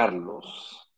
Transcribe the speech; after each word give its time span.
Carlos. 0.00 0.90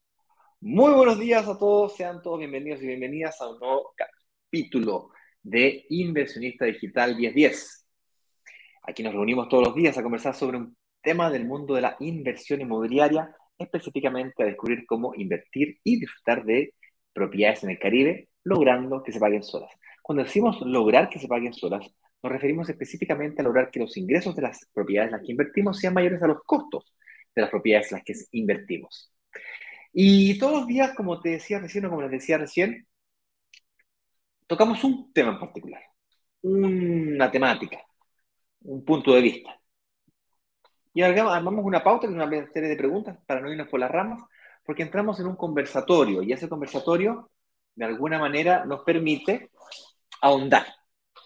Muy 0.61 0.93
buenos 0.95 1.19
días 1.19 1.49
a 1.49 1.59
todos, 1.59 1.97
sean 1.97 2.23
todos 2.23 2.39
bienvenidos 2.39 2.81
y 2.83 2.87
bienvenidas 2.87 3.41
a 3.41 3.51
un 3.51 3.59
nuevo 3.59 3.93
capítulo 3.97 5.11
de 5.43 5.87
Inversionista 5.89 6.67
Digital 6.67 7.17
1010. 7.17 7.85
Aquí 8.85 9.03
nos 9.03 9.13
reunimos 9.13 9.49
todos 9.49 9.67
los 9.67 9.75
días 9.75 9.99
a 9.99 10.05
conversar 10.05 10.37
sobre 10.37 10.59
un 10.59 10.77
tema 11.03 11.31
del 11.31 11.47
mundo 11.47 11.75
de 11.75 11.81
la 11.81 11.97
inversión 11.99 12.61
inmobiliaria, 12.61 13.35
específicamente 13.59 14.45
a 14.45 14.47
descubrir 14.47 14.87
cómo 14.87 15.17
invertir 15.17 15.79
y 15.83 15.99
disfrutar 15.99 16.45
de 16.45 16.73
propiedades 17.13 17.65
en 17.65 17.71
el 17.71 17.81
Caribe, 17.81 18.29
logrando 18.45 19.03
que 19.03 19.11
se 19.11 19.19
paguen 19.19 19.43
solas. 19.43 19.73
Cuando 20.01 20.23
decimos 20.23 20.61
lograr 20.61 21.09
que 21.09 21.19
se 21.19 21.27
paguen 21.27 21.55
solas, 21.55 21.91
nos 22.23 22.33
referimos 22.33 22.69
específicamente 22.69 23.43
a 23.43 23.45
lograr 23.45 23.69
que 23.73 23.81
los 23.81 23.97
ingresos 23.97 24.37
de 24.37 24.43
las 24.43 24.65
propiedades 24.73 25.09
en 25.09 25.17
las 25.17 25.27
que 25.27 25.33
invertimos 25.33 25.81
sean 25.81 25.93
mayores 25.93 26.23
a 26.23 26.29
los 26.29 26.45
costos 26.47 26.95
de 27.35 27.43
las 27.43 27.51
propiedades 27.51 27.91
en 27.93 27.99
las 27.99 28.05
que 28.05 28.15
invertimos. 28.33 29.13
Y 29.93 30.39
todos 30.39 30.61
los 30.61 30.67
días, 30.67 30.95
como 30.95 31.21
te 31.21 31.31
decía 31.31 31.59
recién 31.59 31.85
o 31.87 31.91
como 31.91 32.03
les 32.03 32.11
decía 32.11 32.39
recién, 32.39 32.87
tocamos 34.47 34.83
un 34.85 35.13
tema 35.13 35.33
en 35.33 35.41
particular, 35.41 35.83
una 36.43 37.31
temática, 37.31 37.81
un 38.63 38.85
punto 38.85 39.15
de 39.15 39.23
vista. 39.23 39.59
Y 40.95 41.03
armamos 41.03 41.65
una 41.65 41.83
pauta, 41.83 42.07
una 42.07 42.29
serie 42.53 42.69
de 42.69 42.77
preguntas 42.77 43.19
para 43.27 43.41
no 43.41 43.51
irnos 43.51 43.69
por 43.69 43.81
las 43.81 43.91
ramas, 43.91 44.23
porque 44.65 44.83
entramos 44.83 45.19
en 45.21 45.27
un 45.27 45.37
conversatorio 45.37 46.23
y 46.23 46.33
ese 46.33 46.49
conversatorio, 46.49 47.31
de 47.75 47.85
alguna 47.85 48.19
manera, 48.19 48.65
nos 48.65 48.83
permite 48.83 49.51
ahondar 50.21 50.67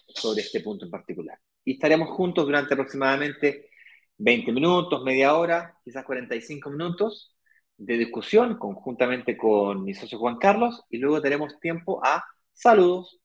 sobre 0.09 0.43
este 0.43 0.61
punto 0.61 0.85
en 0.85 0.91
particular. 0.91 1.39
Y 1.65 1.75
estaremos 1.75 2.11
juntos 2.11 2.47
durante 2.47 2.75
aproximadamente 2.75 3.71
20 4.19 4.53
minutos, 4.53 5.03
media 5.03 5.37
hora, 5.37 5.79
quizás 5.85 6.05
45 6.05 6.71
minutos 6.71 7.35
de 7.77 7.99
discusión 7.99 8.59
conjuntamente 8.59 9.37
con 9.37 9.85
mi 9.85 9.95
socio 9.95 10.19
Juan 10.19 10.39
Carlos 10.39 10.83
y 10.89 10.99
luego 10.99 11.21
tenemos 11.21 11.59
tiempo 11.61 12.01
a 12.05 12.25
saludos, 12.53 13.21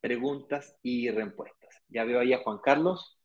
preguntas 0.00 0.76
y 0.82 1.10
respuestas. 1.10 1.70
Ya 1.88 2.04
veo 2.04 2.20
ahí 2.20 2.32
a 2.32 2.42
Juan 2.42 2.58
Carlos 2.62 3.18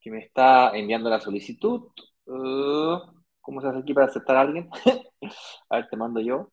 que 0.00 0.10
me 0.10 0.20
está 0.20 0.70
enviando 0.76 1.10
la 1.10 1.20
solicitud. 1.20 1.88
Uh, 2.26 2.98
¿Cómo 3.40 3.60
se 3.60 3.68
hace 3.68 3.78
aquí 3.78 3.94
para 3.94 4.06
aceptar 4.06 4.36
a 4.36 4.40
alguien? 4.42 4.68
a 5.70 5.76
ver, 5.76 5.88
te 5.88 5.96
mando 5.96 6.20
yo. 6.20 6.52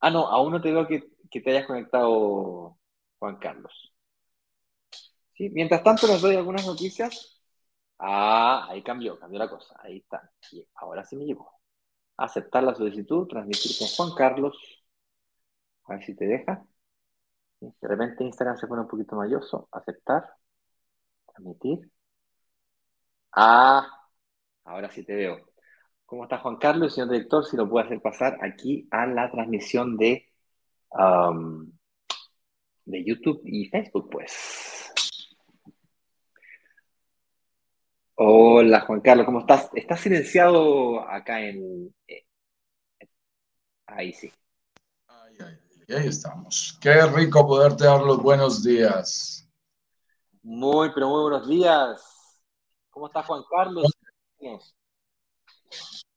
Ah, 0.00 0.10
no, 0.10 0.26
aún 0.28 0.52
no 0.52 0.60
te 0.60 0.72
veo 0.72 0.86
que, 0.86 1.02
te 1.30 1.50
hayas 1.50 1.66
conectado, 1.66 2.78
Juan 3.18 3.36
Carlos. 3.38 3.92
¿Sí? 5.34 5.48
Mientras 5.50 5.82
tanto, 5.82 6.06
les 6.06 6.20
doy 6.20 6.36
algunas 6.36 6.66
noticias 6.66 7.31
Ah, 8.04 8.66
ahí 8.68 8.82
cambió, 8.82 9.18
cambió 9.18 9.38
la 9.38 9.48
cosa. 9.48 9.76
Ahí 9.82 9.98
está. 9.98 10.30
Ahora 10.74 11.04
sí 11.04 11.16
me 11.16 11.24
llegó. 11.24 11.52
Aceptar 12.16 12.62
la 12.64 12.74
solicitud, 12.74 13.28
transmitir 13.28 13.72
con 13.78 13.88
Juan 13.88 14.16
Carlos. 14.16 14.56
A 15.84 15.94
ver 15.94 16.04
si 16.04 16.14
te 16.16 16.26
deja. 16.26 16.64
De 17.60 17.88
repente 17.88 18.24
Instagram 18.24 18.56
se 18.58 18.66
pone 18.66 18.82
un 18.82 18.88
poquito 18.88 19.16
mayoso. 19.16 19.68
Aceptar. 19.72 20.28
Transmitir. 21.26 21.90
Ah, 23.32 23.86
ahora 24.64 24.90
sí 24.90 25.04
te 25.04 25.14
veo. 25.14 25.38
¿Cómo 26.06 26.24
está 26.24 26.38
Juan 26.38 26.56
Carlos, 26.56 26.94
señor 26.94 27.10
director? 27.10 27.44
Si 27.46 27.56
lo 27.56 27.68
puede 27.68 27.86
hacer 27.86 28.02
pasar 28.02 28.38
aquí 28.42 28.88
a 28.90 29.06
la 29.06 29.30
transmisión 29.30 29.96
de, 29.96 30.28
um, 30.90 31.70
de 32.84 33.04
YouTube 33.04 33.42
y 33.44 33.68
Facebook, 33.68 34.10
pues. 34.10 34.71
Hola 38.24 38.82
Juan 38.82 39.00
Carlos, 39.00 39.26
¿cómo 39.26 39.40
estás? 39.40 39.68
Estás 39.74 39.98
silenciado 39.98 41.00
acá 41.10 41.40
en... 41.40 41.92
Eh, 42.06 42.24
ahí 43.86 44.12
sí. 44.12 44.32
Ay, 45.08 45.36
ay, 45.40 45.96
ahí 45.96 46.06
estamos. 46.06 46.78
Qué 46.80 47.04
rico 47.06 47.44
poderte 47.44 47.84
dar 47.84 48.00
los 48.00 48.22
buenos 48.22 48.62
días. 48.62 49.50
Muy, 50.40 50.92
pero 50.94 51.08
muy 51.08 51.22
buenos 51.22 51.48
días. 51.48 52.40
¿Cómo 52.90 53.08
estás 53.08 53.26
Juan 53.26 53.42
Carlos? 53.50 53.90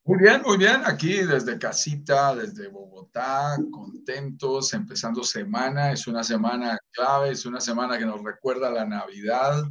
Muy 0.03 0.19
bien, 0.19 0.43
muy 0.43 0.57
bien. 0.57 0.81
Aquí 0.85 1.23
desde 1.23 1.57
casita, 1.57 2.35
desde 2.35 2.67
Bogotá, 2.67 3.57
contentos, 3.71 4.75
empezando 4.75 5.23
semana. 5.23 5.91
Es 5.91 6.05
una 6.05 6.23
semana 6.23 6.77
clave, 6.91 7.31
es 7.31 7.47
una 7.47 7.59
semana 7.59 7.97
que 7.97 8.05
nos 8.05 8.23
recuerda 8.23 8.69
la 8.69 8.85
Navidad 8.85 9.63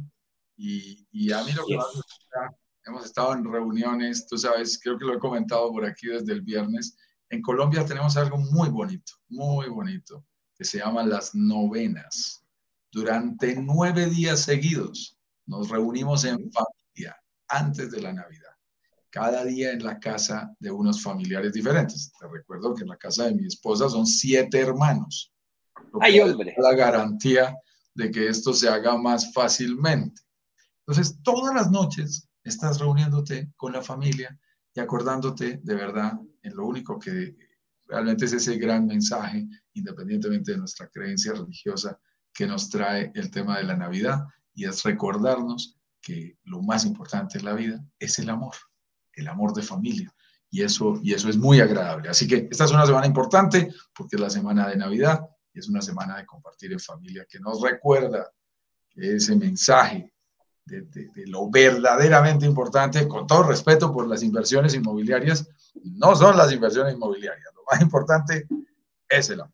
y, 0.57 1.31
a 1.31 1.43
mí 1.43 1.51
lo 1.51 1.65
que 1.65 1.77
más 1.77 1.87
me 1.93 2.01
gusta, 2.01 2.57
hemos 2.85 3.05
estado 3.05 3.33
en 3.33 3.51
reuniones, 3.51 4.27
tú 4.27 4.37
sabes, 4.37 4.79
creo 4.81 4.97
que 4.97 5.05
lo 5.05 5.15
he 5.15 5.19
comentado 5.19 5.71
por 5.71 5.85
aquí 5.85 6.07
desde 6.07 6.33
el 6.33 6.41
viernes. 6.41 6.97
En 7.29 7.41
Colombia 7.41 7.85
tenemos 7.85 8.15
algo 8.17 8.37
muy 8.37 8.69
bonito, 8.69 9.13
muy 9.29 9.67
bonito, 9.67 10.25
que 10.55 10.63
se 10.63 10.79
llaman 10.79 11.09
las 11.09 11.33
novenas. 11.33 12.43
Durante 12.91 13.55
nueve 13.59 14.05
días 14.07 14.41
seguidos 14.41 15.17
nos 15.45 15.69
reunimos 15.69 16.23
en 16.25 16.49
familia 16.51 17.17
antes 17.49 17.91
de 17.91 18.01
la 18.01 18.13
Navidad. 18.13 18.51
Cada 19.09 19.43
día 19.45 19.71
en 19.71 19.83
la 19.83 19.99
casa 19.99 20.53
de 20.59 20.71
unos 20.71 21.01
familiares 21.01 21.53
diferentes. 21.53 22.11
Te 22.19 22.27
recuerdo 22.27 22.73
que 22.75 22.83
en 22.83 22.89
la 22.89 22.97
casa 22.97 23.25
de 23.25 23.35
mi 23.35 23.47
esposa 23.47 23.89
son 23.89 24.05
siete 24.05 24.59
hermanos. 24.59 25.33
Ay, 26.01 26.19
hombre. 26.19 26.53
La 26.57 26.73
garantía 26.73 27.55
de 27.93 28.11
que 28.11 28.27
esto 28.27 28.53
se 28.53 28.67
haga 28.67 28.97
más 28.97 29.33
fácilmente. 29.33 30.21
Entonces, 30.87 31.19
todas 31.23 31.53
las 31.55 31.71
noches 31.71 32.29
estás 32.43 32.79
reuniéndote 32.79 33.51
con 33.55 33.73
la 33.73 33.81
familia 33.81 34.37
y 34.73 34.79
acordándote 34.79 35.59
de 35.63 35.75
verdad 35.75 36.13
en 36.43 36.55
lo 36.55 36.65
único 36.65 36.99
que 36.99 37.35
realmente 37.87 38.25
es 38.25 38.33
ese 38.33 38.57
gran 38.57 38.85
mensaje, 38.85 39.47
independientemente 39.73 40.51
de 40.51 40.57
nuestra 40.57 40.87
creencia 40.89 41.33
religiosa, 41.33 41.99
que 42.33 42.45
nos 42.45 42.69
trae 42.69 43.11
el 43.15 43.31
tema 43.31 43.57
de 43.57 43.63
la 43.63 43.75
Navidad 43.75 44.25
y 44.53 44.65
es 44.65 44.83
recordarnos 44.83 45.77
que 46.01 46.37
lo 46.43 46.61
más 46.61 46.85
importante 46.85 47.39
en 47.39 47.45
la 47.45 47.53
vida 47.53 47.83
es 47.97 48.19
el 48.19 48.29
amor, 48.29 48.55
el 49.13 49.27
amor 49.27 49.53
de 49.53 49.63
familia. 49.63 50.13
Y 50.51 50.61
eso, 50.61 50.99
y 51.01 51.13
eso 51.13 51.29
es 51.29 51.37
muy 51.37 51.59
agradable. 51.59 52.09
Así 52.09 52.27
que 52.27 52.47
esta 52.51 52.65
es 52.65 52.71
una 52.71 52.85
semana 52.85 53.07
importante 53.07 53.73
porque 53.93 54.17
es 54.17 54.21
la 54.21 54.29
semana 54.29 54.67
de 54.67 54.77
Navidad 54.77 55.21
y 55.51 55.59
es 55.59 55.67
una 55.67 55.81
semana 55.81 56.17
de 56.17 56.25
compartir 56.25 56.71
en 56.73 56.79
familia 56.79 57.25
que 57.27 57.39
nos 57.39 57.61
recuerda 57.61 58.29
ese 58.95 59.35
mensaje 59.35 60.14
de, 60.65 61.27
lo 61.27 61.49
verdaderamente 61.49 62.45
importante, 62.45 63.07
con 63.07 63.27
todo 63.27 63.43
respeto 63.43 63.93
por 63.93 64.07
las 64.07 64.23
inversiones 64.23 64.73
inmobiliarias, 64.73 65.49
no 65.83 66.15
son 66.15 66.37
las 66.37 66.51
inversiones 66.51 66.95
inmobiliarias. 66.95 67.53
Lo 67.53 67.63
más 67.71 67.81
importante 67.81 68.47
es 69.07 69.29
el 69.29 69.41
amor. 69.41 69.53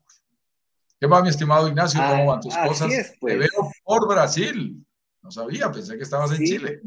¿Qué 0.98 1.06
va, 1.06 1.22
mi 1.22 1.28
estimado 1.28 1.68
Ignacio? 1.68 2.00
¿Cómo 2.08 2.26
van 2.26 2.40
tus 2.40 2.56
cosas? 2.56 2.88
Te 2.88 3.16
pues. 3.20 3.38
veo 3.38 3.70
por 3.84 4.08
Brasil. 4.08 4.84
No 5.20 5.30
sabía, 5.30 5.70
pensé 5.70 5.96
que 5.96 6.04
estabas 6.04 6.32
en 6.32 6.44
Chile. 6.44 6.80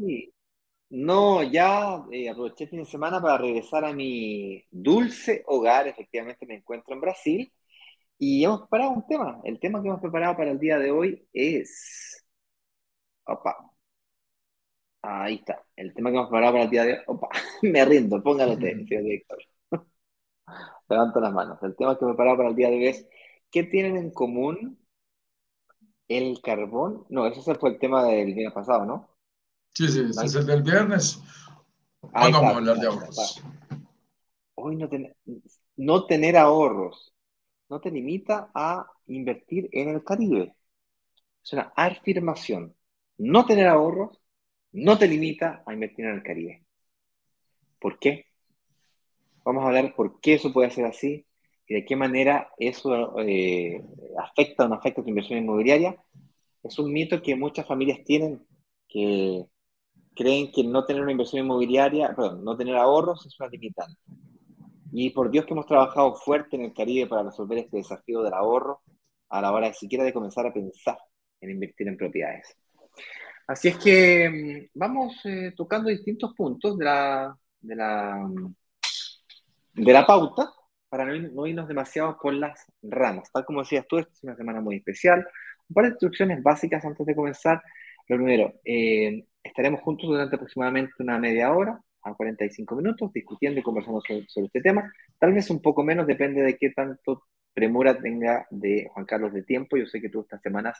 No, 0.88 1.42
ya 1.42 2.04
eh, 2.12 2.30
aproveché 2.30 2.64
el 2.64 2.70
fin 2.70 2.78
de 2.80 2.86
semana 2.86 3.20
para 3.20 3.38
regresar 3.38 3.84
a 3.84 3.92
mi 3.92 4.64
dulce 4.70 5.42
hogar. 5.46 5.86
Efectivamente, 5.88 6.46
me 6.46 6.54
encuentro 6.54 6.94
en 6.94 7.00
Brasil. 7.00 7.52
Y 8.18 8.44
hemos 8.44 8.60
preparado 8.60 8.92
un 8.92 9.06
tema. 9.06 9.40
El 9.44 9.60
tema 9.60 9.82
que 9.82 9.88
hemos 9.88 10.00
preparado 10.00 10.36
para 10.36 10.50
el 10.50 10.58
día 10.58 10.78
de 10.78 10.90
hoy 10.90 11.28
es. 11.32 12.24
Opa, 13.26 13.75
Ahí 15.08 15.36
está. 15.36 15.64
El 15.76 15.94
tema 15.94 16.10
que 16.10 16.16
hemos 16.16 16.28
preparado 16.28 16.54
para 16.54 16.64
el 16.64 16.70
día 16.70 16.84
de 16.84 16.92
hoy. 16.94 16.98
Opa, 17.06 17.28
me 17.62 17.84
rindo, 17.84 18.22
póngalo 18.22 18.54
usted, 18.54 18.72
señor 18.88 19.04
director. 19.04 19.38
Levanto 20.88 21.20
las 21.20 21.32
manos. 21.32 21.58
El 21.62 21.76
tema 21.76 21.96
que 21.96 22.04
hemos 22.04 22.16
preparado 22.16 22.38
para 22.38 22.48
el 22.48 22.56
día 22.56 22.68
de 22.68 22.76
hoy 22.76 22.86
es: 22.88 23.06
¿qué 23.50 23.62
tienen 23.62 23.96
en 23.96 24.10
común 24.10 24.78
el 26.08 26.40
carbón? 26.42 27.06
No, 27.08 27.26
ese 27.26 27.54
fue 27.54 27.70
el 27.70 27.78
tema 27.78 28.04
del 28.04 28.34
viernes 28.34 28.52
pasado, 28.52 28.84
¿no? 28.84 29.08
Sí, 29.74 29.88
sí, 29.88 30.00
ese 30.00 30.24
es 30.24 30.34
el 30.34 30.46
del 30.46 30.62
viernes. 30.62 31.22
Hoy 32.00 32.32
vamos 32.32 32.52
a 32.52 32.56
hablar 32.56 32.76
de 32.78 32.86
ahorros. 32.86 33.44
Hoy 34.54 34.74
no, 34.74 34.88
no 35.76 36.06
tener 36.06 36.36
ahorros 36.36 37.12
no 37.68 37.80
te 37.80 37.90
limita 37.90 38.50
a 38.54 38.86
invertir 39.06 39.68
en 39.72 39.88
el 39.90 40.04
Caribe. 40.04 40.54
Es 41.44 41.52
una 41.52 41.72
afirmación. 41.76 42.74
No 43.18 43.44
tener 43.46 43.66
ahorros 43.66 44.18
no 44.76 44.98
te 44.98 45.08
limita 45.08 45.62
a 45.64 45.72
invertir 45.72 46.04
en 46.04 46.16
el 46.16 46.22
Caribe. 46.22 46.62
¿Por 47.80 47.98
qué? 47.98 48.26
Vamos 49.42 49.64
a 49.64 49.68
hablar 49.68 49.94
por 49.94 50.20
qué 50.20 50.34
eso 50.34 50.52
puede 50.52 50.70
ser 50.70 50.84
así 50.84 51.26
y 51.66 51.74
de 51.74 51.84
qué 51.86 51.96
manera 51.96 52.50
eso 52.58 53.18
eh, 53.20 53.82
afecta 54.18 54.64
o 54.64 54.68
no 54.68 54.74
afecta 54.74 55.02
tu 55.02 55.08
inversión 55.08 55.38
inmobiliaria. 55.38 55.96
Es 56.62 56.78
un 56.78 56.92
mito 56.92 57.22
que 57.22 57.36
muchas 57.36 57.66
familias 57.66 58.04
tienen 58.04 58.46
que 58.86 59.46
creen 60.14 60.52
que 60.52 60.62
no 60.62 60.84
tener 60.84 61.02
una 61.02 61.12
inversión 61.12 61.44
inmobiliaria, 61.44 62.14
perdón, 62.14 62.44
no 62.44 62.56
tener 62.56 62.76
ahorros 62.76 63.24
es 63.24 63.38
una 63.40 63.48
limitante. 63.48 63.98
Y 64.92 65.10
por 65.10 65.30
Dios 65.30 65.46
que 65.46 65.54
hemos 65.54 65.66
trabajado 65.66 66.14
fuerte 66.16 66.56
en 66.56 66.62
el 66.62 66.74
Caribe 66.74 67.06
para 67.06 67.22
resolver 67.22 67.58
este 67.58 67.78
desafío 67.78 68.22
del 68.22 68.34
ahorro 68.34 68.82
a 69.30 69.40
la 69.40 69.52
hora 69.52 69.68
de 69.68 69.74
siquiera 69.74 70.04
de 70.04 70.12
comenzar 70.12 70.46
a 70.46 70.52
pensar 70.52 70.98
en 71.40 71.50
invertir 71.50 71.88
en 71.88 71.96
propiedades. 71.96 72.56
Así 73.46 73.68
es 73.68 73.78
que 73.78 74.68
mm, 74.74 74.78
vamos 74.78 75.14
eh, 75.24 75.52
tocando 75.56 75.88
distintos 75.88 76.34
puntos 76.34 76.76
de 76.76 76.84
la, 76.84 77.36
de 77.60 77.76
la, 77.76 78.28
de 79.74 79.92
la 79.92 80.06
pauta 80.06 80.50
para 80.88 81.04
no, 81.04 81.46
irnos 81.46 81.68
demasiado 81.68 82.18
por 82.20 82.34
las 82.34 82.64
ramas. 82.82 83.30
Tal 83.32 83.44
como 83.44 83.60
decías 83.60 83.86
tú, 83.88 83.98
esta 83.98 84.12
es 84.12 84.24
una 84.24 84.36
semana 84.36 84.60
muy 84.60 84.76
especial. 84.76 85.26
Un 85.68 85.74
par 85.74 85.84
de 85.84 85.90
instrucciones 85.90 86.42
básicas 86.42 86.84
antes 86.84 87.06
de 87.06 87.14
comenzar. 87.14 87.62
Lo 88.08 88.16
primero, 88.16 88.54
eh, 88.64 89.24
estaremos 89.42 89.80
juntos 89.80 90.08
durante 90.08 90.36
aproximadamente 90.36 90.92
una 90.98 91.18
media 91.18 91.52
hora 91.52 91.80
a 92.02 92.14
45 92.14 92.76
minutos 92.76 93.12
discutiendo 93.12 93.60
y 93.60 93.62
conversando 93.62 94.00
sobre, 94.00 94.26
sobre, 94.28 94.46
este 94.46 94.60
tema. 94.60 94.92
Tal 95.18 95.32
vez 95.32 95.50
un 95.50 95.60
poco 95.60 95.82
menos, 95.82 96.06
depende 96.06 96.42
de 96.42 96.56
qué 96.56 96.70
tanto 96.70 97.24
premura 97.52 97.98
tenga 97.98 98.46
de 98.50 98.88
Juan 98.92 99.06
Carlos 99.06 99.32
de 99.32 99.42
tiempo. 99.42 99.76
Yo 99.76 99.86
sé 99.86 100.00
que 100.00 100.08
tú 100.08 100.20
estas 100.20 100.40
semanas 100.42 100.78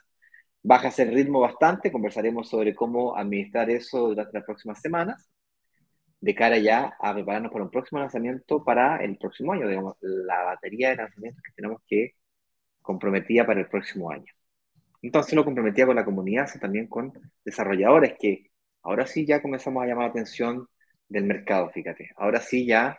bajas 0.67 0.99
el 0.99 1.15
ritmo 1.15 1.41
bastante. 1.41 1.93
Conversaremos 1.93 2.49
sobre 2.49 2.75
cómo 2.75 3.17
administrar 3.17 3.71
eso 3.71 4.09
durante 4.09 4.33
las 4.35 4.45
próximas 4.45 4.81
semanas 4.81 5.31
de 6.21 6.35
cara 6.35 6.59
ya 6.59 6.97
a 7.01 7.15
prepararnos 7.15 7.53
para 7.53 7.65
un 7.65 7.71
próximo 7.71 8.01
lanzamiento 8.01 8.65
para 8.65 8.97
el 9.05 9.17
próximo 9.17 9.53
año, 9.53 9.69
digamos, 9.69 9.97
la 10.01 10.43
batería 10.45 10.91
de 10.91 10.97
lanzamientos 10.97 11.43
que 11.43 11.53
tenemos 11.55 11.83
que 11.87 12.15
comprometida 12.83 13.47
para 13.47 13.61
el 13.61 13.69
próximo 13.69 14.11
año. 14.11 14.33
Entonces 15.03 15.35
lo 15.35 15.45
comprometía 15.45 15.87
con 15.87 15.97
la 15.97 16.05
comunidad, 16.05 16.49
sino 16.49 16.63
también 16.63 16.89
con 16.89 17.13
desarrolladores 17.45 18.15
que 18.19 18.51
ahora 18.83 19.07
sí 19.07 19.27
ya 19.27 19.43
comenzamos 19.43 19.83
a 19.85 19.87
llamar 19.87 20.07
la 20.07 20.11
atención 20.11 20.69
del 21.09 21.25
mercado, 21.25 21.71
fíjate. 21.71 22.11
Ahora 22.17 22.41
sí 22.41 22.67
ya 22.67 22.99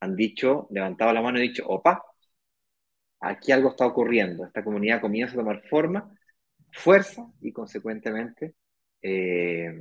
han 0.00 0.16
dicho, 0.16 0.68
levantado 0.70 1.12
la 1.12 1.22
mano 1.22 1.38
y 1.38 1.42
dicho, 1.42 1.66
opa, 1.66 2.02
aquí 3.20 3.52
algo 3.52 3.70
está 3.70 3.86
ocurriendo, 3.86 4.46
esta 4.46 4.64
comunidad 4.64 5.00
comienza 5.00 5.34
a 5.34 5.38
tomar 5.38 5.62
forma, 5.68 6.10
fuerza 6.72 7.30
y 7.40 7.52
consecuentemente 7.52 8.54
eh, 9.02 9.72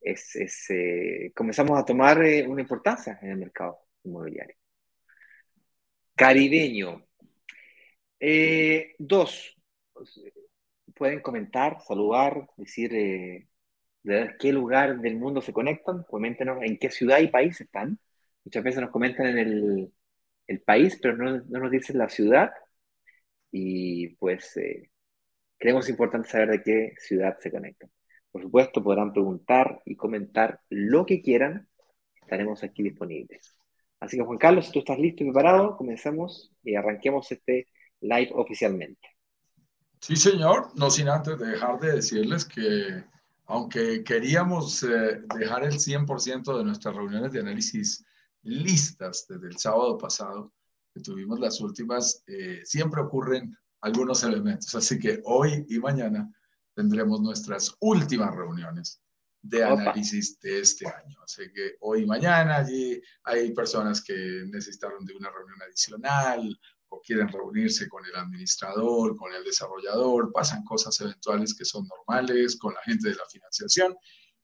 es, 0.00 0.70
eh, 0.70 1.32
comenzamos 1.34 1.78
a 1.78 1.84
tomar 1.84 2.22
eh, 2.22 2.46
una 2.46 2.62
importancia 2.62 3.18
en 3.22 3.30
el 3.30 3.38
mercado 3.38 3.78
inmobiliario. 4.04 4.56
Caribeño. 6.14 7.04
Dos, 8.98 9.56
pueden 10.94 11.20
comentar, 11.20 11.80
saludar, 11.82 12.48
decir 12.56 12.90
de 12.90 14.36
qué 14.38 14.52
lugar 14.52 15.00
del 15.00 15.16
mundo 15.16 15.42
se 15.42 15.52
conectan, 15.52 16.04
coméntenos 16.04 16.62
en 16.62 16.78
qué 16.78 16.90
ciudad 16.90 17.18
y 17.18 17.28
país 17.28 17.60
están. 17.60 17.98
Muchas 18.44 18.62
veces 18.64 18.80
nos 18.80 18.90
comentan 18.90 19.26
en 19.26 19.38
el, 19.38 19.92
el 20.46 20.60
país, 20.62 20.98
pero 21.02 21.16
no, 21.16 21.38
no, 21.48 21.60
nos 21.60 21.70
dicen 21.70 21.98
la 21.98 22.08
ciudad. 22.08 22.52
Y 23.50 24.08
pues 24.16 24.56
creemos 25.58 25.88
importante 25.88 26.28
saber 26.28 26.50
de 26.50 26.62
qué 26.62 26.94
ciudad 26.98 27.36
se 27.38 27.50
conectan. 27.50 27.90
Por 28.30 28.42
supuesto, 28.42 28.82
podrán 28.82 29.12
preguntar 29.12 29.80
y 29.84 29.96
comentar 29.96 30.60
lo 30.68 31.06
que 31.06 31.22
quieran. 31.22 31.68
Estaremos 32.20 32.62
aquí 32.62 32.82
disponibles. 32.82 33.58
Así 34.00 34.16
que 34.16 34.24
Juan 34.24 34.38
Carlos, 34.38 34.66
si 34.66 34.72
tú 34.72 34.80
estás 34.80 34.98
listo 34.98 35.22
y 35.22 35.26
preparado, 35.26 35.76
comencemos 35.76 36.52
y 36.62 36.74
arranquemos 36.74 37.30
este 37.32 37.66
live 38.00 38.30
oficialmente. 38.34 39.08
Sí, 40.00 40.16
señor. 40.16 40.68
No 40.76 40.90
sin 40.90 41.08
antes 41.08 41.38
dejar 41.38 41.80
de 41.80 41.92
decirles 41.92 42.44
que 42.44 43.04
aunque 43.46 44.02
queríamos 44.02 44.82
eh, 44.82 45.22
dejar 45.38 45.64
el 45.64 45.78
100% 45.78 46.58
de 46.58 46.64
nuestras 46.64 46.94
reuniones 46.94 47.32
de 47.32 47.40
análisis 47.40 48.04
listas 48.42 49.26
desde 49.28 49.48
el 49.48 49.56
sábado 49.56 49.96
pasado, 49.96 50.52
que 50.92 51.00
tuvimos 51.00 51.38
las 51.38 51.60
últimas, 51.60 52.22
eh, 52.26 52.60
siempre 52.64 53.00
ocurren 53.00 53.56
algunos 53.86 54.22
elementos. 54.24 54.74
Así 54.74 54.98
que 54.98 55.20
hoy 55.24 55.64
y 55.68 55.78
mañana 55.78 56.28
tendremos 56.74 57.20
nuestras 57.20 57.74
últimas 57.80 58.34
reuniones 58.34 59.00
de 59.40 59.62
análisis 59.62 60.40
de 60.40 60.60
este 60.60 60.88
año. 60.88 61.18
Así 61.24 61.42
que 61.54 61.76
hoy 61.80 62.02
y 62.02 62.06
mañana 62.06 62.56
allí 62.56 63.00
hay 63.22 63.52
personas 63.52 64.02
que 64.02 64.44
necesitaron 64.46 65.04
de 65.06 65.14
una 65.14 65.30
reunión 65.30 65.62
adicional 65.62 66.58
o 66.88 67.00
quieren 67.00 67.28
reunirse 67.28 67.88
con 67.88 68.04
el 68.04 68.16
administrador, 68.16 69.16
con 69.16 69.32
el 69.32 69.44
desarrollador, 69.44 70.32
pasan 70.32 70.64
cosas 70.64 71.00
eventuales 71.00 71.54
que 71.54 71.64
son 71.64 71.86
normales 71.86 72.56
con 72.58 72.74
la 72.74 72.82
gente 72.82 73.08
de 73.08 73.14
la 73.14 73.26
financiación 73.30 73.96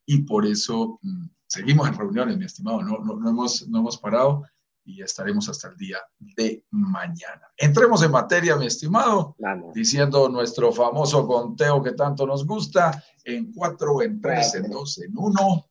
y 0.07 0.23
por 0.23 0.47
eso 0.47 1.01
mm, 1.03 1.27
seguimos 1.47 1.89
en 1.89 1.99
reuniones, 1.99 2.39
mi 2.39 2.45
estimado, 2.45 2.83
no, 2.83 2.99
no, 2.99 3.17
no, 3.17 3.31
hemos, 3.31 3.69
no 3.69 3.81
hemos 3.81 3.99
parado 3.99 4.45
y 4.85 5.03
estaremos 5.03 5.49
hasta 5.49 5.69
el 5.69 5.77
día 5.77 5.99
de 6.19 6.65
mañana. 6.71 7.49
Entremos 7.57 8.03
en 8.03 8.11
materia, 8.11 8.57
mi 8.57 8.67
estimado, 8.67 9.37
diciendo 9.75 10.29
nuestro 10.29 10.73
famoso 10.73 11.27
conteo 11.27 11.83
que 11.83 11.93
tanto 11.93 12.27
nos 12.27 12.47
gusta, 12.47 13.03
en 13.25 13.53
cuatro, 13.53 14.03
en 14.03 14.21
tres, 14.21 14.55
en 14.55 14.71
dos, 14.71 14.99
en 14.99 15.13
uno. 15.17 15.67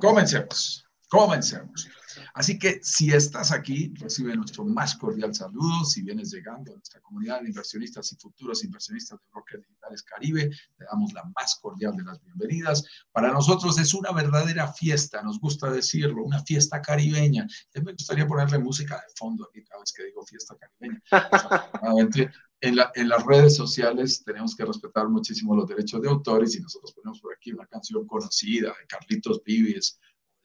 Comencemos, 0.00 0.84
comencemos. 1.08 1.88
Así 2.34 2.58
que 2.58 2.80
si 2.82 3.12
estás 3.12 3.52
aquí, 3.52 3.92
recibe 3.98 4.36
nuestro 4.36 4.64
más 4.64 4.96
cordial 4.96 5.34
saludo. 5.34 5.84
Si 5.84 6.02
vienes 6.02 6.30
llegando 6.30 6.72
a 6.72 6.76
nuestra 6.76 7.00
comunidad 7.00 7.40
de 7.40 7.48
inversionistas 7.48 8.12
y 8.12 8.16
futuros 8.16 8.64
inversionistas 8.64 9.18
de 9.20 9.26
Brokers 9.32 9.62
Digitales 9.62 10.02
Caribe, 10.02 10.50
te 10.76 10.84
damos 10.84 11.12
la 11.12 11.24
más 11.36 11.56
cordial 11.60 11.96
de 11.96 12.04
las 12.04 12.20
bienvenidas. 12.22 12.84
Para 13.12 13.32
nosotros 13.32 13.78
es 13.78 13.94
una 13.94 14.12
verdadera 14.12 14.72
fiesta, 14.72 15.22
nos 15.22 15.38
gusta 15.40 15.70
decirlo, 15.70 16.24
una 16.24 16.42
fiesta 16.42 16.80
caribeña. 16.80 17.46
me 17.82 17.92
gustaría 17.92 18.26
ponerle 18.26 18.58
música 18.58 18.96
de 18.96 19.12
fondo 19.16 19.48
aquí 19.48 19.62
cada 19.64 19.80
vez 19.80 19.92
que 19.92 20.04
digo 20.04 20.24
fiesta 20.24 20.56
caribeña. 20.56 21.02
En, 22.64 22.78
en, 22.94 23.08
las 23.08 23.26
redes 23.26 23.56
sociales 23.56 24.22
tenemos 24.24 24.54
que 24.54 24.64
respetar 24.64 25.08
muchísimo 25.08 25.56
los 25.56 25.66
derechos 25.66 26.00
de 26.00 26.08
autores 26.08 26.54
y 26.54 26.60
nosotros 26.60 26.92
ponemos 26.92 27.20
por 27.20 27.34
aquí 27.34 27.52
una 27.52 27.66
canción 27.66 28.06
conocida 28.06 28.68
de 28.68 28.86
Carlitos 28.86 29.42
Vives 29.44 29.98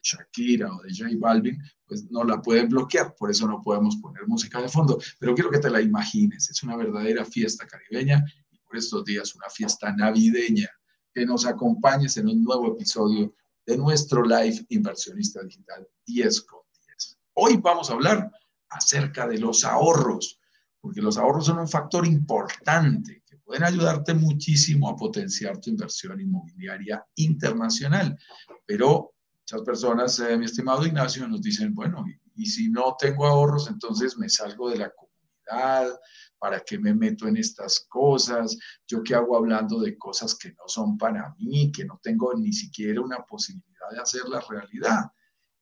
Shakira 0.07 0.74
o 0.74 0.81
de 0.81 0.94
J 0.95 1.09
Balvin, 1.19 1.62
pues 1.86 2.09
no 2.09 2.24
la 2.24 2.42
pueden 2.42 2.69
bloquear, 2.69 3.15
por 3.15 3.30
eso 3.30 3.48
no 3.48 3.62
podemos 3.62 3.98
poner 3.98 4.27
música 4.27 4.62
de 4.62 4.69
fondo, 4.69 4.98
pero 5.19 5.36
quiero 5.36 5.51
que 5.51 5.59
te 5.59 5.69
la 5.69 5.81
imagines, 5.81 6.50
es 6.50 6.63
una 6.63 6.77
verdadera 6.77 7.25
fiesta 7.25 7.68
caribeña 7.68 8.24
y 8.51 8.57
por 8.59 8.77
estos 8.77 9.04
días 9.04 9.36
una 9.36 9.50
fiesta 9.50 9.92
navideña, 9.92 10.69
que 11.13 11.25
nos 11.25 11.45
acompañes 11.45 12.15
en 12.18 12.27
un 12.27 12.44
nuevo 12.44 12.74
episodio 12.74 13.33
de 13.65 13.77
nuestro 13.77 14.24
live 14.24 14.65
inversionista 14.69 15.42
digital 15.44 15.86
10 16.06 16.42
con 16.42 16.62
10. 16.88 17.18
Hoy 17.33 17.57
vamos 17.57 17.89
a 17.89 17.93
hablar 17.93 18.31
acerca 18.70 19.27
de 19.27 19.39
los 19.39 19.65
ahorros, 19.65 20.39
porque 20.79 21.01
los 21.01 21.17
ahorros 21.17 21.48
son 21.48 21.60
un 21.60 21.67
factor 21.67 22.05
importante 22.05 23.24
que 23.25 23.38
pueden 23.38 23.63
ayudarte 23.63 24.13
muchísimo 24.13 24.89
a 24.89 24.96
potenciar 24.96 25.60
tu 25.60 25.70
inversión 25.70 26.22
inmobiliaria 26.22 27.03
internacional, 27.15 28.17
pero 28.65 29.15
Muchas 29.50 29.66
personas, 29.66 30.20
eh, 30.20 30.38
mi 30.38 30.44
estimado 30.44 30.86
Ignacio, 30.86 31.25
nos 31.25 31.42
dicen, 31.42 31.74
bueno, 31.74 32.04
y, 32.36 32.46
si 32.46 32.68
no 32.68 32.98
tengo 33.00 33.25
ahorros, 33.25 33.70
entonces 33.70 34.18
me 34.18 34.27
salgo 34.27 34.70
de 34.70 34.77
la 34.77 34.92
comunidad, 34.92 35.98
¿para 36.38 36.60
qué 36.60 36.77
me 36.77 36.94
meto 36.94 37.30
en 37.30 37.38
estas 37.38 37.80
cosas? 37.88 38.58
¿Yo 38.86 39.01
qué 39.01 39.16
hago 39.16 39.38
hablando 39.38 39.80
de 39.80 39.98
cosas 39.98 40.36
que 40.36 40.50
no 40.50 40.68
son 40.68 40.98
para 40.98 41.34
mí, 41.39 41.72
que 41.72 41.86
no 41.86 41.98
tengo 42.04 42.34
ni 42.34 42.51
siquiera 42.51 43.00
una 43.00 43.20
posibilidad 43.20 43.89
de 43.89 44.01
hacer 44.01 44.27
la 44.27 44.42
realidad? 44.42 45.06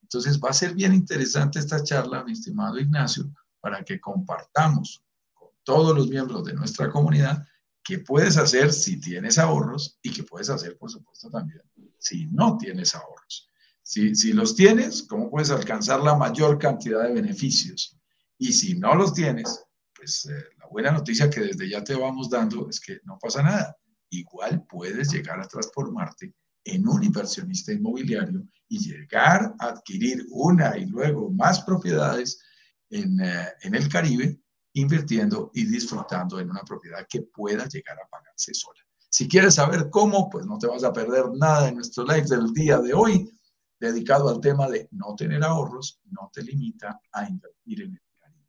Entonces 0.01 0.39
va 0.43 0.49
a 0.49 0.53
ser 0.53 0.73
bien 0.73 0.95
interesante 0.95 1.59
esta 1.59 1.83
charla, 1.83 2.23
mi 2.23 2.31
estimado 2.31 2.79
Ignacio, 2.79 3.31
para 3.59 3.83
que 3.83 3.99
compartamos 3.99 5.03
con 5.31 5.49
todos 5.61 5.95
los 5.95 6.07
miembros 6.07 6.43
de 6.43 6.53
nuestra 6.53 6.89
comunidad 6.89 7.45
qué 7.83 7.99
puedes 7.99 8.35
hacer 8.37 8.73
si 8.73 8.99
tienes 8.99 9.37
ahorros 9.37 9.99
y 10.01 10.11
qué 10.11 10.23
puedes 10.23 10.49
hacer, 10.49 10.75
por 10.75 10.89
supuesto, 10.89 11.29
también 11.29 11.61
si 11.99 12.25
no 12.25 12.57
tienes 12.57 12.95
ahorros. 12.95 13.51
Si, 13.87 14.33
los 14.33 14.55
tienes, 14.55 15.03
¿cómo 15.03 15.29
puedes 15.29 15.51
alcanzar 15.51 16.01
la 16.01 16.15
mayor 16.15 16.57
cantidad 16.57 17.03
de 17.03 17.13
beneficios? 17.13 17.95
Y 18.39 18.51
si 18.51 18.73
no 18.73 18.95
los 18.95 19.13
tienes, 19.13 19.63
pues 19.93 20.25
eh, 20.25 20.43
la 20.57 20.65
buena 20.71 20.91
noticia 20.91 21.29
que 21.29 21.41
desde 21.41 21.69
ya 21.69 21.83
te 21.83 21.93
vamos 21.93 22.27
dando 22.31 22.67
es 22.67 22.79
que 22.79 22.97
no 23.03 23.19
pasa 23.19 23.43
nada. 23.43 23.77
Igual 24.09 24.65
puedes 24.67 25.13
llegar 25.13 25.39
a 25.39 25.47
transformarte 25.47 26.33
en 26.63 26.87
un 26.87 27.03
inversionista 27.03 27.73
inmobiliario 27.73 28.47
y 28.67 28.79
llegar 28.79 29.53
a 29.59 29.67
adquirir 29.67 30.25
una 30.31 30.75
y 30.75 30.87
luego 30.87 31.29
más 31.29 31.61
propiedades 31.61 32.41
en, 32.89 33.19
eh, 33.21 33.49
en 33.61 33.75
el 33.75 33.87
Caribe, 33.87 34.41
invirtiendo 34.73 35.51
y 35.53 35.63
disfrutando 35.63 36.39
en 36.39 36.49
una 36.49 36.63
propiedad 36.63 37.05
que 37.07 37.21
pueda 37.21 37.67
llegar 37.67 37.99
a 37.99 38.09
pagarse 38.09 38.51
sola. 38.51 38.79
Si 39.09 39.27
quieres 39.27 39.53
saber 39.53 39.91
cómo, 39.91 40.27
pues 40.27 40.47
no 40.47 40.57
te 40.57 40.65
vas 40.65 40.83
a 40.83 40.91
perder 40.91 41.25
nada 41.35 41.67
de 41.67 41.73
nuestro 41.73 42.03
live 42.03 42.25
del 42.27 42.51
día 42.51 42.79
de 42.79 42.91
hoy 42.91 43.29
dedicado 43.79 44.29
al 44.29 44.39
tema 44.39 44.67
de 44.69 44.87
no 44.91 45.15
tener 45.15 45.43
ahorros, 45.43 45.99
no 46.11 46.29
te 46.33 46.41
limita 46.41 46.99
a 47.11 47.27
invertir 47.27 47.81
en 47.81 47.93
el 47.93 48.01
Caribe. 48.19 48.47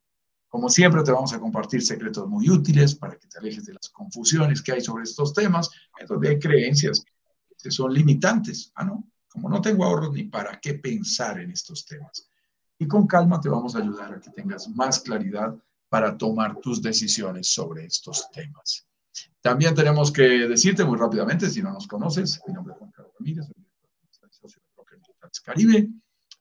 Como 0.48 0.68
siempre, 0.68 1.02
te 1.02 1.12
vamos 1.12 1.32
a 1.32 1.40
compartir 1.40 1.82
secretos 1.82 2.28
muy 2.28 2.48
útiles 2.48 2.94
para 2.94 3.16
que 3.16 3.26
te 3.26 3.38
alejes 3.38 3.64
de 3.66 3.74
las 3.74 3.88
confusiones 3.90 4.62
que 4.62 4.72
hay 4.72 4.80
sobre 4.80 5.04
estos 5.04 5.32
temas, 5.32 5.70
donde 6.08 6.28
hay 6.30 6.38
creencias 6.38 7.02
que 7.62 7.70
son 7.70 7.92
limitantes. 7.92 8.72
Ah, 8.74 8.84
no, 8.84 9.04
como 9.28 9.48
no 9.48 9.60
tengo 9.60 9.84
ahorros 9.84 10.12
ni 10.12 10.24
para 10.24 10.60
qué 10.60 10.74
pensar 10.74 11.40
en 11.40 11.50
estos 11.50 11.84
temas. 11.84 12.28
Y 12.78 12.86
con 12.86 13.06
calma 13.06 13.40
te 13.40 13.48
vamos 13.48 13.74
a 13.74 13.78
ayudar 13.78 14.14
a 14.14 14.20
que 14.20 14.30
tengas 14.30 14.68
más 14.68 15.00
claridad 15.00 15.54
para 15.88 16.16
tomar 16.16 16.56
tus 16.60 16.82
decisiones 16.82 17.48
sobre 17.48 17.86
estos 17.86 18.30
temas. 18.30 18.86
También 19.40 19.74
tenemos 19.74 20.10
que 20.10 20.22
decirte 20.22 20.84
muy 20.84 20.98
rápidamente, 20.98 21.48
si 21.48 21.62
no 21.62 21.72
nos 21.72 21.86
conoces, 21.86 22.40
mi 22.46 22.52
nombre 22.52 22.74
es 22.74 22.78
Juan 22.78 22.90
Carlos 22.90 23.14
Ramírez, 23.18 23.46
Caribe, 25.40 25.88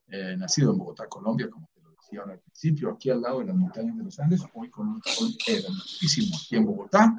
eh, 0.07 0.35
nacido 0.37 0.71
en 0.71 0.77
Bogotá, 0.77 1.07
Colombia, 1.07 1.49
como 1.49 1.69
te 1.73 1.81
lo 1.81 1.91
decía 1.91 2.21
al 2.23 2.39
principio, 2.39 2.91
aquí 2.91 3.09
al 3.09 3.21
lado 3.21 3.39
de 3.39 3.45
las 3.45 3.55
montañas 3.55 3.97
de 3.97 4.03
los 4.03 4.19
Andes, 4.19 4.41
hoy 4.53 4.69
con 4.69 4.87
un 4.87 5.01
sol 5.03 5.29
hermosísimo 5.47 6.35
aquí 6.35 6.55
en 6.55 6.65
Bogotá. 6.65 7.15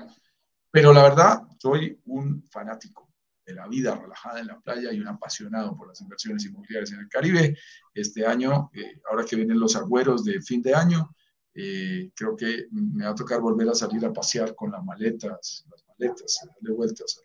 Pero 0.71 0.93
la 0.93 1.03
verdad, 1.03 1.43
soy 1.59 2.01
un 2.07 2.43
fanático 2.51 3.09
de 3.47 3.55
la 3.55 3.69
vida 3.69 3.95
relajada 3.95 4.41
en 4.41 4.49
la 4.49 4.61
playa 4.61 4.93
y 4.93 5.01
un 5.01 5.09
apasionado 5.09 5.77
por 5.77 5.89
las 5.89 6.01
inversiones 6.01 6.45
inmobiliarias 6.45 6.93
en 6.93 7.01
el 7.01 7.09
Caribe. 7.09 7.57
Este 7.95 8.27
año, 8.27 8.71
eh, 8.75 9.01
ahora 9.09 9.25
que 9.25 9.37
vienen 9.37 9.61
los 9.61 9.77
agüeros 9.77 10.25
de 10.25 10.41
fin 10.43 10.61
de 10.63 10.75
año, 10.75 11.15
eh, 11.55 12.11
creo 12.15 12.37
que 12.37 12.67
me 12.71 13.05
va 13.05 13.13
a 13.13 13.15
tocar 13.15 13.41
volver 13.41 13.69
a 13.69 13.75
salir 13.75 14.05
a 14.05 14.13
pasear 14.13 14.55
con 14.55 14.71
las 14.71 14.85
maletas, 14.85 15.65
las 15.71 15.85
maletas, 15.87 16.41
darle 16.45 16.77
vueltas 16.77 17.19
al 17.19 17.25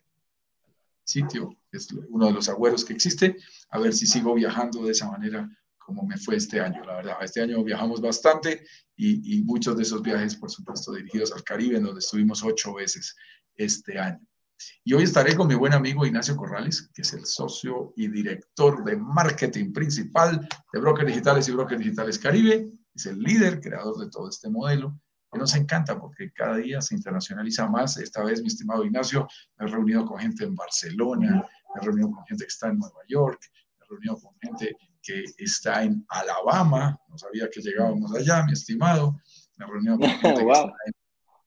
sitio, 1.04 1.54
es 1.76 1.88
uno 2.08 2.26
de 2.26 2.32
los 2.32 2.48
agüeros 2.48 2.84
que 2.84 2.92
existe, 2.92 3.36
a 3.70 3.78
ver 3.78 3.92
si 3.92 4.06
sigo 4.06 4.34
viajando 4.34 4.84
de 4.84 4.92
esa 4.92 5.10
manera 5.10 5.48
como 5.84 6.06
me 6.06 6.16
fue 6.16 6.36
este 6.36 6.60
año, 6.60 6.84
la 6.84 6.96
verdad. 6.96 7.16
Este 7.22 7.42
año 7.42 7.62
viajamos 7.62 8.00
bastante 8.00 8.64
y, 8.96 9.42
muchos 9.42 9.76
de 9.76 9.82
esos 9.82 10.02
viajes, 10.02 10.36
por 10.36 10.50
supuesto, 10.50 10.92
dirigidos 10.92 11.32
al 11.32 11.42
Caribe, 11.42 11.80
donde 11.80 11.98
estuvimos 11.98 12.42
ocho 12.42 12.74
veces 12.74 13.16
este 13.56 13.98
año. 13.98 14.20
Y 14.84 14.94
hoy 14.94 15.02
estaré 15.02 15.34
con 15.34 15.48
mi 15.48 15.56
buen 15.56 15.72
amigo 15.72 16.06
Ignacio 16.06 16.36
Corrales, 16.36 16.88
que 16.94 17.02
es 17.02 17.12
el 17.14 17.26
socio 17.26 17.92
y 17.96 18.06
director 18.08 18.84
de 18.84 18.96
marketing 18.96 19.72
principal 19.72 20.48
de 20.72 20.80
Brokers 20.80 21.08
Digitales 21.08 21.48
y 21.48 21.52
Brokers 21.52 21.80
Digitales 21.80 22.18
Caribe. 22.18 22.70
Es 22.94 23.06
el 23.06 23.18
líder, 23.18 23.60
creador 23.60 23.98
de 23.98 24.08
todo 24.08 24.28
este 24.28 24.48
modelo, 24.48 24.96
que 25.32 25.38
nos 25.38 25.54
encanta 25.56 25.98
porque 25.98 26.30
cada 26.32 26.58
día 26.58 26.80
se 26.80 26.94
internacionaliza 26.94 27.68
más. 27.68 27.96
Esta 27.96 28.22
vez, 28.22 28.40
mi 28.40 28.48
estimado 28.48 28.84
Ignacio, 28.84 29.26
me 29.58 29.66
he 29.66 29.68
reunido 29.68 30.04
con 30.04 30.20
gente 30.20 30.44
en 30.44 30.54
Barcelona, 30.54 31.44
me 31.74 31.80
he 31.80 31.84
reunido 31.84 32.10
con 32.10 32.24
gente 32.26 32.44
que 32.44 32.48
está 32.48 32.68
en 32.68 32.78
Nueva 32.78 33.00
York, 33.08 33.40
me 33.78 33.84
he 33.84 33.88
reunido 33.88 34.16
con 34.20 34.34
gente 34.40 34.76
que 35.02 35.24
está 35.38 35.82
en 35.82 36.04
Alabama, 36.08 36.98
no 37.08 37.18
sabía 37.18 37.48
que 37.50 37.60
llegábamos 37.60 38.14
allá, 38.14 38.44
mi 38.44 38.52
estimado, 38.52 39.16
me 39.56 39.64
he 39.64 39.68
reunido 39.68 39.98
con 39.98 40.08
gente 40.20 40.44
que 40.44 40.52
está 40.52 40.62
en 40.86 40.92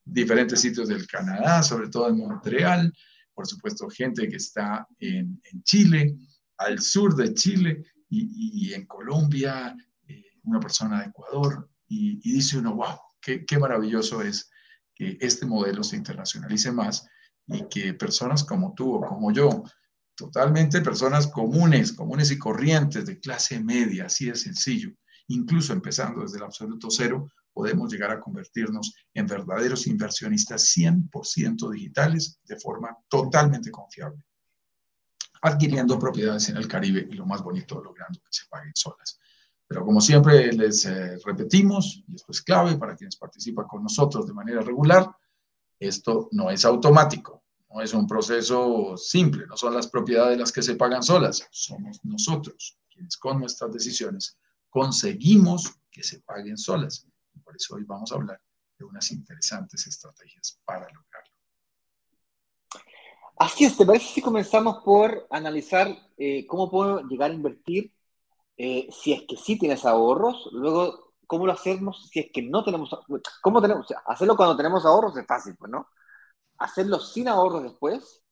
diferentes 0.03 0.59
sitios 0.59 0.87
del 0.89 1.07
Canadá, 1.07 1.63
sobre 1.63 1.89
todo 1.89 2.09
en 2.09 2.17
Montreal, 2.17 2.93
por 3.33 3.47
supuesto 3.47 3.89
gente 3.89 4.27
que 4.27 4.37
está 4.37 4.87
en, 4.99 5.41
en 5.51 5.63
Chile, 5.63 6.15
al 6.57 6.79
sur 6.79 7.15
de 7.15 7.33
Chile 7.33 7.83
y, 8.09 8.69
y 8.69 8.73
en 8.73 8.85
Colombia, 8.85 9.75
eh, 10.07 10.23
una 10.43 10.59
persona 10.59 11.01
de 11.01 11.07
Ecuador, 11.07 11.69
y, 11.87 12.19
y, 12.23 12.33
dice 12.33 12.57
uno, 12.57 12.75
wow, 12.75 12.97
qué, 13.21 13.45
qué 13.45 13.59
maravilloso 13.59 14.21
es 14.21 14.49
que 14.95 15.17
este 15.19 15.45
modelo 15.45 15.83
se 15.83 15.97
internacionalice 15.97 16.71
más 16.71 17.07
y 17.47 17.67
que 17.67 17.93
personas 17.93 18.43
como 18.43 18.73
tú 18.73 18.95
o 18.95 19.01
como 19.01 19.31
yo, 19.31 19.63
totalmente 20.15 20.81
personas 20.81 21.27
comunes, 21.27 21.93
comunes 21.93 22.31
y 22.31 22.37
corrientes 22.37 23.05
de 23.05 23.19
clase 23.19 23.59
media, 23.59 24.05
así 24.05 24.25
de 24.25 24.35
sencillo, 24.35 24.91
incluso 25.27 25.73
empezando 25.73 26.21
desde 26.21 26.37
el 26.37 26.43
absoluto 26.43 26.89
cero, 26.89 27.29
podemos 27.53 27.91
llegar 27.91 28.11
a 28.11 28.19
convertirnos 28.19 28.93
en 29.13 29.27
verdaderos 29.27 29.87
inversionistas 29.87 30.75
100% 30.75 31.71
digitales 31.71 32.39
de 32.43 32.59
forma 32.59 32.97
totalmente 33.07 33.71
confiable, 33.71 34.21
adquiriendo 35.41 35.97
propiedades 35.97 36.49
en 36.49 36.57
el 36.57 36.67
Caribe 36.67 37.07
y 37.09 37.13
lo 37.13 37.25
más 37.25 37.41
bonito, 37.41 37.81
logrando 37.81 38.19
que 38.19 38.31
se 38.31 38.45
paguen 38.49 38.73
solas. 38.75 39.19
Pero 39.67 39.85
como 39.85 40.01
siempre 40.01 40.51
les 40.51 40.85
eh, 40.85 41.17
repetimos, 41.25 42.03
y 42.07 42.15
esto 42.15 42.31
es 42.31 42.41
clave 42.41 42.77
para 42.77 42.95
quienes 42.95 43.15
participan 43.15 43.65
con 43.67 43.81
nosotros 43.81 44.27
de 44.27 44.33
manera 44.33 44.61
regular, 44.61 45.09
esto 45.79 46.27
no 46.33 46.49
es 46.51 46.65
automático, 46.65 47.44
no 47.75 47.81
es 47.81 47.93
un 47.93 48.07
proceso 48.07 48.95
simple, 48.95 49.45
no 49.47 49.57
son 49.57 49.73
las 49.73 49.87
propiedades 49.87 50.39
las 50.39 50.51
que 50.53 50.61
se 50.61 50.75
pagan 50.75 51.03
solas, 51.03 51.45
somos 51.51 51.99
nosotros 52.05 52.79
quienes 52.89 53.17
con 53.17 53.37
nuestras 53.37 53.73
decisiones 53.73 54.39
conseguimos 54.69 55.75
que 55.91 56.01
se 56.01 56.21
paguen 56.21 56.57
solas. 56.57 57.05
Por 57.43 57.53
eso 57.53 57.75
hoy 57.75 57.83
vamos 57.83 58.13
a 58.13 58.15
hablar 58.15 58.41
de 58.79 58.85
unas 58.85 59.11
interesantes 59.11 59.85
estrategias 59.87 60.57
para 60.63 60.87
lograrlo. 60.87 61.35
Así 63.37 63.65
es, 63.65 63.75
¿te 63.75 63.85
parece 63.85 64.05
si 64.05 64.21
comenzamos 64.21 64.81
por 64.81 65.27
analizar 65.29 65.89
eh, 66.17 66.47
cómo 66.47 66.71
puedo 66.71 67.01
llegar 67.01 67.31
a 67.31 67.33
invertir 67.33 67.91
eh, 68.55 68.87
si 68.89 69.11
es 69.11 69.23
que 69.27 69.35
sí 69.35 69.59
tienes 69.59 69.83
ahorros? 69.83 70.47
Luego, 70.53 71.13
¿cómo 71.27 71.45
lo 71.45 71.51
hacemos 71.51 72.07
si 72.09 72.21
es 72.21 72.31
que 72.31 72.41
no 72.41 72.63
tenemos 72.63 72.89
¿Cómo 73.41 73.61
tenemos? 73.61 73.83
O 73.83 73.87
sea, 73.89 74.01
hacerlo 74.05 74.37
cuando 74.37 74.55
tenemos 74.55 74.85
ahorros 74.85 75.17
es 75.17 75.27
fácil, 75.27 75.57
pues, 75.57 75.69
¿no? 75.69 75.89
Hacerlo 76.57 76.99
sin 76.99 77.27
ahorros 77.27 77.63
después. 77.63 78.23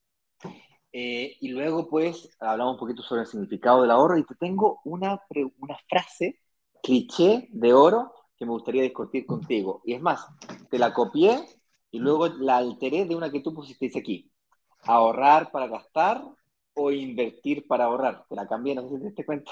Eh, 0.92 1.38
y 1.42 1.50
luego, 1.50 1.90
pues, 1.90 2.30
hablamos 2.40 2.74
un 2.74 2.80
poquito 2.80 3.02
sobre 3.02 3.22
el 3.22 3.28
significado 3.28 3.82
del 3.82 3.92
ahorro 3.92 4.18
y 4.18 4.26
te 4.26 4.36
tengo 4.36 4.80
una, 4.86 5.20
una 5.60 5.78
frase 5.90 6.40
cliché 6.84 7.48
de 7.52 7.74
oro 7.74 8.14
que 8.38 8.46
me 8.46 8.52
gustaría 8.52 8.84
discutir 8.84 9.26
contigo. 9.26 9.82
Y 9.86 9.94
es 9.94 10.02
más, 10.02 10.26
te 10.70 10.78
la 10.78 10.94
copié 10.94 11.44
y 11.92 12.00
luego 12.00 12.28
la 12.28 12.58
alteré 12.58 13.06
de 13.06 13.16
una 13.16 13.32
que 13.32 13.40
tú 13.40 13.54
pusiste 13.54 13.92
aquí. 13.98 14.32
Ahorrar 14.84 15.52
para 15.52 15.68
gastar 15.68 16.24
o 16.76 16.92
invertir 16.92 17.68
para 17.68 17.86
ahorrar. 17.86 18.26
Te 18.28 18.36
la 18.36 18.48
cambié, 18.48 18.76
no 18.76 18.84
sé 18.84 18.90
si 18.90 18.98
te 19.00 19.06
diste 19.06 19.26
cuenta. 19.26 19.52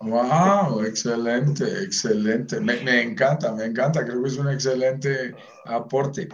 ¡Wow! 0.00 0.82
Excelente, 0.82 1.64
excelente. 1.82 2.60
Me, 2.60 2.80
me, 2.82 3.02
encanta, 3.02 3.52
me 3.52 3.64
encanta. 3.64 4.04
Creo 4.04 4.22
que 4.22 4.28
es 4.28 4.36
un 4.36 4.48
excelente 4.48 5.34
aporte. 5.64 6.28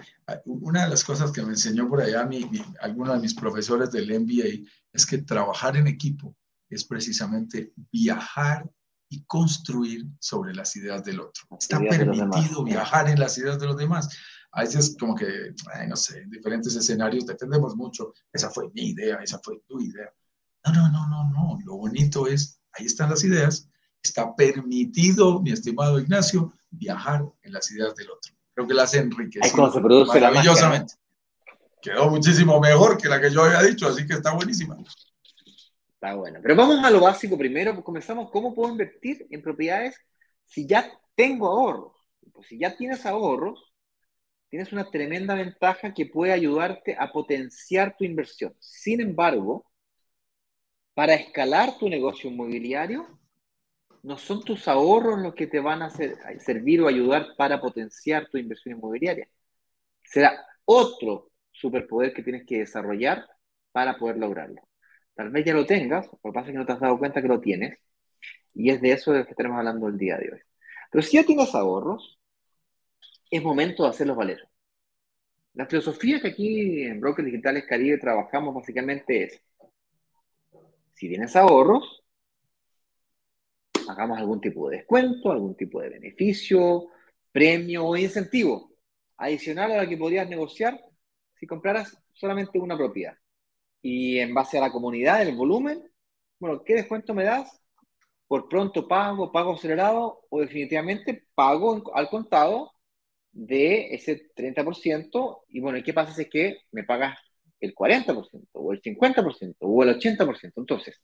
Una 0.45 0.85
de 0.85 0.91
las 0.91 1.03
cosas 1.03 1.33
que 1.33 1.43
me 1.43 1.51
enseñó 1.51 1.89
por 1.89 2.03
allá 2.03 2.27
mi, 2.27 2.45
mi, 2.45 2.63
alguno 2.81 3.15
de 3.15 3.21
mis 3.21 3.35
profesores 3.35 3.91
del 3.91 4.21
MBA 4.21 4.69
es 4.93 5.07
que 5.07 5.19
trabajar 5.19 5.77
en 5.77 5.87
equipo 5.87 6.37
es 6.69 6.85
precisamente 6.85 7.73
viajar 7.91 8.69
y 9.09 9.25
construir 9.25 10.07
sobre 10.19 10.55
las 10.55 10.75
ideas 10.77 11.05
del 11.05 11.21
otro. 11.21 11.45
Está 11.59 11.79
permitido 11.79 12.65
viajar 12.65 13.09
en 13.09 13.19
las 13.19 13.39
ideas 13.39 13.59
de 13.59 13.67
los 13.67 13.77
demás. 13.77 14.09
A 14.53 14.63
veces 14.63 14.97
como 14.99 15.15
que, 15.15 15.55
ay, 15.75 15.89
no 15.89 15.97
sé, 15.97 16.19
en 16.19 16.31
diferentes 16.31 16.75
escenarios 16.77 17.27
defendemos 17.27 17.77
mucho, 17.77 18.13
esa 18.33 18.51
fue 18.51 18.71
mi 18.73 18.91
idea, 18.91 19.17
esa 19.17 19.39
fue 19.43 19.61
tu 19.67 19.81
idea. 19.81 20.13
No, 20.67 20.73
no, 20.73 20.89
no, 20.91 21.09
no, 21.09 21.31
no. 21.31 21.59
Lo 21.65 21.77
bonito 21.77 22.27
es, 22.27 22.61
ahí 22.77 22.87
están 22.87 23.11
las 23.11 23.25
ideas, 23.25 23.69
está 24.03 24.35
permitido, 24.35 25.41
mi 25.41 25.53
estimado 25.53 25.99
Ignacio, 25.99 26.53
viajar 26.71 27.25
en 27.43 27.53
las 27.53 27.71
ideas 27.71 27.95
del 27.95 28.11
otro. 28.11 28.33
Creo 28.55 28.67
que 28.67 28.75
las 28.75 28.95
enriquecido 28.95 29.73
se 29.73 29.81
produce 29.81 30.21
maravillosamente. 30.21 30.95
Quedó 31.83 32.09
muchísimo 32.09 32.61
mejor 32.61 32.97
que 32.97 33.09
la 33.09 33.21
que 33.21 33.31
yo 33.31 33.43
había 33.43 33.63
dicho, 33.63 33.89
así 33.89 34.07
que 34.07 34.15
está 34.15 34.33
buenísima. 34.33 34.77
Está 35.95 36.15
bueno. 36.15 36.39
Pero 36.43 36.57
vamos 36.57 36.85
a 36.85 36.91
lo 36.91 37.01
básico 37.01 37.37
primero, 37.37 37.73
pues 37.73 37.85
comenzamos, 37.85 38.31
¿cómo 38.31 38.55
puedo 38.55 38.71
invertir 38.71 39.27
en 39.31 39.43
propiedades 39.43 39.97
si 40.45 40.67
ya 40.67 40.91
tengo 41.15 41.49
ahorros? 41.49 41.93
Pues 42.33 42.47
si 42.49 42.59
ya 42.59 42.77
tienes 42.77 43.05
ahorros, 43.07 43.75
tienes 44.49 44.73
una 44.73 44.91
tremenda 44.91 45.35
ventaja 45.35 45.93
que 45.93 46.07
puede 46.07 46.33
ayudarte 46.33 46.97
a 46.99 47.11
potenciar 47.11 47.97
tu 47.99 48.05
inversión. 48.05 48.55
Sin 48.61 49.01
embargo, 49.01 49.67
para 50.95 51.15
escalar 51.15 51.79
tu 51.79 51.89
negocio 51.89 52.31
inmobiliario, 52.31 53.07
no 54.03 54.19
son 54.19 54.45
tus 54.45 54.69
ahorros 54.69 55.21
los 55.21 55.35
que 55.35 55.47
te 55.47 55.61
van 55.61 55.83
a, 55.83 55.87
a 55.87 56.39
servir 56.39 56.81
o 56.83 56.89
ayudar 56.89 57.35
para 57.37 57.61
potenciar 57.61 58.29
tu 58.29 58.39
inversión 58.39 58.77
inmobiliaria. 58.77 59.29
Será 60.03 60.47
otro 60.65 61.33
superpoder 61.51 62.13
que 62.13 62.23
tienes 62.23 62.45
que 62.47 62.59
desarrollar 62.59 63.27
para 63.73 63.97
poder 63.97 64.19
lograrlo. 64.19 64.63
Tal 65.15 65.31
vez 65.31 65.45
ya 65.45 65.55
lo 65.55 65.67
tengas, 65.67 66.07
lo 66.07 66.19
que 66.31 66.35
pasa 66.35 66.49
es 66.49 66.53
que 66.53 66.59
no 66.59 66.67
te 66.67 66.73
has 66.73 66.81
dado 66.81 66.99
cuenta 66.99 67.23
que 67.23 67.29
lo 67.29 67.41
tienes, 67.41 67.79
y 68.55 68.71
es 68.71 68.81
de 68.81 68.93
eso 68.93 69.13
de 69.13 69.21
lo 69.21 69.25
que 69.25 69.31
estaremos 69.31 69.59
hablando 69.59 69.89
el 69.89 69.99
día 69.99 70.17
de 70.19 70.33
hoy. 70.33 70.41
Pero 70.91 71.03
si 71.03 71.17
ya 71.17 71.25
tienes 71.25 71.55
ahorros, 71.55 72.19
es 73.31 73.43
momento 73.43 73.83
de 73.85 73.91
hacerlos 73.91 74.17
valer. 74.17 74.49
La 75.55 75.67
filosofía 75.67 76.21
que 76.21 76.29
aquí 76.29 76.83
en 76.83 77.01
Brokers 77.01 77.27
Digitales 77.27 77.65
Caribe 77.65 77.99
trabajamos 77.99 78.55
básicamente 78.55 79.25
es, 79.25 79.43
si 80.95 81.09
tienes 81.09 81.37
ahorros, 81.37 82.05
hagamos 83.89 84.19
algún 84.19 84.41
tipo 84.41 84.69
de 84.69 84.79
descuento, 84.79 85.31
algún 85.31 85.57
tipo 85.57 85.81
de 85.81 85.91
beneficio, 85.91 86.89
premio 87.33 87.87
o 87.87 87.97
incentivo 87.97 88.73
adicional 89.17 89.73
a 89.73 89.77
la 89.79 89.89
que 89.89 89.97
podrías 89.97 90.29
negociar 90.29 90.81
si 91.35 91.47
compraras 91.47 91.97
solamente 92.13 92.59
una 92.59 92.77
propiedad 92.77 93.17
y 93.83 94.19
en 94.19 94.33
base 94.33 94.57
a 94.57 94.63
la 94.63 94.73
comunidad, 94.73 95.21
el 95.21 95.37
volumen, 95.37 95.83
bueno, 96.39 96.63
¿qué 96.65 96.75
descuento 96.75 97.13
me 97.13 97.25
das? 97.25 97.61
Por 98.27 98.49
pronto 98.49 98.89
pago, 98.89 99.31
pago 99.31 99.53
acelerado 99.53 100.23
o 100.31 100.41
definitivamente 100.41 101.27
pago 101.35 101.95
al 101.95 102.09
contado 102.09 102.73
de 103.31 103.95
ese 103.95 104.31
30% 104.35 105.45
y 105.49 105.61
bueno, 105.61 105.79
¿qué 105.85 105.93
pasa 105.93 106.15
si 106.15 106.23
es 106.23 106.31
que 106.31 106.59
me 106.73 106.85
pagas 106.85 107.19
el 107.65 107.75
40% 107.75 108.49
o 108.53 108.73
el 108.73 108.83
50% 108.83 109.57
o 109.61 109.83
el 109.83 109.99
80%? 109.99 110.53
Entonces, 110.57 111.01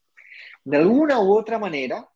de 0.64 0.76
alguna 0.76 1.20
u 1.20 1.32
otra 1.32 1.58
manera, 1.58 2.08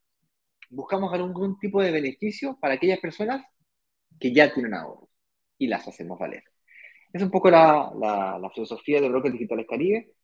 buscamos 0.70 1.12
algún 1.12 1.58
tipo 1.58 1.82
de 1.82 1.92
beneficio 1.92 2.58
para 2.60 2.74
aquellas 2.74 2.98
personas 3.00 3.44
que 4.20 4.32
ya 4.32 4.52
tienen 4.52 4.74
ahorros 4.74 5.08
y 5.58 5.66
las 5.68 5.86
hacemos 5.88 6.18
valer. 6.18 6.44
Es 7.12 7.22
un 7.22 7.30
poco 7.30 7.50
la, 7.50 7.92
la, 7.98 8.38
la 8.38 8.50
filosofía 8.50 9.00
de 9.00 9.08
Brokers 9.08 9.34
Digitales 9.34 9.66
Caribe 9.68 10.14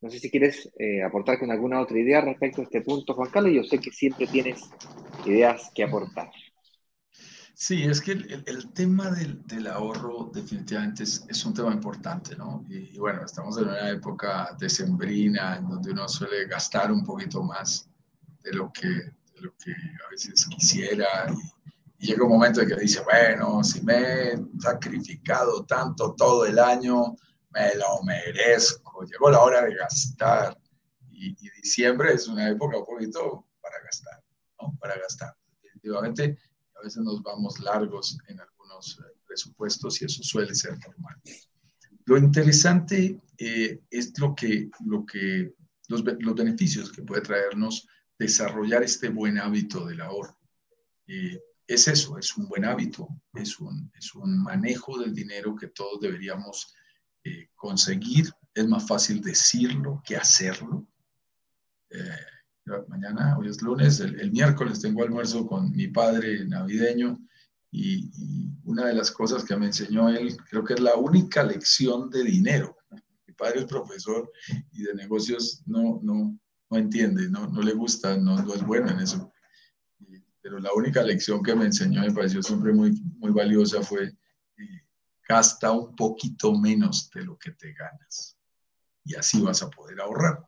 no 0.00 0.08
sé 0.08 0.18
si 0.18 0.30
quieres 0.30 0.72
eh, 0.78 1.02
aportar 1.02 1.38
con 1.38 1.50
alguna 1.50 1.80
otra 1.80 1.98
idea 1.98 2.22
respecto 2.22 2.62
a 2.62 2.64
este 2.64 2.80
punto, 2.80 3.14
Juan 3.14 3.30
Carlos. 3.30 3.52
Yo 3.52 3.64
sé 3.64 3.78
que 3.78 3.90
siempre 3.90 4.26
tienes 4.26 4.70
ideas 5.26 5.70
que 5.74 5.84
aportar. 5.84 6.30
Sí, 7.62 7.84
es 7.84 8.00
que 8.00 8.12
el, 8.12 8.72
tema 8.72 9.10
del, 9.10 9.46
del, 9.46 9.66
ahorro 9.66 10.30
definitivamente 10.32 11.02
es, 11.02 11.26
es, 11.28 11.44
un 11.44 11.52
tema 11.52 11.70
importante, 11.74 12.34
¿no? 12.34 12.64
Y, 12.70 12.98
bueno, 12.98 13.22
estamos 13.22 13.58
en 13.58 13.64
una 13.64 13.90
época 13.90 14.56
decembrina 14.58 15.56
en 15.56 15.68
donde 15.68 15.90
uno 15.90 16.08
suele 16.08 16.46
gastar 16.46 16.90
un 16.90 17.04
poquito 17.04 17.42
más 17.42 17.86
de 18.42 18.54
lo 18.54 18.72
que, 18.72 18.88
de 18.88 19.40
lo 19.42 19.54
que 19.62 19.72
a 19.72 20.10
veces 20.10 20.46
quisiera 20.46 21.06
y, 21.28 22.04
y, 22.04 22.06
llega 22.06 22.24
un 22.24 22.30
momento 22.30 22.62
en 22.62 22.68
que 22.68 22.76
dice, 22.76 23.02
bueno, 23.02 23.62
si 23.62 23.82
me 23.82 24.30
he 24.30 24.38
sacrificado 24.58 25.62
tanto 25.66 26.14
todo 26.14 26.46
el 26.46 26.58
año, 26.58 27.14
me 27.50 27.74
lo 27.74 28.02
merezco, 28.04 29.04
llegó 29.04 29.28
la 29.28 29.40
hora 29.40 29.66
de 29.66 29.74
gastar. 29.74 30.56
Y, 31.10 31.32
y 31.32 31.50
diciembre 31.62 32.14
es 32.14 32.26
una 32.26 32.48
época 32.48 32.78
un 32.78 32.86
poquito 32.86 33.44
para 33.60 33.82
gastar, 33.84 34.24
¿no? 34.58 34.74
Para 34.80 34.96
gastar. 34.96 35.36
Definitivamente 35.62 36.38
a 36.80 36.84
veces 36.84 37.02
nos 37.02 37.22
vamos 37.22 37.60
largos 37.60 38.18
en 38.28 38.40
algunos 38.40 38.98
eh, 38.98 39.16
presupuestos 39.26 40.00
y 40.00 40.06
eso 40.06 40.22
suele 40.22 40.54
ser 40.54 40.78
normal. 40.78 41.20
Lo 42.06 42.16
interesante 42.16 43.20
eh, 43.38 43.80
es 43.90 44.18
lo 44.18 44.34
que, 44.34 44.70
lo 44.86 45.04
que, 45.04 45.54
los, 45.88 46.02
los, 46.02 46.34
beneficios 46.34 46.90
que 46.90 47.02
puede 47.02 47.22
traernos 47.22 47.86
desarrollar 48.18 48.82
este 48.82 49.10
buen 49.10 49.38
hábito 49.38 49.86
del 49.86 50.00
ahorro. 50.00 50.38
Eh, 51.06 51.40
es 51.66 51.86
eso, 51.86 52.18
es 52.18 52.36
un 52.36 52.48
buen 52.48 52.64
hábito, 52.64 53.08
es 53.34 53.60
un, 53.60 53.92
es 53.96 54.14
un 54.14 54.42
manejo 54.42 54.98
del 54.98 55.14
dinero 55.14 55.54
que 55.54 55.68
todos 55.68 56.00
deberíamos 56.00 56.74
conseguir. 57.54 58.28
Es 58.52 58.66
más 58.66 58.88
fácil 58.88 59.20
decirlo 59.20 60.02
que 60.04 60.16
hacerlo 60.16 60.88
mañana, 62.88 63.36
hoy 63.38 63.48
es 63.48 63.62
lunes, 63.62 64.00
el, 64.00 64.30
miércoles 64.30 64.80
tengo 64.80 65.02
almuerzo 65.02 65.46
con 65.46 65.70
mi 65.72 65.88
padre 65.88 66.46
navideño 66.46 67.18
y, 67.70 68.10
una 68.64 68.86
de 68.86 68.94
las 68.94 69.10
cosas 69.10 69.42
que 69.44 69.56
me 69.56 69.66
enseñó 69.66 70.08
él, 70.10 70.36
creo 70.48 70.62
que 70.62 70.74
es 70.74 70.80
la 70.80 70.94
única 70.94 71.42
lección 71.42 72.08
de 72.08 72.22
dinero. 72.22 72.76
Mi 73.26 73.34
padre 73.34 73.60
es 73.60 73.64
profesor 73.64 74.30
y 74.70 74.84
de 74.84 74.94
negocios 74.94 75.62
no, 75.66 75.98
no, 76.04 76.38
no 76.70 76.78
entiende, 76.78 77.28
no, 77.28 77.48
no 77.48 77.62
le 77.62 77.72
gusta, 77.72 78.16
no, 78.16 78.40
no 78.40 78.54
es 78.54 78.62
bueno 78.64 78.90
en 78.90 79.00
eso. 79.00 79.32
Pero 80.40 80.60
la 80.60 80.72
única 80.72 81.02
lección 81.02 81.42
que 81.42 81.56
me 81.56 81.64
enseñó, 81.64 82.02
me 82.02 82.12
pareció 82.12 82.42
siempre 82.42 82.72
muy, 82.72 82.92
muy 83.18 83.32
valiosa, 83.32 83.82
fue 83.82 84.04
eh, 84.04 84.82
gasta 85.28 85.72
un 85.72 85.96
poquito 85.96 86.56
menos 86.56 87.10
de 87.10 87.24
lo 87.24 87.36
que 87.38 87.50
te 87.52 87.72
ganas 87.72 88.36
y 89.04 89.16
así 89.16 89.40
vas 89.40 89.62
a 89.62 89.70
poder 89.70 90.00
ahorrar. 90.00 90.46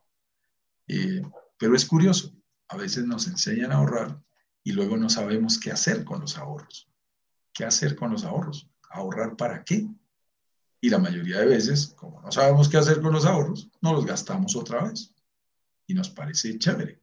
Eh, 0.87 1.23
pero 1.59 1.75
es 1.77 1.85
curioso, 1.87 2.33
a 2.69 2.77
veces 2.77 3.05
nos 3.05 3.27
enseñan 3.27 3.73
a 3.73 3.77
ahorrar 3.77 4.23
y 4.65 4.73
luego 4.73 4.97
no 4.97 5.09
sabemos 5.09 5.59
qué 5.59 5.71
hacer 5.71 6.05
con 6.05 6.21
los 6.21 6.39
ahorros. 6.39 6.89
¿Qué 7.53 7.65
hacer 7.65 7.97
con 7.97 8.11
los 8.11 8.25
ahorros? 8.25 8.71
¿Ahorrar 8.91 9.37
para 9.37 9.63
qué? 9.65 9.89
Y 10.81 10.89
la 10.89 10.99
mayoría 10.99 11.39
de 11.39 11.47
veces, 11.47 11.95
como 11.97 12.21
no 12.23 12.33
sabemos 12.33 12.69
qué 12.69 12.77
hacer 12.77 13.01
con 13.01 13.13
los 13.13 13.27
ahorros, 13.27 13.71
no 13.81 13.93
los 13.93 14.07
gastamos 14.07 14.57
otra 14.57 14.85
vez. 14.85 15.15
Y 15.87 15.95
nos 15.95 16.11
parece 16.11 16.59
chévere. 16.59 17.01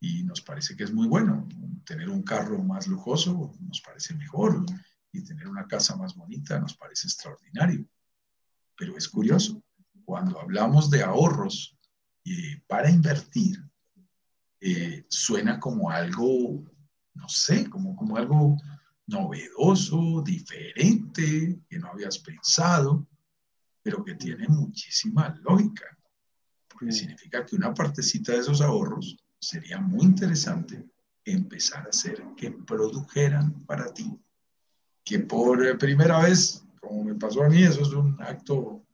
Y 0.00 0.24
nos 0.24 0.40
parece 0.40 0.76
que 0.76 0.84
es 0.84 0.92
muy 0.92 1.08
bueno. 1.08 1.48
Tener 1.84 2.08
un 2.08 2.22
carro 2.22 2.62
más 2.62 2.86
lujoso 2.86 3.54
nos 3.60 3.80
parece 3.80 4.14
mejor. 4.14 4.64
Y 5.12 5.22
tener 5.24 5.48
una 5.48 5.66
casa 5.66 5.96
más 5.96 6.14
bonita 6.14 6.58
nos 6.58 6.74
parece 6.74 7.06
extraordinario. 7.06 7.84
Pero 8.76 8.96
es 8.96 9.08
curioso, 9.08 9.62
cuando 10.04 10.40
hablamos 10.40 10.90
de 10.90 11.02
ahorros 11.02 11.76
y 12.24 12.56
para 12.60 12.90
invertir, 12.90 13.62
eh, 14.64 15.04
suena 15.08 15.58
como 15.58 15.90
algo, 15.90 16.62
no 17.14 17.28
sé, 17.28 17.68
como, 17.68 17.96
como 17.96 18.16
algo 18.16 18.56
novedoso, 19.08 20.22
diferente, 20.24 21.58
que 21.68 21.78
no 21.80 21.88
habías 21.88 22.18
pensado, 22.20 23.04
pero 23.82 24.04
que 24.04 24.14
tiene 24.14 24.46
muchísima 24.46 25.36
lógica, 25.42 25.98
porque 26.68 26.92
significa 26.92 27.44
que 27.44 27.56
una 27.56 27.74
partecita 27.74 28.32
de 28.32 28.38
esos 28.38 28.60
ahorros 28.60 29.16
sería 29.40 29.80
muy 29.80 30.04
interesante 30.04 30.86
empezar 31.24 31.84
a 31.84 31.90
hacer 31.90 32.22
que 32.36 32.52
produjeran 32.52 33.64
para 33.66 33.92
ti, 33.92 34.16
que 35.04 35.18
por 35.18 35.76
primera 35.76 36.22
vez, 36.22 36.62
como 36.80 37.02
me 37.02 37.16
pasó 37.16 37.42
a 37.42 37.48
mí, 37.48 37.64
eso 37.64 37.82
es 37.82 37.88
un 37.88 38.16
acto 38.22 38.86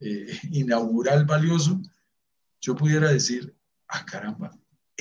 eh, 0.00 0.36
inaugural 0.50 1.24
valioso, 1.24 1.80
yo 2.60 2.74
pudiera 2.74 3.12
decir, 3.12 3.54
ah 3.86 4.04
caramba, 4.04 4.50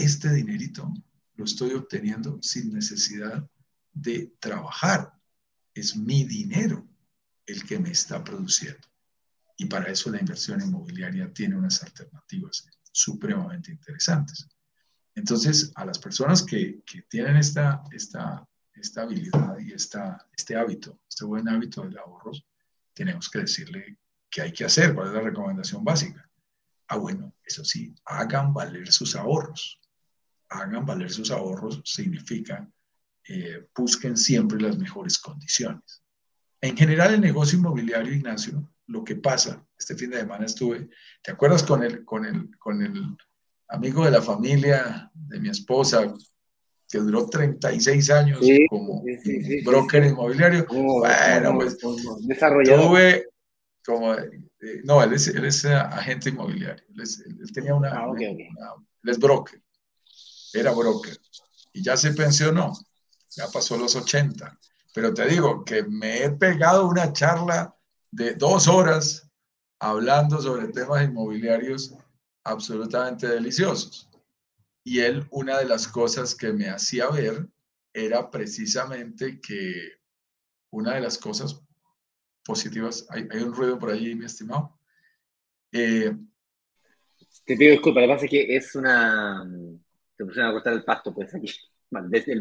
este 0.03 0.33
dinerito 0.33 0.91
lo 1.35 1.45
estoy 1.45 1.73
obteniendo 1.73 2.39
sin 2.41 2.73
necesidad 2.73 3.47
de 3.93 4.33
trabajar. 4.39 5.13
Es 5.73 5.95
mi 5.95 6.23
dinero 6.23 6.87
el 7.45 7.63
que 7.65 7.79
me 7.79 7.91
está 7.91 8.23
produciendo. 8.23 8.87
Y 9.57 9.65
para 9.65 9.91
eso 9.91 10.09
la 10.09 10.19
inversión 10.19 10.61
inmobiliaria 10.61 11.31
tiene 11.33 11.55
unas 11.55 11.83
alternativas 11.83 12.67
supremamente 12.91 13.71
interesantes. 13.71 14.47
Entonces, 15.13 15.71
a 15.75 15.85
las 15.85 15.99
personas 15.99 16.41
que, 16.41 16.83
tienen 17.09 17.37
esta, 17.37 17.83
esta, 17.91 18.47
esta 18.73 19.01
habilidad 19.03 19.59
y 19.59 19.73
esta, 19.73 20.27
este 20.35 20.55
hábito, 20.55 20.99
este 21.07 21.25
buen 21.25 21.47
hábito 21.47 21.83
del 21.83 21.97
ahorro, 21.97 22.31
tenemos 22.93 23.29
que 23.29 23.39
decirle 23.39 23.97
qué 24.29 24.41
hay 24.41 24.53
que 24.53 24.65
hacer, 24.65 24.95
cuál 24.95 25.09
es 25.09 25.13
la 25.13 25.21
recomendación 25.21 25.83
básica. 25.83 26.27
Ah, 26.87 26.97
bueno, 26.97 27.33
eso 27.43 27.63
sí, 27.63 27.93
hagan 28.05 28.53
valer 28.53 28.91
sus 28.91 29.15
ahorros 29.15 29.80
hagan 30.51 30.85
valer 30.85 31.09
sus 31.09 31.31
ahorros 31.31 31.81
significa 31.85 32.69
eh, 33.27 33.67
busquen 33.75 34.17
siempre 34.17 34.59
las 34.59 34.77
mejores 34.77 35.17
condiciones. 35.17 36.03
En 36.59 36.75
general, 36.75 37.13
el 37.13 37.21
negocio 37.21 37.57
inmobiliario, 37.57 38.13
Ignacio, 38.13 38.69
lo 38.87 39.03
que 39.03 39.15
pasa, 39.15 39.65
este 39.77 39.95
fin 39.95 40.11
de 40.11 40.19
semana 40.19 40.45
estuve, 40.45 40.89
¿te 41.23 41.31
acuerdas 41.31 41.63
con 41.63 41.83
el, 41.83 42.03
con 42.03 42.25
el, 42.25 42.57
con 42.59 42.81
el 42.81 43.15
amigo 43.69 44.03
de 44.05 44.11
la 44.11 44.21
familia 44.21 45.09
de 45.13 45.39
mi 45.39 45.49
esposa, 45.49 46.13
que 46.89 46.97
duró 46.97 47.27
36 47.27 48.09
años 48.09 48.39
como 48.69 49.03
broker 49.63 50.03
inmobiliario? 50.03 50.65
bueno, 50.67 51.55
pues 51.55 51.77
tuve 51.77 53.29
como, 53.85 54.13
eh, 54.13 54.81
no, 54.83 55.01
él 55.01 55.13
es, 55.13 55.65
agente 55.65 56.29
inmobiliario, 56.29 56.83
él, 56.89 57.51
tenía 57.53 57.73
una, 57.73 57.91
ah, 57.91 58.09
una, 58.09 58.21
él 58.29 59.09
es 59.09 59.17
broker 59.17 59.61
era 60.53 60.71
broker 60.71 61.17
y 61.73 61.83
ya 61.83 61.97
se 61.97 62.13
pensionó, 62.13 62.73
ya 63.29 63.47
pasó 63.49 63.77
los 63.77 63.95
80. 63.95 64.59
Pero 64.93 65.13
te 65.13 65.25
digo 65.27 65.63
que 65.63 65.83
me 65.83 66.23
he 66.23 66.29
pegado 66.31 66.87
una 66.87 67.13
charla 67.13 67.75
de 68.11 68.33
dos 68.33 68.67
horas 68.67 69.29
hablando 69.79 70.41
sobre 70.41 70.67
temas 70.67 71.03
inmobiliarios 71.03 71.93
absolutamente 72.43 73.27
deliciosos. 73.27 74.09
Y 74.83 74.99
él, 74.99 75.25
una 75.31 75.59
de 75.59 75.65
las 75.65 75.87
cosas 75.87 76.35
que 76.35 76.51
me 76.51 76.69
hacía 76.69 77.07
ver 77.09 77.47
era 77.93 78.29
precisamente 78.29 79.39
que 79.39 79.93
una 80.71 80.95
de 80.95 81.01
las 81.01 81.17
cosas 81.17 81.61
positivas, 82.43 83.05
hay, 83.09 83.23
un 83.41 83.53
ruido 83.53 83.77
por 83.77 83.91
ahí, 83.91 84.15
mi 84.15 84.25
estimado. 84.25 84.77
Eh, 85.71 86.15
te 87.45 87.55
pido 87.55 87.71
disculpa, 87.71 88.01
lo 88.01 88.07
que 88.07 88.13
pasa 88.13 88.25
es 88.25 88.31
que 88.31 88.55
es 88.55 88.75
una, 88.75 89.45
se 90.21 90.25
pusieron 90.25 90.51
a 90.51 90.53
cortar 90.53 90.73
el 90.73 90.83
pasto, 90.83 91.13
pues 91.13 91.33
aquí. 91.33 91.47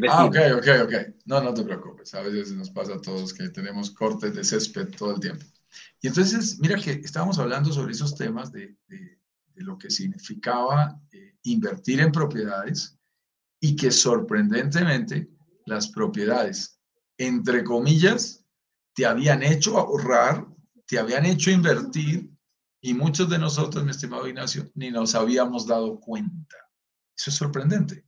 Ah, 0.07 0.23
ok, 0.23 0.37
ok, 0.55 0.67
ok. 0.85 0.93
No, 1.25 1.41
no 1.41 1.53
te 1.53 1.63
preocupes. 1.63 2.13
A 2.13 2.21
veces 2.21 2.53
nos 2.53 2.69
pasa 2.69 2.93
a 2.93 3.01
todos 3.01 3.33
que 3.33 3.49
tenemos 3.49 3.91
cortes 3.91 4.33
de 4.33 4.45
césped 4.45 4.95
todo 4.97 5.15
el 5.15 5.19
tiempo. 5.19 5.43
Y 5.99 6.07
entonces, 6.07 6.57
mira 6.61 6.79
que 6.79 6.91
estábamos 6.91 7.37
hablando 7.37 7.69
sobre 7.73 7.91
esos 7.91 8.15
temas 8.15 8.53
de, 8.53 8.77
de, 8.87 9.19
lo 9.55 9.77
que 9.77 9.89
significaba 9.89 10.97
eh, 11.11 11.35
invertir 11.43 11.99
en 11.99 12.13
propiedades 12.13 12.97
y 13.59 13.75
que 13.75 13.91
sorprendentemente 13.91 15.29
las 15.65 15.89
propiedades, 15.89 16.79
entre 17.17 17.65
comillas, 17.65 18.45
te 18.95 19.05
habían 19.05 19.43
hecho 19.43 19.77
ahorrar, 19.77 20.47
te 20.87 20.97
habían 20.97 21.25
hecho 21.25 21.51
invertir 21.51 22.31
y 22.79 22.93
muchos 22.93 23.29
de 23.29 23.37
nosotros, 23.37 23.83
mi 23.83 23.91
estimado 23.91 24.29
Ignacio, 24.29 24.71
ni 24.75 24.91
nos 24.91 25.13
habíamos 25.13 25.67
dado 25.67 25.99
cuenta. 25.99 26.55
Eso 27.17 27.29
es 27.29 27.35
sorprendente, 27.35 28.05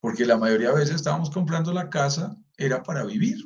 porque 0.00 0.26
la 0.26 0.36
mayoría 0.36 0.70
de 0.70 0.80
veces 0.80 0.96
estábamos 0.96 1.30
comprando 1.30 1.72
la 1.72 1.88
casa, 1.88 2.36
era 2.56 2.82
para 2.82 3.04
vivir, 3.04 3.38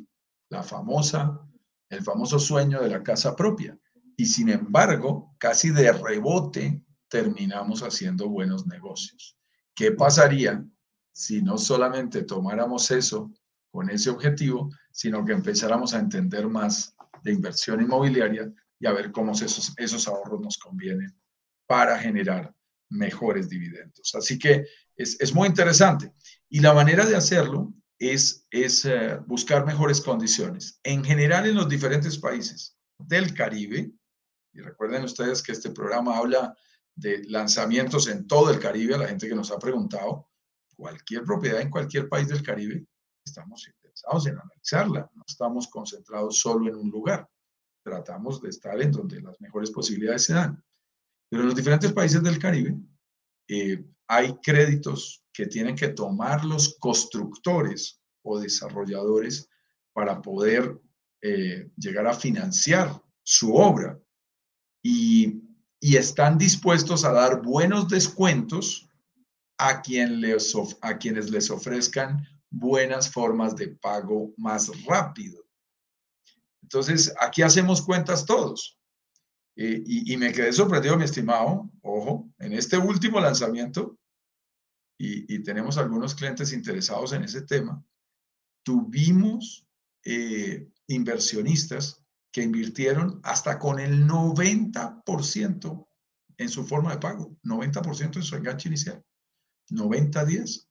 la 0.51 0.63
famosa, 0.63 1.41
el 1.89 2.03
famoso 2.03 2.39
sueño 2.39 2.81
de 2.81 2.89
la 2.89 3.03
casa 3.03 3.35
propia. 3.37 3.79
Y 4.17 4.27
sin 4.27 4.49
embargo, 4.49 5.35
casi 5.39 5.71
de 5.71 5.93
rebote 5.93 6.83
terminamos 7.09 7.83
haciendo 7.83 8.29
buenos 8.29 8.67
negocios. 8.67 9.39
¿Qué 9.75 9.93
pasaría 9.93 10.65
si 11.13 11.43
no 11.43 11.59
solamente 11.59 12.23
tomáramos 12.23 12.91
eso 12.91 13.33
con 13.71 13.91
ese 13.91 14.11
objetivo, 14.11 14.71
sino 14.91 15.25
que 15.25 15.33
empezáramos 15.33 15.95
a 15.95 15.99
entender 15.99 16.49
más 16.49 16.95
de 17.23 17.33
inversión 17.33 17.81
inmobiliaria 17.81 18.53
y 18.79 18.87
a 18.87 18.93
ver 18.93 19.13
cómo 19.13 19.33
esos, 19.33 19.73
esos 19.77 20.09
ahorros 20.09 20.41
nos 20.41 20.59
convienen 20.59 21.17
para 21.67 21.99
generar 21.99 22.55
mejores 22.91 23.49
dividendos. 23.49 24.15
Así 24.15 24.39
que 24.39 24.67
es, 24.97 25.35
muy 25.35 25.49
interesante. 25.49 26.13
Y 26.49 26.61
la 26.61 26.75
manera 26.75 27.07
de 27.07 27.17
hacerlo 27.17 27.73
es, 27.99 28.47
es 28.51 28.85
eh, 28.85 29.19
buscar 29.27 29.65
mejores 29.67 30.01
condiciones. 30.01 30.81
En 30.83 31.05
general, 31.05 31.47
en 31.47 31.55
los 31.55 31.69
diferentes 31.69 32.19
países 32.19 32.77
del 32.99 33.35
Caribe, 33.35 33.93
y 34.53 34.61
recuerden 34.61 35.05
ustedes 35.05 35.43
que 35.43 35.53
este 35.53 35.71
programa 35.71 36.17
habla 36.17 36.57
de 36.95 37.23
lanzamientos 37.25 38.09
en 38.09 38.27
todo 38.27 38.51
el 38.51 38.59
Caribe, 38.59 38.95
a 38.95 38.99
la 38.99 39.09
gente 39.09 39.29
que 39.29 39.35
nos 39.35 39.53
ha 39.53 39.59
preguntado, 39.59 40.29
cualquier 40.77 41.25
propiedad 41.25 41.61
en 41.61 41.71
cualquier 41.71 42.09
país 42.09 42.29
del 42.29 42.43
Caribe, 42.43 42.85
estamos 43.25 43.67
interesados 43.69 44.27
en 44.27 44.39
analizarla, 44.39 45.11
no 45.15 45.25
estamos 45.27 45.69
concentrados 45.69 46.41
solo 46.41 46.69
en 46.69 46.77
un 46.77 46.91
lugar, 46.91 47.29
tratamos 47.85 48.41
de 48.41 48.49
estar 48.49 48.81
en 48.81 48.91
donde 48.91 49.21
las 49.21 49.41
mejores 49.41 49.71
posibilidades 49.71 50.25
se 50.25 50.35
dan. 50.35 50.63
Pero 51.29 51.43
en 51.43 51.49
los 51.49 51.57
diferentes 51.57 51.93
países 51.93 52.23
del 52.23 52.39
Caribe 52.39 52.77
eh, 53.49 53.85
hay 54.07 54.35
créditos 54.43 55.25
que 55.33 55.47
tienen 55.47 55.77
que 55.77 55.89
tomar 55.89 56.45
los 56.45 56.77
constructores 56.79 58.01
o 58.23 58.39
desarrolladores 58.39 59.49
para 59.93 60.21
poder 60.21 60.81
eh, 61.23 61.71
llegar 61.77 62.07
a 62.07 62.15
financiar 62.15 63.03
su 63.23 63.55
obra 63.55 63.99
y, 64.83 65.45
están 65.81 66.39
dispuestos 66.39 67.05
a 67.05 67.13
dar 67.13 67.41
buenos 67.41 67.89
descuentos 67.89 68.89
a, 69.59 69.81
quien 69.81 70.21
les 70.21 70.53
a 70.81 70.99
quienes 70.99 71.31
les 71.31 71.51
ofrezcan 71.51 72.27
buenas 72.51 73.11
formas 73.11 73.55
de 73.55 73.69
pago 73.69 74.33
más 74.37 74.71
rápido. 74.85 75.45
Entonces, 76.63 77.15
aquí 77.21 77.43
hacemos 77.43 77.81
cuentas 77.81 78.27
todos. 78.27 78.78
Eh, 79.61 79.83
y, 79.85 80.17
me 80.17 80.33
quedé 80.33 80.53
sorprendido, 80.53 80.97
mi 80.97 81.03
estimado, 81.03 81.69
ojo, 81.83 82.31
en 82.39 82.53
este 82.53 82.79
último 82.79 83.19
lanzamiento, 83.19 83.99
y, 84.97 85.43
tenemos 85.43 85.77
algunos 85.79 86.15
clientes 86.15 86.53
interesados 86.53 87.13
en 87.13 87.25
ese 87.25 87.43
tema, 87.43 87.85
tuvimos 88.63 89.67
eh, 90.05 90.69
inversionistas 90.87 92.05
que 92.31 92.45
invirtieron 92.45 93.21
hasta 93.25 93.59
con 93.59 93.81
el 93.81 94.07
90% 94.07 95.89
en 96.37 96.49
su 96.49 96.65
forma 96.65 96.93
de 96.93 96.99
pago, 96.99 97.37
90% 97.43 98.15
en 98.15 98.23
su 98.23 98.37
enganche 98.37 98.69
inicial, 98.69 99.03
90-10, 99.73 100.69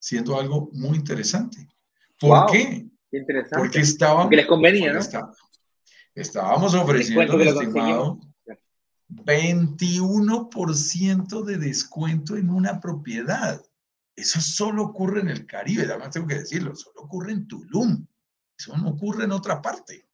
siendo 0.00 0.40
algo 0.40 0.70
muy 0.72 0.98
interesante. 0.98 1.68
¿Por 2.18 2.50
qué? 2.50 2.88
Interesante. 3.12 3.58
Porque 3.58 3.78
estaban... 3.78 4.24
Porque 4.24 4.36
les 4.36 4.46
convenía, 4.46 4.92
¿no? 4.92 4.98
Estábamos 6.14 6.74
ofreciendo, 6.74 7.40
estimado, 7.40 8.20
21% 9.08 11.44
de 11.44 11.58
descuento 11.58 12.36
en 12.36 12.50
una 12.50 12.80
propiedad. 12.80 13.62
Eso 14.16 14.40
solo 14.40 14.84
ocurre 14.84 15.20
en 15.20 15.28
el 15.28 15.46
Caribe, 15.46 15.84
además 15.84 16.10
tengo 16.10 16.26
que 16.26 16.38
decirlo, 16.38 16.74
solo 16.76 17.02
ocurre 17.02 17.32
en 17.32 17.48
Tulum. 17.48 18.06
Eso 18.56 18.76
no 18.76 18.90
ocurre 18.90 19.24
en 19.24 19.32
otra 19.32 19.60
parte. 19.60 20.08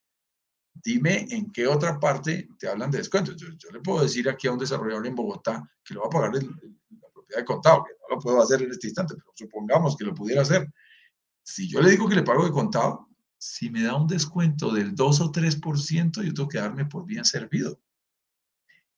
Dime 0.73 1.27
en 1.31 1.53
qué 1.53 1.67
otra 1.67 2.01
parte 2.01 2.49
te 2.59 2.69
hablan 2.69 2.91
de 2.91 2.99
descuentos. 2.99 3.37
Yo, 3.37 3.71
le 3.71 3.81
puedo 3.81 4.03
decir 4.03 4.29
aquí 4.29 4.49
a 4.49 4.53
un 4.53 4.59
desarrollador 4.59 5.07
en 5.07 5.15
Bogotá 5.15 5.71
que 5.85 5.93
lo 5.93 6.01
va 6.01 6.07
a 6.07 6.11
pagar 6.11 6.33
la 6.33 7.11
propiedad 7.13 7.41
de 7.41 7.45
contado, 7.45 7.85
que 7.85 7.93
no 8.01 8.17
lo 8.17 8.21
puedo 8.21 8.41
hacer 8.41 8.63
en 8.63 8.71
este 8.71 8.87
instante, 8.87 9.15
pero 9.15 9.33
supongamos 9.35 9.97
que 9.97 10.05
lo 10.05 10.15
pudiera 10.15 10.43
hacer. 10.43 10.73
Si 11.43 11.69
yo 11.69 11.83
le 11.83 11.91
digo 11.91 12.09
que 12.09 12.15
le 12.15 12.23
pago 12.23 12.45
de 12.45 12.53
contado, 12.53 13.10
si 13.41 13.71
me 13.71 13.83
da 13.83 13.97
un 13.97 14.07
descuento 14.07 14.71
del 14.71 14.95
2 14.95 15.21
o 15.23 15.33
3%, 15.33 16.23
yo 16.23 16.35
tengo 16.35 16.49
que 16.49 16.59
darme 16.59 16.85
por 16.85 17.07
bien 17.07 17.25
servido. 17.25 17.81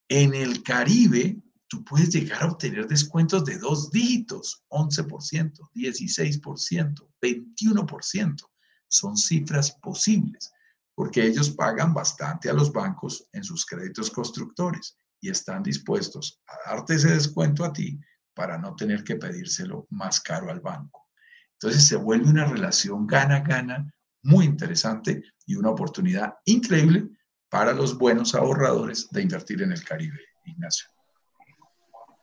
En 0.09 0.35
el 0.35 0.64
Caribe, 0.64 1.40
tú 1.68 1.85
puedes 1.85 2.11
llegar 2.11 2.42
a 2.42 2.48
obtener 2.48 2.88
descuentos 2.88 3.44
de 3.44 3.57
dos 3.59 3.92
dígitos, 3.92 4.64
11%, 4.68 5.70
16%, 5.74 7.09
21%. 7.22 8.50
Son 8.88 9.16
cifras 9.16 9.70
posibles, 9.81 10.52
porque 10.94 11.24
ellos 11.24 11.50
pagan 11.50 11.94
bastante 11.94 12.50
a 12.50 12.52
los 12.52 12.72
bancos 12.72 13.28
en 13.33 13.44
sus 13.44 13.64
créditos 13.64 14.11
constructores 14.11 14.96
y 15.20 15.31
están 15.31 15.62
dispuestos 15.62 16.42
a 16.48 16.70
darte 16.70 16.96
ese 16.96 17.14
descuento 17.14 17.64
a 17.64 17.72
ti 17.72 17.98
para 18.35 18.59
no 18.59 18.74
tener 18.74 19.05
que 19.05 19.16
pedírselo 19.16 19.87
más 19.90 20.20
caro 20.20 20.50
al 20.50 20.61
banco. 20.61 21.09
Entonces 21.52 21.87
se 21.87 21.94
vuelve 21.94 22.28
una 22.28 22.44
relación 22.44 23.07
gana-gana 23.07 23.94
muy 24.22 24.44
interesante 24.44 25.22
y 25.46 25.56
una 25.56 25.70
oportunidad 25.70 26.35
increíble 26.44 27.08
para 27.48 27.72
los 27.72 27.98
buenos 27.98 28.35
ahorradores 28.35 29.11
de 29.11 29.22
invertir 29.22 29.62
en 29.62 29.72
el 29.72 29.85
Caribe, 29.85 30.18
Ignacio. 30.46 30.88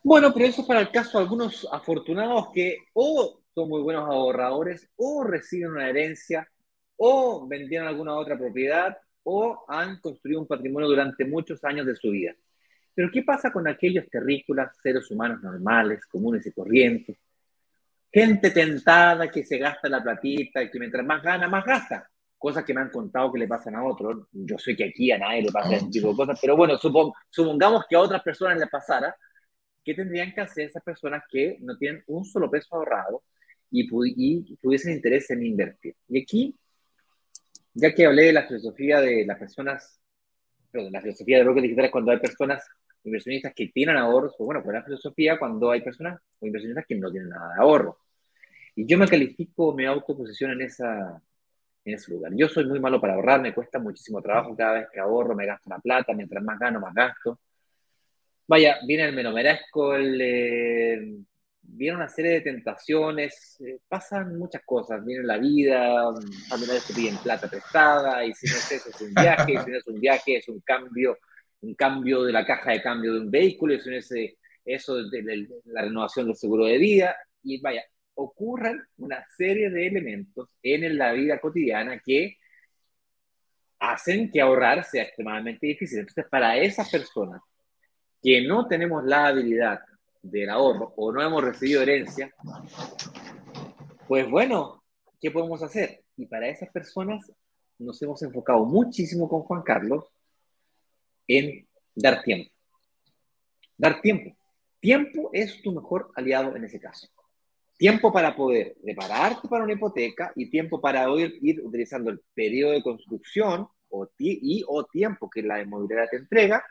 Bueno, 0.02 0.32
pero 0.32 0.46
eso 0.46 0.62
es 0.62 0.66
para 0.66 0.80
el 0.80 0.90
caso 0.90 1.18
de 1.18 1.24
algunos 1.24 1.68
afortunados 1.70 2.48
que 2.54 2.78
o 2.94 3.40
son 3.54 3.68
muy 3.68 3.82
buenos 3.82 4.08
ahorradores 4.08 4.88
o 4.96 5.24
reciben 5.24 5.72
una 5.72 5.88
herencia 5.88 6.48
o 6.96 7.46
vendieron 7.46 7.88
alguna 7.88 8.14
otra 8.14 8.36
propiedad 8.36 8.96
o 9.22 9.64
han 9.68 10.00
construido 10.00 10.40
un 10.40 10.46
patrimonio 10.46 10.88
durante 10.88 11.24
muchos 11.24 11.62
años 11.64 11.86
de 11.86 11.96
su 11.96 12.10
vida. 12.10 12.34
Pero 12.94 13.10
¿qué 13.12 13.22
pasa 13.22 13.52
con 13.52 13.68
aquellos 13.68 14.08
terrícolas, 14.08 14.76
seres 14.82 15.10
humanos 15.10 15.42
normales, 15.42 16.04
comunes 16.06 16.46
y 16.46 16.52
corrientes, 16.52 17.18
gente 18.12 18.50
tentada 18.50 19.30
que 19.30 19.44
se 19.44 19.58
gasta 19.58 19.88
la 19.88 20.02
platita, 20.02 20.68
que 20.68 20.78
mientras 20.78 21.04
más 21.04 21.22
gana, 21.22 21.48
más 21.48 21.64
gasta. 21.64 22.08
Cosas 22.36 22.64
que 22.64 22.72
me 22.72 22.80
han 22.80 22.90
contado 22.90 23.32
que 23.32 23.38
le 23.38 23.46
pasan 23.48 23.76
a 23.76 23.84
otros. 23.84 24.26
Yo 24.32 24.58
sé 24.58 24.74
que 24.74 24.84
aquí 24.84 25.12
a 25.12 25.18
nadie 25.18 25.42
le 25.42 25.52
pasa 25.52 25.76
ese 25.76 25.90
tipo 25.90 26.08
de 26.08 26.16
cosas, 26.16 26.38
pero 26.40 26.56
bueno, 26.56 26.78
supongamos 26.78 27.84
que 27.88 27.96
a 27.96 28.00
otras 28.00 28.22
personas 28.22 28.58
le 28.58 28.66
pasara. 28.66 29.14
¿Qué 29.84 29.94
tendrían 29.94 30.32
que 30.32 30.40
hacer 30.40 30.68
esas 30.68 30.82
personas 30.82 31.22
que 31.30 31.56
no 31.60 31.76
tienen 31.76 32.02
un 32.06 32.24
solo 32.24 32.50
peso 32.50 32.74
ahorrado 32.74 33.22
y, 33.70 33.88
y 34.16 34.56
tuviesen 34.56 34.92
interés 34.92 35.30
en 35.30 35.44
invertir? 35.44 35.96
Y 36.08 36.22
aquí, 36.22 36.58
ya 37.74 37.94
que 37.94 38.06
hablé 38.06 38.24
de 38.24 38.32
la 38.32 38.46
filosofía 38.46 39.00
de 39.00 39.24
las 39.26 39.38
personas, 39.38 40.00
la 40.72 41.00
filosofía 41.00 41.38
de 41.38 41.44
bloques 41.44 41.62
digitales 41.62 41.90
cuando 41.90 42.10
hay 42.10 42.18
personas 42.18 42.66
inversionistas 43.04 43.52
que 43.54 43.68
tienen 43.68 43.96
ahorros, 43.96 44.34
o 44.38 44.44
bueno, 44.44 44.62
pues 44.62 44.74
la 44.74 44.82
filosofía 44.82 45.38
cuando 45.38 45.70
hay 45.70 45.80
personas 45.80 46.20
o 46.38 46.46
inversionistas 46.46 46.84
que 46.86 46.96
no 46.96 47.10
tienen 47.10 47.30
nada 47.30 47.54
de 47.54 47.60
ahorro. 47.60 47.98
Y 48.76 48.86
yo 48.86 48.98
me 48.98 49.08
califico, 49.08 49.74
me 49.74 49.86
autoposiciono 49.86 50.52
en, 50.54 50.62
esa, 50.62 51.20
en 51.84 51.94
ese 51.94 52.12
lugar. 52.12 52.32
Yo 52.34 52.48
soy 52.48 52.66
muy 52.66 52.80
malo 52.80 53.00
para 53.00 53.14
ahorrar, 53.14 53.40
me 53.40 53.54
cuesta 53.54 53.78
muchísimo 53.78 54.22
trabajo, 54.22 54.56
cada 54.56 54.74
vez 54.74 54.88
que 54.92 55.00
ahorro 55.00 55.34
me 55.34 55.46
gasto 55.46 55.68
la 55.70 55.78
plata, 55.78 56.12
mientras 56.12 56.42
más 56.42 56.58
gano, 56.58 56.80
más 56.80 56.94
gasto. 56.94 57.40
Vaya, 58.46 58.78
viene 58.86 59.04
el 59.04 59.14
menomerasco, 59.14 59.94
el, 59.94 60.20
eh, 60.20 61.18
viene 61.62 61.96
una 61.96 62.08
serie 62.08 62.32
de 62.32 62.40
tentaciones, 62.40 63.60
eh, 63.60 63.78
pasan 63.88 64.36
muchas 64.36 64.62
cosas, 64.64 65.04
viene 65.04 65.24
la 65.24 65.38
vida, 65.38 66.12
familiares 66.48 66.86
te 66.86 66.94
piden 66.94 67.16
plata 67.18 67.48
prestada, 67.48 68.24
y 68.24 68.34
si 68.34 68.46
no 68.46 68.56
es 68.56 68.72
eso 68.72 68.90
es 68.90 69.00
un 69.00 69.14
viaje, 69.14 69.58
si 69.64 69.70
no 69.70 69.76
es 69.76 69.86
un 69.86 70.00
viaje 70.00 70.36
es 70.36 70.48
un 70.48 70.60
cambio 70.60 71.16
un 71.62 71.74
cambio 71.74 72.24
de 72.24 72.32
la 72.32 72.44
caja 72.44 72.72
de 72.72 72.82
cambio 72.82 73.14
de 73.14 73.20
un 73.20 73.30
vehículo, 73.30 73.74
eso, 73.74 73.90
ese, 73.90 74.38
eso 74.64 75.02
de, 75.04 75.48
la 75.66 75.82
renovación 75.82 76.26
del 76.26 76.36
seguro 76.36 76.64
de 76.66 76.78
vida, 76.78 77.16
y 77.42 77.60
vaya, 77.60 77.84
ocurren 78.14 78.82
una 78.98 79.24
serie 79.36 79.70
de 79.70 79.86
elementos 79.86 80.48
en 80.62 80.96
la 80.98 81.12
vida 81.12 81.40
cotidiana 81.40 82.00
que 82.04 82.36
hacen 83.78 84.30
que 84.30 84.40
ahorrar 84.40 84.84
sea 84.84 85.04
extremadamente 85.04 85.66
difícil. 85.66 86.00
Entonces, 86.00 86.26
para 86.30 86.56
esas 86.58 86.90
personas 86.90 87.40
que 88.22 88.42
no 88.46 88.68
tenemos 88.68 89.04
la 89.04 89.28
habilidad 89.28 89.80
del 90.22 90.50
ahorro 90.50 90.92
o 90.96 91.12
no 91.12 91.22
hemos 91.22 91.42
recibido 91.42 91.82
herencia, 91.82 92.34
pues 94.06 94.28
bueno, 94.28 94.82
¿qué 95.20 95.30
podemos 95.30 95.62
hacer? 95.62 96.02
Y 96.16 96.26
para 96.26 96.48
esas 96.48 96.68
personas 96.70 97.32
nos 97.78 98.00
hemos 98.02 98.22
enfocado 98.22 98.66
muchísimo 98.66 99.28
con 99.28 99.42
Juan 99.42 99.62
Carlos 99.62 100.04
en 101.30 101.66
dar 101.94 102.22
tiempo. 102.22 102.50
Dar 103.76 104.00
tiempo. 104.00 104.36
Tiempo 104.80 105.30
es 105.32 105.62
tu 105.62 105.72
mejor 105.72 106.10
aliado 106.16 106.56
en 106.56 106.64
ese 106.64 106.80
caso. 106.80 107.08
Tiempo 107.76 108.12
para 108.12 108.34
poder 108.34 108.76
prepararte 108.82 109.48
para 109.48 109.64
una 109.64 109.72
hipoteca 109.72 110.32
y 110.34 110.50
tiempo 110.50 110.80
para 110.80 111.08
ir, 111.18 111.38
ir 111.40 111.60
utilizando 111.62 112.10
el 112.10 112.20
periodo 112.34 112.72
de 112.72 112.82
construcción 112.82 113.68
o, 113.88 114.08
y 114.18 114.64
o 114.66 114.84
tiempo 114.84 115.30
que 115.30 115.42
la 115.42 115.62
inmobiliaria 115.62 116.08
te 116.10 116.16
entrega 116.16 116.64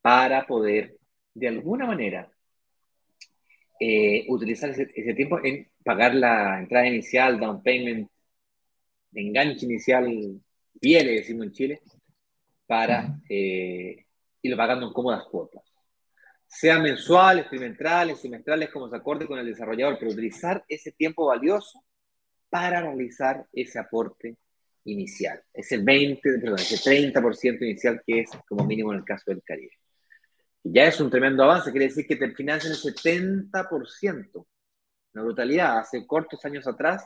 para 0.00 0.46
poder 0.46 0.96
de 1.34 1.48
alguna 1.48 1.86
manera 1.86 2.30
eh, 3.80 4.26
utilizar 4.28 4.70
ese, 4.70 4.90
ese, 4.94 5.14
tiempo 5.14 5.42
en 5.42 5.68
pagar 5.84 6.14
la 6.14 6.60
entrada 6.60 6.86
inicial, 6.86 7.40
down 7.40 7.62
payment, 7.62 8.08
enganche 9.14 9.66
inicial, 9.66 10.40
piele, 10.80 11.12
decimos 11.12 11.46
en 11.46 11.52
Chile, 11.52 11.80
para 12.72 13.20
eh, 13.28 14.06
irlo 14.40 14.56
pagando 14.56 14.86
en 14.86 14.94
cómodas 14.94 15.24
cuotas. 15.24 15.62
Sean 16.46 16.80
mensuales, 16.80 17.46
trimestrales, 17.50 18.18
semestrales, 18.18 18.70
como 18.70 18.88
se 18.88 18.96
acorde 18.96 19.26
con 19.26 19.38
el 19.38 19.44
desarrollador, 19.44 19.98
pero 19.98 20.10
utilizar 20.10 20.64
ese 20.66 20.92
tiempo 20.92 21.26
valioso 21.26 21.84
para 22.48 22.80
realizar 22.80 23.44
ese 23.52 23.78
aporte 23.78 24.38
inicial. 24.84 25.42
Es 25.52 25.70
el 25.72 25.84
20, 25.84 26.38
perdón, 26.38 26.60
ese 26.60 26.78
30% 26.78 27.60
inicial 27.60 28.00
que 28.06 28.20
es 28.20 28.30
como 28.48 28.64
mínimo 28.64 28.90
en 28.94 29.00
el 29.00 29.04
caso 29.04 29.24
del 29.26 29.42
Caribe. 29.42 29.76
Ya 30.64 30.84
es 30.84 30.98
un 30.98 31.10
tremendo 31.10 31.44
avance, 31.44 31.72
quiere 31.72 31.88
decir 31.88 32.06
que 32.06 32.16
te 32.16 32.30
financian 32.30 32.72
el 32.72 32.78
70%. 32.78 34.46
Una 35.12 35.24
brutalidad. 35.24 35.78
Hace 35.78 36.06
cortos 36.06 36.42
años 36.46 36.66
atrás, 36.66 37.04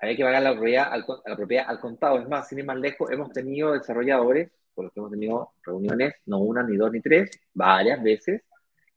había 0.00 0.16
que 0.16 0.24
pagar 0.24 0.42
la 0.42 0.52
propiedad, 0.52 0.92
al, 0.92 1.04
la 1.26 1.36
propiedad 1.36 1.64
al 1.68 1.80
contado. 1.80 2.18
Es 2.18 2.28
más, 2.28 2.48
sin 2.48 2.58
ir 2.58 2.64
más 2.64 2.78
lejos, 2.78 3.10
hemos 3.10 3.32
tenido 3.32 3.72
desarrolladores 3.72 4.50
con 4.74 4.86
los 4.86 4.94
que 4.94 5.00
hemos 5.00 5.10
tenido 5.10 5.52
reuniones, 5.62 6.14
no 6.26 6.38
una, 6.38 6.62
ni 6.62 6.76
dos, 6.76 6.90
ni 6.92 7.00
tres, 7.00 7.30
varias 7.52 8.02
veces, 8.02 8.42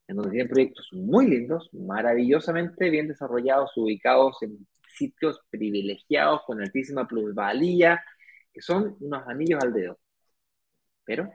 en 0.07 0.15
donde 0.15 0.31
tienen 0.31 0.49
proyectos 0.49 0.89
muy 0.93 1.27
lindos, 1.27 1.69
maravillosamente 1.73 2.89
bien 2.89 3.07
desarrollados, 3.07 3.71
ubicados 3.75 4.41
en 4.43 4.65
sitios 4.95 5.41
privilegiados 5.49 6.41
con 6.45 6.61
altísima 6.61 7.07
plusvalía, 7.07 8.03
que 8.53 8.61
son 8.61 8.95
unos 8.99 9.27
anillos 9.27 9.61
al 9.61 9.73
dedo, 9.73 9.99
pero 11.03 11.33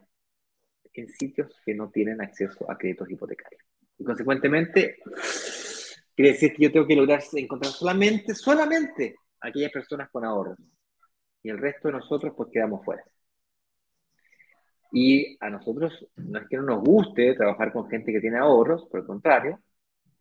en 0.95 1.09
sitios 1.09 1.53
que 1.65 1.75
no 1.75 1.91
tienen 1.91 2.21
acceso 2.21 2.71
a 2.71 2.77
créditos 2.77 3.11
hipotecarios. 3.11 3.63
Y 3.99 4.05
consecuentemente, 4.05 4.99
quiere 6.15 6.33
decir 6.33 6.55
que 6.55 6.65
yo 6.65 6.73
tengo 6.73 6.87
que 6.87 6.97
lograr 6.97 7.23
encontrar 7.35 7.73
solamente, 7.73 8.35
solamente 8.35 9.17
aquellas 9.41 9.73
personas 9.73 10.11
con 10.11 10.25
ahorros. 10.25 10.59
Y 11.43 11.51
el 11.51 11.59
resto 11.59 11.89
de 11.89 11.95
nosotros 11.95 12.33
pues 12.37 12.51
quedamos 12.53 12.85
fuera. 12.85 13.03
Y 14.93 15.37
a 15.41 15.51
nosotros 15.51 16.07
no 16.17 16.39
es 16.39 16.49
que 16.49 16.57
no 16.57 16.63
nos 16.63 16.83
guste 16.83 17.35
trabajar 17.35 17.73
con 17.73 17.89
gente 17.89 18.13
que 18.13 18.21
tiene 18.21 18.39
ahorros, 18.39 18.87
por 18.91 19.01
el 19.01 19.07
contrario, 19.07 19.61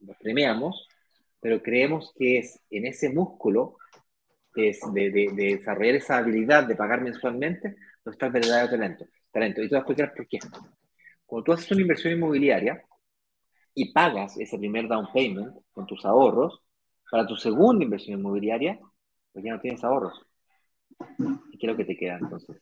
los 0.01 0.17
premiamos, 0.17 0.88
pero 1.39 1.62
creemos 1.62 2.13
que 2.17 2.39
es 2.39 2.60
en 2.69 2.86
ese 2.86 3.10
músculo 3.10 3.77
es 4.58 4.80
de, 4.93 5.12
de, 5.12 5.32
desarrollar 5.36 5.95
esa 5.95 6.17
habilidad 6.17 6.63
de 6.65 6.75
pagar 6.75 7.01
mensualmente 7.01 7.75
donde 8.03 8.15
está 8.15 8.27
el 8.27 8.32
verdadero 8.32 8.69
talento. 8.69 9.06
talento. 9.32 9.62
Y 9.62 9.69
te 9.69 9.75
voy 9.75 9.77
a 9.77 9.80
explicar 9.80 10.13
por 10.15 10.27
qué. 10.27 10.39
Cuando 11.25 11.43
tú 11.43 11.53
haces 11.53 11.71
una 11.71 11.82
inversión 11.82 12.13
inmobiliaria 12.13 12.82
y 13.73 13.91
pagas 13.93 14.38
ese 14.39 14.58
primer 14.58 14.88
down 14.88 15.08
payment 15.13 15.56
con 15.71 15.86
tus 15.86 16.03
ahorros, 16.06 16.62
para 17.10 17.25
tu 17.25 17.36
segunda 17.36 17.84
inversión 17.84 18.19
inmobiliaria, 18.19 18.80
ya 19.43 19.54
no 19.54 19.60
tienes 19.62 19.84
ahorros. 19.84 20.26
¿Y 21.52 21.58
qué 21.58 21.67
es 21.67 21.71
lo 21.71 21.78
que 21.78 21.86
te 21.86 21.97
queda 21.97 22.17
entonces? 22.17 22.58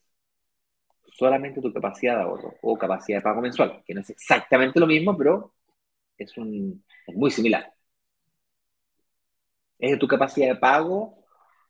Solamente 1.17 1.61
tu 1.61 1.73
capacidad 1.73 2.15
de 2.17 2.21
ahorro 2.23 2.53
o 2.61 2.77
capacidad 2.77 3.17
de 3.19 3.23
pago 3.23 3.41
mensual, 3.41 3.81
que 3.85 3.93
no 3.93 4.01
es 4.01 4.09
exactamente 4.11 4.79
lo 4.79 4.85
mismo, 4.87 5.17
pero 5.17 5.53
es, 6.17 6.37
un, 6.37 6.83
es 7.07 7.15
muy 7.15 7.31
similar. 7.31 7.73
Es 9.79 9.91
de 9.91 9.97
tu 9.97 10.05
capacidad 10.07 10.47
de 10.49 10.55
pago 10.57 11.23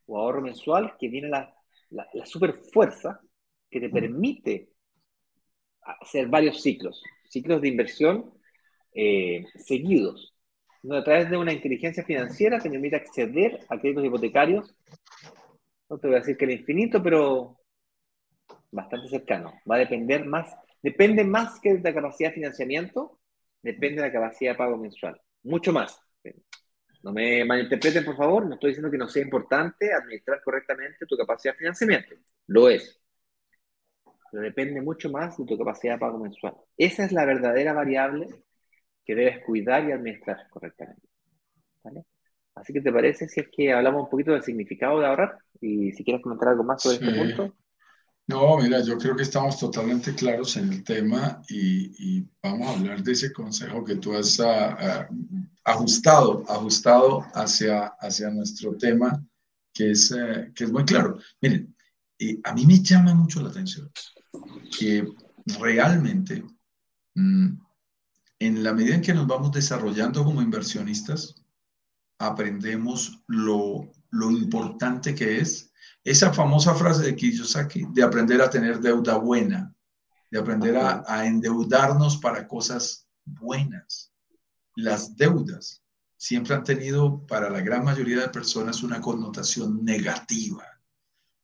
o 0.08 0.18
ahorro 0.18 0.42
mensual 0.42 0.96
que 1.00 1.08
viene 1.08 1.28
la, 1.30 1.56
la, 1.92 2.08
la 2.14 2.26
super 2.26 2.56
fuerza 2.74 3.22
que 3.70 3.80
te 3.80 3.90
permite 3.90 4.70
hacer 5.82 6.28
varios 6.28 6.62
ciclos, 6.62 7.04
ciclos 7.30 7.62
de 7.62 7.68
inversión 7.68 8.34
eh, 8.94 9.46
seguidos, 9.56 10.35
a 10.92 11.04
través 11.04 11.30
de 11.30 11.38
una 11.38 11.54
inteligencia 11.54 12.04
financiera 12.04 12.60
te 12.60 12.70
permite 12.70 12.96
acceder 12.96 13.60
a 13.70 13.80
créditos 13.80 14.06
hipotecarios, 14.06 14.76
no 15.90 15.98
te 15.98 16.08
voy 16.08 16.18
a 16.18 16.20
decir 16.20 16.38
que 16.38 16.46
el 16.46 16.52
infinito, 16.52 17.02
pero 17.02 17.60
bastante 18.72 19.08
cercano. 19.08 19.54
Va 19.70 19.76
a 19.76 19.80
depender 19.80 20.26
más, 20.26 20.54
depende 20.82 21.24
más 21.24 21.60
que 21.60 21.76
de 21.76 21.82
la 21.82 21.94
capacidad 21.94 22.30
de 22.30 22.36
financiamiento, 22.36 23.20
depende 23.62 24.02
de 24.02 24.08
la 24.08 24.14
capacidad 24.14 24.52
de 24.52 24.58
pago 24.58 24.78
mensual, 24.78 25.20
mucho 25.44 25.72
más. 25.72 26.00
No 27.04 27.14
me 27.14 27.46
malinterpreten, 27.46 28.04
por 28.04 28.18
favor, 28.18 28.48
no 28.48 28.56
estoy 28.56 28.72
diciendo 28.72 28.90
que 28.90 28.98
no 28.98 29.08
sea 29.08 29.22
importante 29.22 29.94
administrar 29.94 30.42
correctamente 30.44 31.06
tu 31.06 31.16
capacidad 31.16 31.54
de 31.54 31.60
financiamiento, 31.60 32.16
lo 32.48 32.68
es. 32.68 33.00
Pero 34.32 34.44
depende 34.44 34.82
mucho 34.82 35.10
más 35.10 35.38
de 35.38 35.46
tu 35.46 35.58
capacidad 35.58 35.94
de 35.94 36.00
pago 36.00 36.18
mensual. 36.18 36.56
Esa 36.78 37.06
es 37.06 37.12
la 37.12 37.26
verdadera 37.26 37.74
variable 37.74 38.28
que 39.06 39.16
debes 39.16 39.44
cuidar 39.46 39.88
y 39.88 39.92
administrar 39.92 40.48
correctamente. 40.50 41.08
Así 42.56 42.74
que 42.74 42.82
te 42.82 42.92
parece 42.92 43.28
si 43.28 43.42
es 43.42 43.48
que 43.52 43.72
hablamos 43.74 44.04
un 44.04 44.10
poquito 44.10 44.32
del 44.32 44.42
significado 44.42 45.00
de 45.00 45.06
ahorrar 45.06 45.38
y 45.62 45.92
si 45.92 46.04
quieres 46.04 46.24
comentar 46.24 46.50
algo 46.50 46.64
más 46.64 46.82
sobre 46.82 46.96
este 46.96 47.20
punto. 47.20 47.56
No, 48.28 48.58
mira, 48.58 48.82
yo 48.82 48.98
creo 48.98 49.16
que 49.16 49.22
estamos 49.22 49.60
totalmente 49.60 50.16
claros 50.16 50.58
en 50.58 50.74
el 50.74 50.84
tema 50.84 51.44
y, 51.48 52.26
vamos 52.42 52.68
a 52.68 52.72
hablar 52.72 53.04
de 53.04 53.12
ese 53.12 53.32
consejo 53.32 53.84
que 53.84 53.98
tú 53.98 54.16
has 54.16 54.40
ah, 54.40 54.78
ah, 54.80 55.10
ajustado, 55.66 56.44
ajustado 56.48 57.24
hacia, 57.36 57.88
hacia 58.00 58.32
nuestro 58.32 58.76
tema, 58.78 59.24
que 59.72 59.92
es, 59.92 60.12
eh, 60.12 60.52
que 60.56 60.64
es 60.64 60.72
muy 60.72 60.86
claro. 60.86 61.20
Miren, 61.40 61.76
a 62.46 62.54
mí 62.54 62.66
me 62.66 62.80
llama 62.80 63.14
mucho 63.14 63.42
la 63.42 63.50
atención 63.50 63.92
que 64.78 65.08
realmente 65.60 66.44
mm, 67.14 67.65
en 68.40 68.64
la 68.64 68.74
medida 68.74 68.96
en 68.96 69.02
que 69.02 69.14
nos 69.14 69.28
vamos 69.28 69.52
desarrollando 69.52 70.24
como 70.24 70.42
inversionistas, 70.42 71.36
aprendemos 72.20 73.24
lo, 73.28 73.92
lo 74.12 74.32
importante 74.32 75.16
que 75.16 75.40
es 75.40 75.72
esa 76.04 76.34
famosa 76.34 76.76
frase 76.76 77.04
de 77.04 77.16
Kiyosaki, 77.16 77.88
de 77.92 78.04
aprender 78.04 78.42
a 78.42 78.50
tener 78.50 78.80
deuda 78.80 79.18
buena, 79.18 79.74
de 80.30 80.40
aprender 80.40 80.78
a, 80.78 81.04
a 81.08 81.26
endeudarnos 81.26 82.18
para 82.18 82.48
cosas 82.48 83.08
buenas. 83.26 84.12
Las 84.76 85.16
deudas 85.16 85.82
siempre 86.16 86.56
han 86.56 86.64
tenido 86.64 87.26
para 87.26 87.50
la 87.50 87.62
gran 87.62 87.84
mayoría 87.84 88.22
de 88.22 88.30
personas 88.30 88.84
una 88.84 89.02
connotación 89.02 89.84
negativa. 89.84 90.64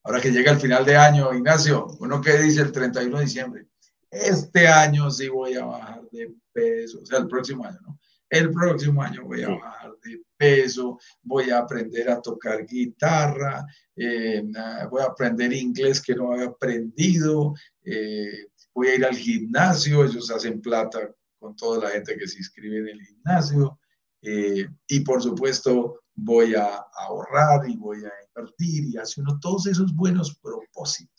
Ahora 0.03 0.21
que 0.21 0.31
llega 0.31 0.51
el 0.51 0.59
final 0.59 0.85
de 0.85 0.97
año, 0.97 1.33
Ignacio, 1.33 1.87
uno 1.99 2.21
que 2.21 2.37
dice 2.37 2.61
el 2.61 2.71
31 2.71 3.17
de 3.17 3.23
diciembre, 3.23 3.67
este 4.11 4.67
año 4.67 5.09
sí 5.09 5.29
voy 5.29 5.55
a 5.55 5.65
bajar 5.65 6.03
de 6.11 6.33
peso, 6.51 6.99
o 7.01 7.05
sea, 7.05 7.19
el 7.19 7.27
próximo 7.27 7.65
año, 7.65 7.79
¿no? 7.81 7.99
El 8.29 8.51
próximo 8.51 9.01
año 9.01 9.25
voy 9.25 9.43
a 9.43 9.49
bajar 9.49 9.91
de 10.03 10.21
peso, 10.37 10.99
voy 11.21 11.49
a 11.49 11.59
aprender 11.59 12.09
a 12.09 12.21
tocar 12.21 12.65
guitarra, 12.65 13.65
eh, 13.95 14.41
voy 14.89 15.01
a 15.01 15.07
aprender 15.07 15.51
inglés 15.51 16.01
que 16.01 16.15
no 16.15 16.31
había 16.31 16.47
aprendido, 16.47 17.53
eh, 17.83 18.47
voy 18.73 18.87
a 18.87 18.95
ir 18.95 19.05
al 19.05 19.15
gimnasio, 19.15 20.05
ellos 20.05 20.31
hacen 20.31 20.61
plata 20.61 21.13
con 21.39 21.55
toda 21.55 21.83
la 21.83 21.89
gente 21.89 22.17
que 22.17 22.27
se 22.27 22.37
inscribe 22.37 22.79
en 22.79 22.87
el 22.87 23.05
gimnasio, 23.05 23.79
eh, 24.21 24.65
y 24.87 24.99
por 25.01 25.21
supuesto 25.21 26.01
voy 26.13 26.55
a 26.55 26.85
ahorrar 26.93 27.67
y 27.69 27.75
voy 27.75 28.05
a 28.05 28.11
invertir 28.27 28.85
y 28.85 28.97
hace 28.97 29.19
uno 29.19 29.39
todos 29.39 29.67
esos 29.67 29.93
buenos 29.93 30.37
propósitos 30.37 31.10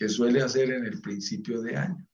que 0.00 0.08
suele 0.08 0.40
hacer 0.40 0.70
en 0.70 0.86
el 0.86 0.98
principio 1.02 1.60
de 1.60 1.76
año. 1.76 2.08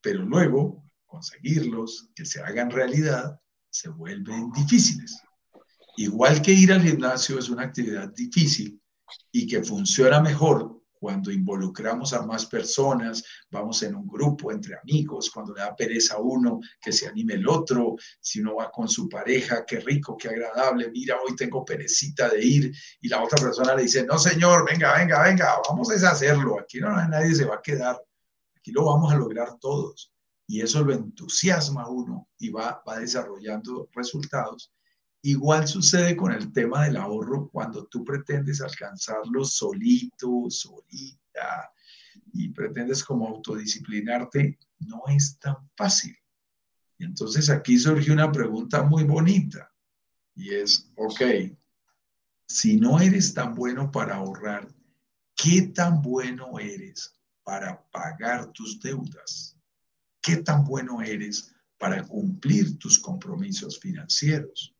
pero 0.00 0.22
luego 0.22 0.84
conseguirlos, 1.04 2.08
que 2.14 2.24
se 2.24 2.40
hagan 2.40 2.70
realidad, 2.70 3.40
se 3.68 3.88
vuelven 3.88 4.52
difíciles. 4.52 5.20
Igual 5.96 6.40
que 6.42 6.52
ir 6.52 6.72
al 6.72 6.82
gimnasio 6.82 7.40
es 7.40 7.48
una 7.48 7.64
actividad 7.64 8.14
difícil 8.14 8.80
y 9.32 9.48
que 9.48 9.64
funciona 9.64 10.20
mejor 10.20 10.75
cuando 10.98 11.30
involucramos 11.30 12.12
a 12.12 12.22
más 12.22 12.46
personas, 12.46 13.24
vamos 13.50 13.82
en 13.82 13.94
un 13.94 14.06
grupo 14.06 14.50
entre 14.50 14.76
amigos, 14.76 15.30
cuando 15.30 15.54
le 15.54 15.60
da 15.60 15.76
pereza 15.76 16.14
a 16.14 16.20
uno, 16.20 16.60
que 16.80 16.92
se 16.92 17.06
anime 17.06 17.34
el 17.34 17.48
otro, 17.48 17.96
si 18.20 18.40
uno 18.40 18.56
va 18.56 18.70
con 18.70 18.88
su 18.88 19.08
pareja, 19.08 19.64
qué 19.66 19.80
rico, 19.80 20.16
qué 20.16 20.28
agradable, 20.28 20.90
mira, 20.90 21.16
hoy 21.26 21.36
tengo 21.36 21.64
perecita 21.64 22.28
de 22.28 22.44
ir, 22.44 22.72
y 23.00 23.08
la 23.08 23.22
otra 23.22 23.42
persona 23.42 23.74
le 23.74 23.82
dice, 23.82 24.04
no 24.04 24.18
señor, 24.18 24.66
venga, 24.68 24.96
venga, 24.96 25.22
venga, 25.22 25.56
vamos 25.68 25.90
a 25.90 26.10
hacerlo, 26.10 26.58
aquí 26.58 26.80
no 26.80 26.88
nadie 27.08 27.34
se 27.34 27.44
va 27.44 27.56
a 27.56 27.62
quedar, 27.62 28.00
aquí 28.56 28.72
lo 28.72 28.84
vamos 28.84 29.12
a 29.12 29.16
lograr 29.16 29.58
todos 29.58 30.12
y 30.46 30.60
eso 30.60 30.84
lo 30.84 30.92
entusiasma 30.92 31.82
a 31.82 31.88
uno 31.88 32.28
y 32.38 32.50
va, 32.50 32.82
va 32.88 32.98
desarrollando 32.98 33.88
resultados. 33.92 34.72
Igual 35.26 35.66
sucede 35.66 36.16
con 36.16 36.32
el 36.32 36.52
tema 36.52 36.84
del 36.84 36.96
ahorro 36.96 37.48
cuando 37.50 37.86
tú 37.86 38.04
pretendes 38.04 38.60
alcanzarlo 38.60 39.44
solito, 39.44 40.46
solita, 40.48 41.72
y 42.32 42.48
pretendes 42.50 43.02
como 43.02 43.28
autodisciplinarte, 43.28 44.58
no 44.80 45.02
es 45.08 45.38
tan 45.38 45.56
fácil. 45.76 46.16
Entonces 46.98 47.50
aquí 47.50 47.78
surge 47.78 48.12
una 48.12 48.30
pregunta 48.30 48.82
muy 48.82 49.04
bonita 49.04 49.72
y 50.34 50.54
es, 50.54 50.90
ok, 50.96 51.20
si 52.46 52.76
no 52.76 53.00
eres 53.00 53.34
tan 53.34 53.54
bueno 53.54 53.90
para 53.90 54.16
ahorrar, 54.16 54.68
¿qué 55.34 55.62
tan 55.62 56.00
bueno 56.02 56.58
eres 56.58 57.18
para 57.42 57.82
pagar 57.90 58.52
tus 58.52 58.80
deudas? 58.80 59.56
qué 60.26 60.38
tan 60.38 60.64
bueno 60.64 61.00
eres 61.00 61.54
para 61.78 62.02
cumplir 62.02 62.78
tus 62.78 62.98
compromisos 62.98 63.78
financieros. 63.78 64.75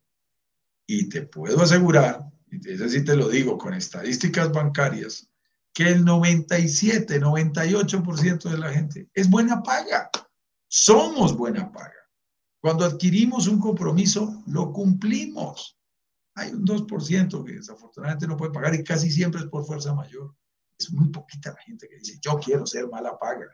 Y 0.87 1.09
te 1.09 1.23
puedo 1.23 1.61
asegurar, 1.63 2.21
y 2.51 2.71
eso 2.71 2.89
sí 2.89 3.05
te 3.05 3.17
lo 3.17 3.29
digo 3.29 3.59
con 3.59 3.75
estadísticas 3.75 4.53
bancarias, 4.53 5.29
que 5.73 5.89
el 5.89 6.05
97, 6.05 7.21
98% 7.21 8.51
de 8.51 8.59
la 8.59 8.73
gente 8.73 9.11
es 9.13 9.29
buena 9.29 9.63
paga. 9.63 10.09
Somos 10.69 11.37
buena 11.37 11.71
paga. 11.71 11.93
Cuando 12.61 12.85
adquirimos 12.85 13.47
un 13.47 13.61
compromiso, 13.61 14.43
lo 14.47 14.73
cumplimos. 14.73 15.79
Hay 16.35 16.51
un 16.51 16.65
2% 16.65 17.45
que 17.45 17.53
desafortunadamente 17.53 18.27
no 18.27 18.37
puede 18.37 18.53
pagar 18.53 18.75
y 18.75 18.83
casi 18.83 19.11
siempre 19.11 19.43
es 19.43 19.47
por 19.49 19.67
fuerza 19.67 19.95
mayor. 19.95 20.35
Es 20.79 20.91
muy 20.93 21.09
poquita 21.09 21.51
la 21.51 21.61
gente 21.61 21.89
que 21.89 21.99
dice, 21.99 22.19
yo 22.21 22.39
quiero 22.39 22.67
ser 22.67 22.89
mala 22.89 23.19
paga. 23.19 23.47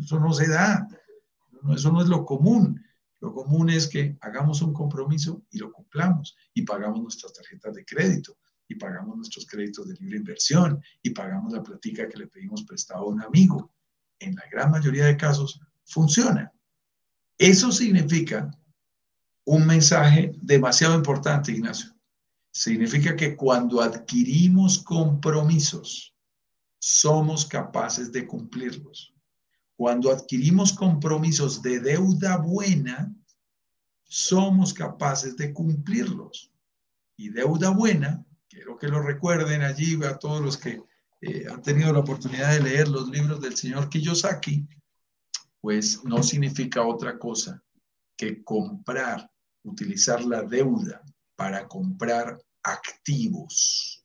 Eso 0.00 0.20
no 0.20 0.32
se 0.32 0.48
da. 0.48 0.86
Eso 1.74 1.90
no 1.90 2.02
es 2.02 2.08
lo 2.08 2.24
común. 2.24 2.82
Lo 3.20 3.32
común 3.32 3.70
es 3.70 3.88
que 3.88 4.16
hagamos 4.20 4.60
un 4.62 4.72
compromiso 4.72 5.42
y 5.50 5.58
lo 5.58 5.72
cumplamos 5.72 6.36
y 6.52 6.62
pagamos 6.62 7.00
nuestras 7.00 7.32
tarjetas 7.32 7.74
de 7.74 7.84
crédito 7.84 8.36
y 8.68 8.74
pagamos 8.74 9.16
nuestros 9.16 9.46
créditos 9.46 9.88
de 9.88 9.94
libre 9.94 10.18
inversión 10.18 10.82
y 11.02 11.10
pagamos 11.10 11.52
la 11.52 11.62
platica 11.62 12.08
que 12.08 12.18
le 12.18 12.26
pedimos 12.26 12.64
prestado 12.64 13.04
a 13.04 13.08
un 13.08 13.22
amigo. 13.22 13.72
En 14.18 14.34
la 14.34 14.44
gran 14.50 14.70
mayoría 14.70 15.06
de 15.06 15.16
casos 15.16 15.60
funciona. 15.84 16.52
Eso 17.38 17.70
significa 17.70 18.50
un 19.44 19.66
mensaje 19.66 20.32
demasiado 20.40 20.94
importante, 20.94 21.52
Ignacio. 21.52 21.94
Significa 22.50 23.14
que 23.14 23.36
cuando 23.36 23.80
adquirimos 23.80 24.78
compromisos, 24.78 26.14
somos 26.78 27.44
capaces 27.44 28.10
de 28.10 28.26
cumplirlos. 28.26 29.15
Cuando 29.76 30.10
adquirimos 30.10 30.72
compromisos 30.72 31.60
de 31.60 31.80
deuda 31.80 32.38
buena, 32.38 33.14
somos 34.04 34.72
capaces 34.72 35.36
de 35.36 35.52
cumplirlos. 35.52 36.50
Y 37.16 37.28
deuda 37.28 37.70
buena, 37.70 38.24
quiero 38.48 38.78
que 38.78 38.88
lo 38.88 39.02
recuerden 39.02 39.62
allí 39.62 40.02
a 40.04 40.18
todos 40.18 40.40
los 40.40 40.56
que 40.56 40.82
eh, 41.20 41.46
han 41.50 41.62
tenido 41.62 41.92
la 41.92 42.00
oportunidad 42.00 42.52
de 42.52 42.62
leer 42.62 42.88
los 42.88 43.08
libros 43.08 43.40
del 43.40 43.56
señor 43.56 43.88
Kiyosaki, 43.88 44.66
pues 45.60 46.04
no 46.04 46.22
significa 46.22 46.86
otra 46.86 47.18
cosa 47.18 47.62
que 48.16 48.42
comprar, 48.42 49.30
utilizar 49.62 50.24
la 50.24 50.42
deuda 50.42 51.02
para 51.34 51.68
comprar 51.68 52.38
activos, 52.62 54.04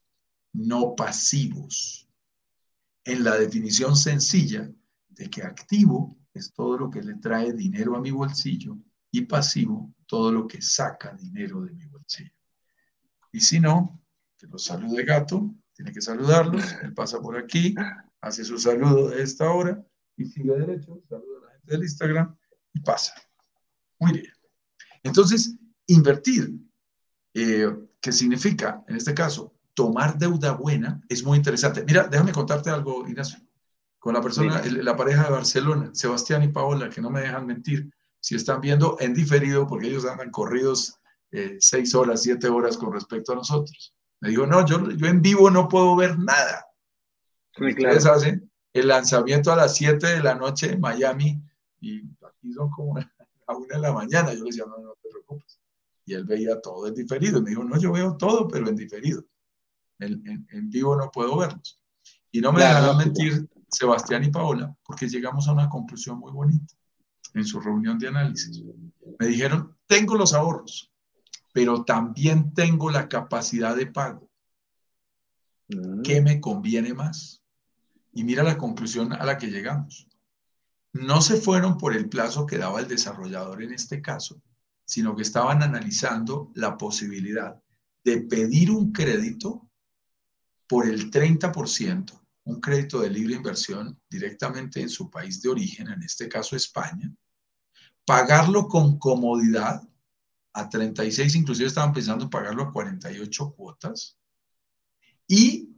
no 0.53 0.95
pasivos. 0.95 2.07
En 3.03 3.23
la 3.23 3.38
definición 3.38 3.95
sencilla 3.95 4.69
de 5.12 5.30
que 5.30 5.43
activo 5.43 6.17
es 6.34 6.54
todo 6.54 6.78
lo 6.78 6.89
que 6.89 7.02
le 7.02 7.15
trae 7.15 7.54
dinero 7.54 7.95
a 7.95 8.02
mi 8.02 8.12
bolsillo 8.12 8.78
y 9.12 9.21
pasivo 9.21 9.93
todo 10.06 10.32
lo 10.32 10.47
que 10.47 10.62
saca 10.62 11.13
dinero 11.13 11.62
de 11.62 11.71
mi 11.74 11.86
bolsillo. 11.86 12.34
Y 13.32 13.39
si 13.39 13.60
no, 13.60 14.02
que 14.38 14.47
los 14.47 14.63
salude 14.65 15.04
gato, 15.04 15.56
tiene 15.74 15.91
que 15.93 16.02
saludarlos, 16.02 16.63
él 16.84 16.93
pasa 16.93 17.21
por 17.21 17.38
aquí, 17.38 17.74
hace 18.19 18.43
su 18.43 18.58
saludo 18.58 19.10
de 19.10 19.24
esta 19.24 19.50
hora 19.50 19.82
y 20.17 20.26
sigue 20.26 20.54
derecho, 20.54 21.02
saluda 21.08 21.39
a 21.39 21.45
la 21.45 21.52
gente 21.54 21.71
del 21.71 21.84
Instagram 21.84 22.36
y 22.74 22.82
pasa. 22.82 23.13
Muy 24.00 24.13
bien. 24.13 24.34
Entonces, 25.04 25.56
invertir, 25.88 26.60
eh, 27.34 27.67
¿qué 28.00 28.12
significa, 28.12 28.84
en 28.88 28.97
este 28.97 29.13
caso, 29.13 29.56
tomar 29.74 30.17
deuda 30.17 30.52
buena, 30.52 31.02
es 31.08 31.24
muy 31.24 31.38
interesante. 31.38 31.84
Mira, 31.86 32.08
déjame 32.08 32.32
contarte 32.32 32.69
algo, 32.69 33.08
Ignacio. 33.08 33.39
Con 34.01 34.15
la 34.15 34.21
persona, 34.21 34.63
la 34.65 34.95
pareja 34.95 35.25
de 35.25 35.29
Barcelona, 35.29 35.91
Sebastián 35.93 36.41
y 36.41 36.47
Paola, 36.47 36.89
que 36.89 37.01
no 37.01 37.11
me 37.11 37.21
dejan 37.21 37.45
mentir, 37.45 37.87
si 38.19 38.35
están 38.35 38.59
viendo 38.59 38.97
en 38.99 39.13
diferido, 39.13 39.67
porque 39.67 39.89
ellos 39.89 40.05
andan 40.05 40.31
corridos 40.31 40.99
eh, 41.31 41.57
seis 41.59 41.93
horas, 41.93 42.23
siete 42.23 42.47
horas 42.47 42.77
con 42.77 42.91
respecto 42.91 43.31
a 43.31 43.35
nosotros. 43.35 43.93
Me 44.19 44.29
dijo, 44.29 44.47
no, 44.47 44.65
yo, 44.65 44.89
yo 44.89 45.05
en 45.05 45.21
vivo 45.21 45.51
no 45.51 45.69
puedo 45.69 45.95
ver 45.95 46.17
nada. 46.17 46.65
Muy 47.59 47.75
claro. 47.75 47.95
Ustedes 47.95 48.11
hacen 48.11 48.51
el 48.73 48.87
lanzamiento 48.87 49.51
a 49.51 49.55
las 49.55 49.75
7 49.75 50.07
de 50.07 50.23
la 50.23 50.33
noche 50.33 50.71
en 50.73 50.81
Miami 50.81 51.39
y 51.79 52.01
aquí 52.25 52.53
son 52.53 52.71
como 52.71 52.97
a 53.47 53.55
una 53.55 53.75
de 53.75 53.81
la 53.81 53.93
mañana. 53.93 54.33
Yo 54.33 54.39
le 54.39 54.45
decía, 54.45 54.65
no, 54.65 54.79
no 54.79 54.95
te 54.99 55.09
preocupes. 55.09 55.59
Y 56.05 56.15
él 56.15 56.25
veía 56.25 56.59
todo 56.59 56.87
en 56.87 56.95
diferido. 56.95 57.37
Y 57.37 57.43
me 57.43 57.49
dijo, 57.51 57.63
no, 57.63 57.79
yo 57.79 57.91
veo 57.91 58.17
todo, 58.17 58.47
pero 58.47 58.67
en 58.67 58.75
diferido. 58.75 59.23
En, 59.99 60.47
en, 60.49 60.69
vivo 60.71 60.95
no 60.95 61.11
puedo 61.11 61.37
verlos. 61.37 61.79
Y 62.31 62.41
no 62.41 62.51
me 62.51 62.61
dejaron 62.61 62.97
mentir 62.97 63.47
Sebastián 63.71 64.23
y 64.23 64.29
Paola, 64.29 64.75
porque 64.84 65.07
llegamos 65.07 65.47
a 65.47 65.53
una 65.53 65.69
conclusión 65.69 66.19
muy 66.19 66.31
bonita 66.31 66.75
en 67.34 67.45
su 67.45 67.60
reunión 67.60 67.97
de 67.97 68.10
análisis. 68.10 68.62
Me 69.19 69.27
dijeron, 69.27 69.77
tengo 69.88 70.15
los 70.15 70.34
ahorros, 70.34 70.91
pero 71.53 71.84
también 71.84 72.53
tengo 72.53 72.91
la 72.91 73.07
capacidad 73.07 73.75
de 73.75 73.88
pago. 73.88 74.29
Mm. 75.69 76.01
¿Qué 76.01 76.21
me 76.21 76.41
conviene 76.41 76.93
más? 76.93 77.41
Y 78.13 78.23
mira 78.23 78.43
la 78.43 78.57
conclusión 78.57 79.13
a 79.13 79.25
la 79.25 79.38
que 79.38 79.47
llegamos. 79.47 80.07
No 80.93 81.21
se 81.21 81.38
fueron 81.38 81.77
por 81.77 81.95
el 81.95 82.10
plazo 82.10 82.45
que 82.45 82.57
daba 82.57 82.81
el 82.81 82.88
desarrollador 82.88 83.63
en 83.63 83.71
este 83.71 84.01
caso, 84.01 84.41
sino 84.84 85.15
que 85.15 85.21
estaban 85.21 85.63
analizando 85.63 86.51
la 86.55 86.77
posibilidad 86.77 87.62
de 88.03 88.21
pedir 88.21 88.71
un 88.71 88.91
crédito 88.91 89.69
por 90.67 90.86
el 90.86 91.10
30%, 91.10 92.20
un 92.43 92.60
crédito 92.60 92.99
de 93.01 93.10
libre 93.10 93.36
inversión 93.36 93.99
directamente 94.10 94.82
en 94.82 94.89
su 94.89 95.10
país 95.10 95.41
de 95.41 95.49
origen, 95.49 95.89
en 95.89 96.01
este 96.04 96.27
caso 96.27 96.56
España, 96.56 97.13
pagarlo 98.06 98.67
con 98.67 98.97
comodidad 98.97 99.82
a 100.54 100.69
36, 100.69 101.36
inclusive 101.36 101.67
estaban 101.67 101.93
pensando 101.93 102.25
en 102.25 102.30
pagarlo 102.30 102.63
a 102.63 102.71
48 102.71 103.54
cuotas 103.56 104.17
y 105.27 105.69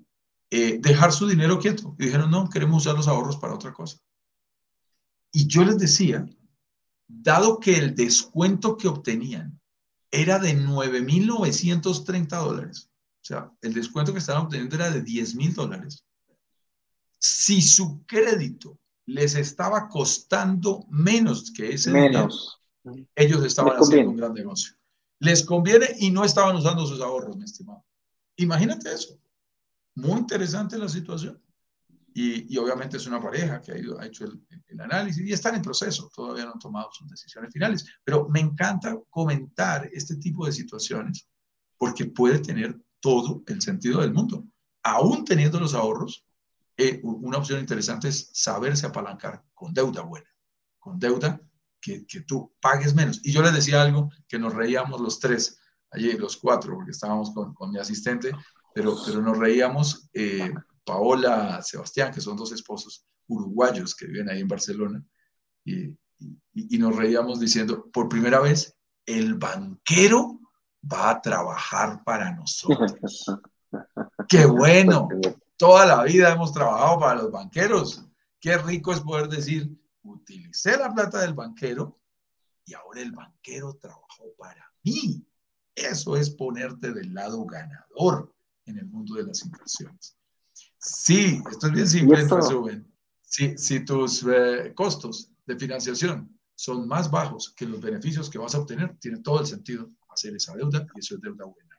eh, 0.49 0.79
dejar 0.79 1.11
su 1.11 1.27
dinero 1.27 1.59
quieto. 1.59 1.95
Y 1.99 2.05
dijeron, 2.05 2.31
no, 2.31 2.49
queremos 2.49 2.83
usar 2.83 2.95
los 2.95 3.07
ahorros 3.07 3.37
para 3.37 3.53
otra 3.53 3.73
cosa. 3.73 3.97
Y 5.31 5.47
yo 5.47 5.63
les 5.63 5.77
decía, 5.77 6.25
dado 7.07 7.59
que 7.59 7.77
el 7.77 7.95
descuento 7.95 8.77
que 8.77 8.87
obtenían 8.87 9.59
era 10.11 10.39
de 10.39 10.55
9.930 10.55 12.27
dólares, 12.27 12.89
o 13.21 13.25
sea, 13.25 13.51
el 13.61 13.73
descuento 13.73 14.13
que 14.13 14.19
estaban 14.19 14.43
obteniendo 14.43 14.75
era 14.75 14.91
de 14.91 15.03
10.000 15.03 15.53
dólares, 15.53 16.05
si 17.23 17.61
su 17.61 18.05
crédito 18.05 18.77
les 19.05 19.35
estaba 19.35 19.87
costando 19.87 20.85
menos 20.89 21.51
que 21.51 21.73
ese 21.73 21.89
menos. 21.89 22.61
ellos 23.15 23.45
estaban 23.45 23.77
haciendo 23.77 24.11
un 24.11 24.17
gran 24.17 24.33
negocio. 24.33 24.73
Les 25.19 25.45
conviene 25.45 25.87
y 25.99 26.11
no 26.11 26.25
estaban 26.25 26.57
usando 26.57 26.85
sus 26.85 26.99
ahorros, 26.99 27.37
mi 27.37 27.45
estimado. 27.45 27.85
Imagínate 28.35 28.91
eso. 28.91 29.17
Muy 29.95 30.19
interesante 30.19 30.77
la 30.77 30.89
situación. 30.89 31.41
Y, 32.13 32.57
obviamente 32.57 32.97
es 32.97 33.07
una 33.07 33.21
pareja 33.21 33.61
que 33.61 33.71
ha, 33.71 33.77
ido, 33.77 33.99
ha 33.99 34.05
hecho 34.05 34.25
el, 34.25 34.45
el, 34.67 34.81
análisis 34.81 35.25
y 35.25 35.31
están 35.31 35.55
en 35.55 35.61
proceso, 35.63 36.11
todavía 36.13 36.45
no 36.45 36.51
han 36.51 36.59
tomado 36.59 36.89
sus 36.91 37.09
decisiones 37.09 37.53
finales. 37.53 37.85
Pero 38.03 38.27
me 38.27 38.41
encanta 38.41 38.99
comentar 39.09 39.89
este 39.93 40.17
tipo 40.17 40.45
de 40.45 40.51
situaciones 40.51 41.25
porque 41.77 42.05
puede 42.05 42.39
tener 42.39 42.77
todo 42.99 43.43
el 43.47 43.61
sentido 43.61 44.01
del 44.01 44.13
mundo. 44.13 44.45
Aún 44.83 45.23
teniendo 45.23 45.59
los 45.59 45.73
ahorros, 45.73 46.25
eh, 46.77 46.99
una 47.03 47.37
opción 47.37 47.59
interesante 47.59 48.07
es 48.07 48.29
saberse 48.33 48.87
apalancar 48.87 49.43
con 49.53 49.73
deuda 49.73 50.01
buena, 50.01 50.29
con 50.79 50.99
deuda 50.99 51.39
que, 51.79 52.05
que, 52.05 52.21
tú 52.21 52.53
pagues 52.59 52.95
menos. 52.95 53.19
Y 53.23 53.31
yo 53.31 53.41
les 53.41 53.53
decía 53.53 53.81
algo 53.81 54.09
que 54.27 54.39
nos 54.39 54.53
reíamos 54.53 54.99
los 54.99 55.19
tres, 55.19 55.59
allí 55.91 56.13
los 56.13 56.37
cuatro, 56.37 56.75
porque 56.75 56.91
estábamos 56.91 57.31
con, 57.31 57.53
con 57.53 57.71
mi 57.71 57.79
asistente, 57.79 58.31
pero, 58.73 58.97
pero 59.05 59.21
nos 59.21 59.37
reíamos, 59.37 60.09
eh, 60.13 60.51
Paola, 60.83 61.61
Sebastián, 61.61 62.11
que 62.11 62.21
son 62.21 62.35
dos 62.35 62.51
esposos 62.51 63.05
uruguayos 63.27 63.95
que 63.95 64.07
viven 64.07 64.29
ahí 64.29 64.41
en 64.41 64.47
Barcelona, 64.47 65.03
y, 65.63 65.85
y, 65.85 65.97
y 66.53 66.77
nos 66.77 66.95
reíamos 66.95 67.39
diciendo, 67.39 67.89
por 67.91 68.09
primera 68.09 68.39
vez, 68.39 68.75
el 69.05 69.35
banquero 69.35 70.39
va 70.91 71.11
a 71.11 71.21
trabajar 71.21 72.03
para 72.03 72.33
nosotros. 72.33 73.25
¡Qué 74.27 74.45
bueno! 74.45 75.07
Toda 75.57 75.85
la 75.85 76.03
vida 76.03 76.33
hemos 76.33 76.51
trabajado 76.51 76.99
para 76.99 77.21
los 77.21 77.31
banqueros. 77.31 78.03
Qué 78.39 78.57
rico 78.57 78.91
es 78.91 78.99
poder 78.99 79.29
decir, 79.29 79.69
utilicé 80.03 80.77
la 80.77 80.93
plata 80.93 81.21
del 81.21 81.33
banquero 81.33 81.99
y 82.65 82.73
ahora 82.73 83.01
el 83.01 83.11
banquero 83.11 83.73
trabajó 83.75 84.33
para 84.37 84.65
mí. 84.83 85.25
Eso 85.75 86.15
es 86.15 86.29
ponerte 86.29 86.91
del 86.91 87.13
lado 87.13 87.45
ganador 87.45 88.33
en 88.65 88.77
el 88.77 88.85
mundo 88.87 89.15
de 89.15 89.23
las 89.23 89.43
inversiones. 89.43 90.17
Sí, 90.77 91.41
esto 91.49 91.67
es 91.67 91.73
bien 91.73 91.87
simple 91.87 92.21
en 92.21 92.29
resumen. 92.29 92.93
Si, 93.21 93.57
si 93.57 93.83
tus 93.83 94.25
eh, 94.29 94.73
costos 94.75 95.31
de 95.45 95.57
financiación 95.57 96.37
son 96.55 96.87
más 96.87 97.09
bajos 97.09 97.53
que 97.55 97.65
los 97.65 97.81
beneficios 97.81 98.29
que 98.29 98.37
vas 98.37 98.53
a 98.53 98.59
obtener, 98.59 98.97
tiene 98.99 99.19
todo 99.19 99.39
el 99.39 99.47
sentido 99.47 99.89
hacer 100.09 100.35
esa 100.35 100.55
deuda 100.55 100.85
y 100.95 100.99
eso 100.99 101.15
es 101.15 101.21
deuda 101.21 101.45
buena. 101.45 101.77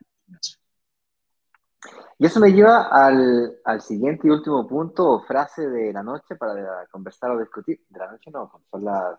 Y 2.18 2.26
eso 2.26 2.40
me 2.40 2.52
lleva 2.52 2.88
al, 2.88 3.58
al, 3.64 3.80
siguiente 3.80 4.26
y 4.26 4.30
último 4.30 4.66
punto 4.66 5.08
o 5.10 5.24
frase 5.24 5.68
de 5.68 5.92
la 5.92 6.02
noche 6.02 6.36
para 6.36 6.86
conversar 6.90 7.32
o 7.32 7.40
discutir. 7.40 7.84
De 7.88 7.98
la 7.98 8.10
noche 8.10 8.30
no, 8.30 8.50
son 8.70 8.84
las 8.84 9.18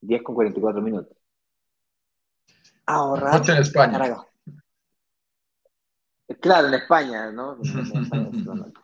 10 0.00 0.22
con 0.22 0.34
44 0.34 0.82
minutos. 0.82 1.16
Ahorrar. 2.86 3.48
en 3.48 3.56
España. 3.56 3.98
Para... 3.98 4.26
Claro, 6.40 6.68
en 6.68 6.74
España, 6.74 7.30
¿no? 7.30 7.56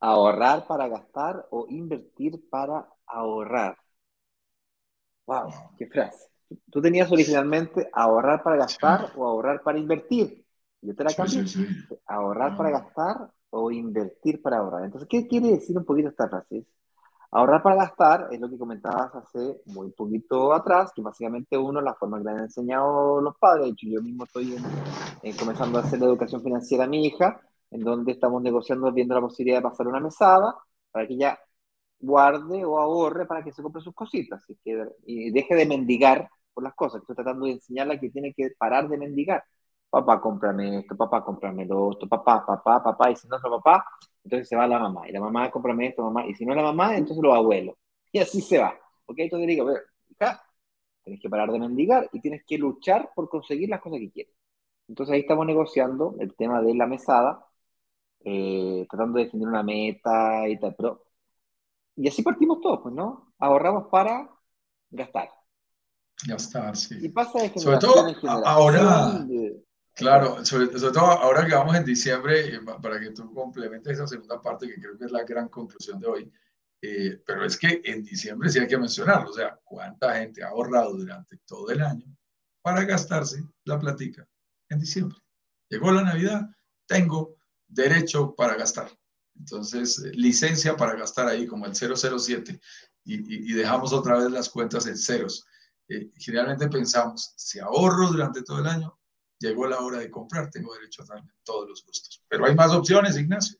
ahorrar 0.00 0.66
para 0.66 0.88
gastar 0.88 1.46
o 1.50 1.66
invertir 1.68 2.48
para 2.48 2.88
ahorrar. 3.06 3.76
Wow, 5.26 5.50
qué 5.76 5.86
frase. 5.86 6.30
Tú 6.70 6.80
tenías 6.80 7.10
originalmente 7.12 7.90
ahorrar 7.92 8.42
para 8.42 8.56
gastar 8.56 9.12
o 9.16 9.26
ahorrar 9.26 9.62
para 9.62 9.78
invertir. 9.78 10.46
Yo 10.80 10.94
te 10.94 11.04
la 11.04 11.14
cambio. 11.14 11.44
Ahorrar 12.06 12.56
para 12.56 12.68
ah. 12.68 12.72
gastar 12.72 13.30
o 13.50 13.70
invertir 13.70 14.40
para 14.42 14.58
ahorrar. 14.58 14.84
Entonces, 14.84 15.08
¿qué 15.08 15.26
quiere 15.26 15.48
decir 15.48 15.76
un 15.76 15.84
poquito 15.84 16.08
esta 16.08 16.28
frase? 16.28 16.66
Ahorrar 17.30 17.62
para 17.62 17.76
gastar 17.76 18.28
es 18.30 18.40
lo 18.40 18.48
que 18.48 18.56
comentabas 18.56 19.14
hace 19.14 19.60
muy 19.66 19.90
poquito 19.90 20.52
atrás, 20.52 20.92
que 20.94 21.02
básicamente 21.02 21.58
uno, 21.58 21.80
la 21.80 21.94
forma 21.94 22.18
que 22.18 22.24
le 22.24 22.30
han 22.30 22.38
enseñado 22.44 23.20
los 23.20 23.36
padres, 23.36 23.66
de 23.66 23.70
hecho 23.72 23.86
yo 23.86 24.00
mismo 24.00 24.24
estoy 24.24 24.56
comenzando 25.38 25.78
a 25.78 25.82
hacer 25.82 26.00
la 26.00 26.06
educación 26.06 26.42
financiera 26.42 26.84
a 26.84 26.86
mi 26.86 27.04
hija, 27.04 27.38
en 27.70 27.80
donde 27.80 28.12
estamos 28.12 28.40
negociando, 28.42 28.90
viendo 28.92 29.14
la 29.14 29.20
posibilidad 29.20 29.58
de 29.58 29.62
pasar 29.62 29.86
una 29.86 30.00
mesada 30.00 30.56
para 30.90 31.06
que 31.06 31.14
ella 31.14 31.38
guarde 32.00 32.64
o 32.64 32.78
ahorre 32.78 33.26
para 33.26 33.44
que 33.44 33.52
se 33.52 33.62
compre 33.62 33.82
sus 33.82 33.94
cositas 33.94 34.42
y, 34.48 34.56
que, 34.56 34.84
y 35.04 35.30
deje 35.30 35.54
de 35.54 35.66
mendigar 35.66 36.30
por 36.54 36.64
las 36.64 36.74
cosas. 36.74 37.02
Estoy 37.02 37.16
tratando 37.16 37.46
de 37.46 37.52
enseñarle 37.52 38.00
que 38.00 38.10
tiene 38.10 38.32
que 38.32 38.50
parar 38.58 38.88
de 38.88 38.96
mendigar. 38.96 39.44
Papá, 39.90 40.20
cómprame 40.20 40.80
esto, 40.80 40.96
papá, 40.96 41.24
cómprame 41.24 41.64
lo 41.64 41.86
otro, 41.88 42.08
papá, 42.08 42.44
papá, 42.44 42.82
papá, 42.82 43.10
y 43.10 43.16
si 43.16 43.26
no 43.26 43.36
es 43.36 43.42
papá, 43.42 43.86
entonces 44.22 44.48
se 44.48 44.54
va 44.56 44.66
la 44.66 44.78
mamá, 44.78 45.08
y 45.08 45.12
la 45.12 45.20
mamá, 45.20 45.50
cómprame 45.50 45.88
esto, 45.88 46.02
mamá, 46.02 46.26
y 46.26 46.34
si 46.34 46.44
no 46.44 46.52
es 46.52 46.56
la 46.58 46.64
mamá, 46.64 46.94
entonces 46.96 47.22
los 47.22 47.34
abuelos. 47.34 47.74
Y 48.12 48.18
así 48.18 48.40
se 48.42 48.58
va. 48.58 48.74
¿Ok? 49.06 49.18
Entonces 49.18 49.46
le 49.46 49.54
digo, 49.54 49.70
hija, 50.10 50.42
tienes 51.02 51.22
que 51.22 51.30
parar 51.30 51.50
de 51.50 51.58
mendigar 51.58 52.08
y 52.12 52.20
tienes 52.20 52.42
que 52.46 52.58
luchar 52.58 53.10
por 53.14 53.30
conseguir 53.30 53.70
las 53.70 53.80
cosas 53.80 54.00
que 54.00 54.10
quieres. 54.10 54.34
Entonces 54.88 55.14
ahí 55.14 55.20
estamos 55.20 55.46
negociando 55.46 56.16
el 56.18 56.34
tema 56.34 56.60
de 56.60 56.74
la 56.74 56.86
mesada, 56.86 57.46
eh, 58.24 58.86
tratando 58.90 59.18
de 59.18 59.24
definir 59.24 59.48
una 59.48 59.62
meta 59.62 60.48
y 60.48 60.58
tal, 60.58 60.74
pero... 60.76 61.04
Y 61.96 62.08
así 62.08 62.22
partimos 62.22 62.60
todos, 62.60 62.80
pues, 62.82 62.94
¿no? 62.94 63.32
Ahorramos 63.38 63.88
para 63.90 64.30
gastar. 64.90 65.30
Gastar, 66.26 66.76
sí. 66.76 66.96
Y 67.00 67.08
pasa 67.08 67.40
de 67.40 67.58
Sobre 67.58 67.78
todo 67.78 68.06
ahora... 68.44 69.26
Claro, 69.98 70.44
sobre, 70.44 70.68
todo 70.68 71.00
ahora 71.00 71.44
que 71.44 71.56
vamos 71.56 71.74
en 71.74 71.84
diciembre, 71.84 72.60
para 72.80 73.00
que 73.00 73.10
tú 73.10 73.34
complementes 73.34 73.94
esa 73.94 74.06
segunda 74.06 74.40
parte, 74.40 74.68
que 74.68 74.80
creo 74.80 74.96
que 74.96 75.06
es 75.06 75.10
la 75.10 75.24
gran 75.24 75.48
conclusión 75.48 75.98
de 75.98 76.06
hoy, 76.06 76.32
eh, 76.80 77.20
pero 77.26 77.44
es 77.44 77.56
que 77.56 77.82
en 77.84 78.04
diciembre 78.04 78.48
sí 78.48 78.60
hay 78.60 78.68
que 78.68 78.78
mencionarlo, 78.78 79.30
o 79.30 79.32
sea, 79.32 79.58
cuánta 79.64 80.14
gente 80.14 80.44
ha 80.44 80.50
ahorrado 80.50 80.94
durante 80.96 81.38
todo 81.38 81.70
el 81.70 81.82
año 81.82 82.06
para 82.62 82.84
gastarse 82.84 83.42
la 83.64 83.76
platica 83.80 84.24
en 84.68 84.78
diciembre. 84.78 85.18
Llegó 85.68 85.90
la 85.90 86.04
Navidad, 86.04 86.48
tengo 86.86 87.36
derecho 87.66 88.36
para 88.36 88.54
gastar. 88.54 88.96
Entonces, 89.36 89.98
licencia 90.14 90.76
para 90.76 90.94
gastar 90.94 91.26
ahí 91.26 91.44
como 91.44 91.66
el 91.66 91.74
007 91.74 92.60
y, 93.02 93.50
y, 93.50 93.52
dejamos 93.52 93.92
otra 93.92 94.16
vez 94.16 94.30
las 94.30 94.48
cuentas 94.48 94.86
en 94.86 94.96
ceros. 94.96 95.44
Eh, 95.88 96.08
generalmente 96.18 96.68
pensamos, 96.68 97.32
si 97.36 97.58
ahorro 97.58 98.08
durante 98.12 98.42
todo 98.42 98.60
el 98.60 98.68
año, 98.68 98.97
llegó 99.38 99.66
la 99.66 99.80
hora 99.80 99.98
de 99.98 100.10
comprar, 100.10 100.50
tengo 100.50 100.74
derecho 100.74 101.02
a 101.02 101.14
darme 101.14 101.32
todos 101.42 101.68
los 101.68 101.84
gustos. 101.84 102.22
Pero 102.28 102.46
hay 102.46 102.54
más 102.54 102.72
opciones, 102.72 103.16
Ignacio. 103.16 103.58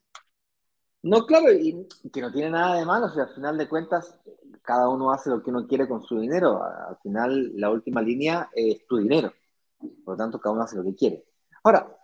No, 1.01 1.25
claro, 1.25 1.51
y 1.53 1.87
que 2.11 2.21
no 2.21 2.31
tiene 2.31 2.51
nada 2.51 2.75
de 2.75 2.85
malo, 2.85 3.05
o 3.05 3.09
sea, 3.09 3.23
al 3.23 3.33
final 3.33 3.57
de 3.57 3.69
cuentas, 3.69 4.15
cada 4.61 4.89
uno 4.89 5.11
hace 5.11 5.29
lo 5.29 5.41
que 5.41 5.49
uno 5.49 5.65
quiere 5.65 5.87
con 5.87 6.03
su 6.03 6.19
dinero. 6.19 6.61
Al 6.61 6.97
final, 7.01 7.53
la 7.55 7.69
última 7.69 8.01
línea 8.01 8.49
es 8.53 8.85
tu 8.85 8.97
dinero. 8.97 9.33
Por 9.79 10.15
lo 10.15 10.17
tanto, 10.17 10.39
cada 10.39 10.53
uno 10.53 10.63
hace 10.63 10.75
lo 10.75 10.83
que 10.83 10.95
quiere. 10.95 11.25
Ahora, 11.63 11.97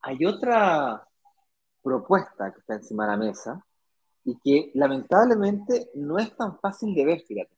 hay 0.00 0.24
otra 0.24 1.06
propuesta 1.82 2.52
que 2.52 2.60
está 2.60 2.74
encima 2.74 3.04
de 3.04 3.10
la 3.10 3.16
mesa 3.18 3.66
y 4.24 4.38
que 4.38 4.70
lamentablemente 4.74 5.90
no 5.94 6.18
es 6.18 6.34
tan 6.34 6.58
fácil 6.60 6.94
de 6.94 7.04
ver, 7.04 7.20
fíjate. 7.20 7.54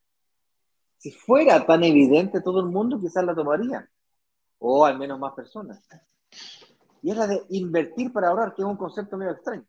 Si 0.99 1.13
fuera 1.13 1.65
tan 1.65 1.85
evidente 1.85 2.41
todo 2.41 2.61
el 2.61 2.67
mundo, 2.67 2.99
quizás 3.01 3.25
la 3.25 3.35
tomaría 3.35 3.89
o 4.65 4.85
al 4.87 4.97
menos 4.97 5.19
más 5.19 5.35
personas. 5.35 5.85
Y 7.03 7.11
es 7.11 7.17
la 7.17 7.27
de 7.27 7.43
invertir 7.51 8.13
para 8.13 8.29
ahorrar, 8.29 8.55
que 8.55 8.63
es 8.63 8.69
un 8.69 8.77
concepto 8.77 9.17
medio 9.17 9.33
extraño. 9.33 9.65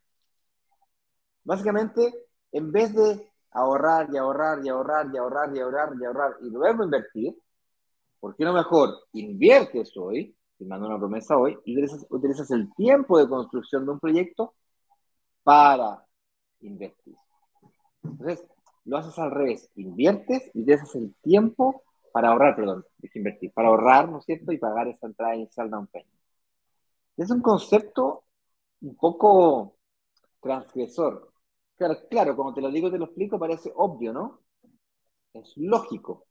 Básicamente, 1.43 2.13
en 2.51 2.71
vez 2.71 2.93
de 2.93 3.27
ahorrar 3.51 4.09
y 4.13 4.17
ahorrar 4.17 4.63
y 4.63 4.69
ahorrar 4.69 5.09
y 5.11 5.17
ahorrar 5.17 5.55
y 5.55 5.59
ahorrar 5.59 5.93
y 5.99 6.05
ahorrar 6.05 6.37
y 6.41 6.49
luego 6.51 6.83
invertir, 6.83 7.35
¿por 8.19 8.35
qué 8.35 8.45
no 8.45 8.53
mejor 8.53 8.89
inviertes 9.13 9.97
hoy, 9.97 10.35
mando 10.59 10.87
una 10.87 10.99
promesa 10.99 11.37
hoy, 11.37 11.57
y 11.65 11.73
utilizas, 11.73 12.05
utilizas 12.09 12.51
el 12.51 12.71
tiempo 12.75 13.17
de 13.17 13.27
construcción 13.27 13.85
de 13.85 13.91
un 13.93 13.99
proyecto 13.99 14.53
para 15.41 16.05
invertir? 16.61 17.15
Entonces, 18.03 18.45
lo 18.85 18.97
haces 18.97 19.17
al 19.17 19.31
revés, 19.31 19.69
inviertes 19.75 20.51
y 20.53 20.61
utilizas 20.61 20.93
el 20.95 21.15
tiempo 21.23 21.81
para 22.13 22.29
ahorrar, 22.29 22.55
perdón, 22.55 22.85
es 23.01 23.15
invertir, 23.15 23.51
para 23.53 23.69
ahorrar, 23.69 24.07
¿no 24.07 24.19
es 24.19 24.25
cierto? 24.25 24.51
Y 24.51 24.59
pagar 24.59 24.87
esa 24.87 25.07
entrada 25.07 25.35
inicial 25.35 25.67
down 25.67 25.87
payment. 25.87 26.13
Es 27.17 27.31
un 27.31 27.41
concepto 27.41 28.25
un 28.81 28.95
poco 28.95 29.77
transgresor. 30.39 31.33
Claro, 31.75 31.97
claro, 32.11 32.35
como 32.35 32.53
te 32.53 32.61
lo 32.61 32.69
digo, 32.69 32.91
te 32.91 32.99
lo 32.99 33.05
explico, 33.05 33.39
parece 33.39 33.71
obvio, 33.75 34.13
¿no? 34.13 34.41
Es 35.33 35.57
lógico. 35.57 36.27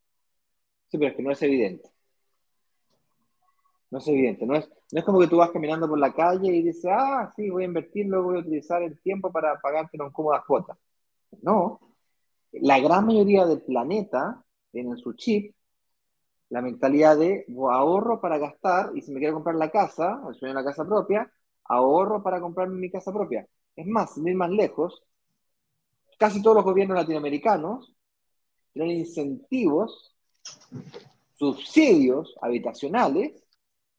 Sí, 0.87 0.97
pero 0.97 1.11
es 1.11 1.17
que 1.17 1.23
no 1.23 1.31
es 1.31 1.41
evidente. 1.41 1.89
No 3.91 3.97
es 3.97 4.07
evidente. 4.07 4.45
No 4.45 4.55
es, 4.55 4.69
no 4.93 4.99
es 4.99 5.05
como 5.05 5.19
que 5.19 5.27
tú 5.27 5.35
vas 5.37 5.51
caminando 5.51 5.89
por 5.89 5.99
la 5.99 6.13
calle 6.13 6.47
y 6.47 6.61
dices, 6.61 6.85
ah, 6.89 7.29
sí, 7.35 7.49
voy 7.49 7.63
a 7.63 7.67
invertir, 7.67 8.05
luego 8.05 8.27
voy 8.27 8.37
a 8.37 8.39
utilizar 8.39 8.81
el 8.83 8.97
tiempo 9.01 9.33
para 9.33 9.59
pagarte 9.59 9.97
en 10.01 10.09
cómodas 10.11 10.45
cuotas. 10.45 10.77
No. 11.41 11.81
La 12.53 12.79
gran 12.79 13.05
mayoría 13.05 13.45
del 13.45 13.61
planeta 13.61 14.41
tienen 14.71 14.95
su 14.97 15.11
chip 15.13 15.53
la 16.53 16.61
mentalidad 16.61 17.17
de 17.17 17.47
ahorro 17.71 18.21
para 18.21 18.37
gastar 18.37 18.91
y 18.93 19.01
si 19.01 19.11
me 19.11 19.19
quiero 19.19 19.33
comprar 19.33 19.55
la 19.55 19.71
casa, 19.71 20.21
o 20.23 20.35
sueño 20.35 20.53
la 20.53 20.63
casa 20.63 20.85
propia, 20.85 21.27
ahorro 21.63 22.21
para 22.21 22.39
comprarme 22.39 22.79
mi 22.79 22.91
casa 22.91 23.11
propia. 23.11 23.47
Es 23.75 23.87
más, 23.87 24.13
sin 24.13 24.27
ir 24.27 24.35
más 24.35 24.51
lejos, 24.51 25.01
casi 26.19 26.43
todos 26.43 26.57
los 26.57 26.63
gobiernos 26.63 26.95
latinoamericanos 26.95 27.95
tienen 28.71 28.97
incentivos, 28.97 30.15
subsidios 31.33 32.35
habitacionales 32.39 33.43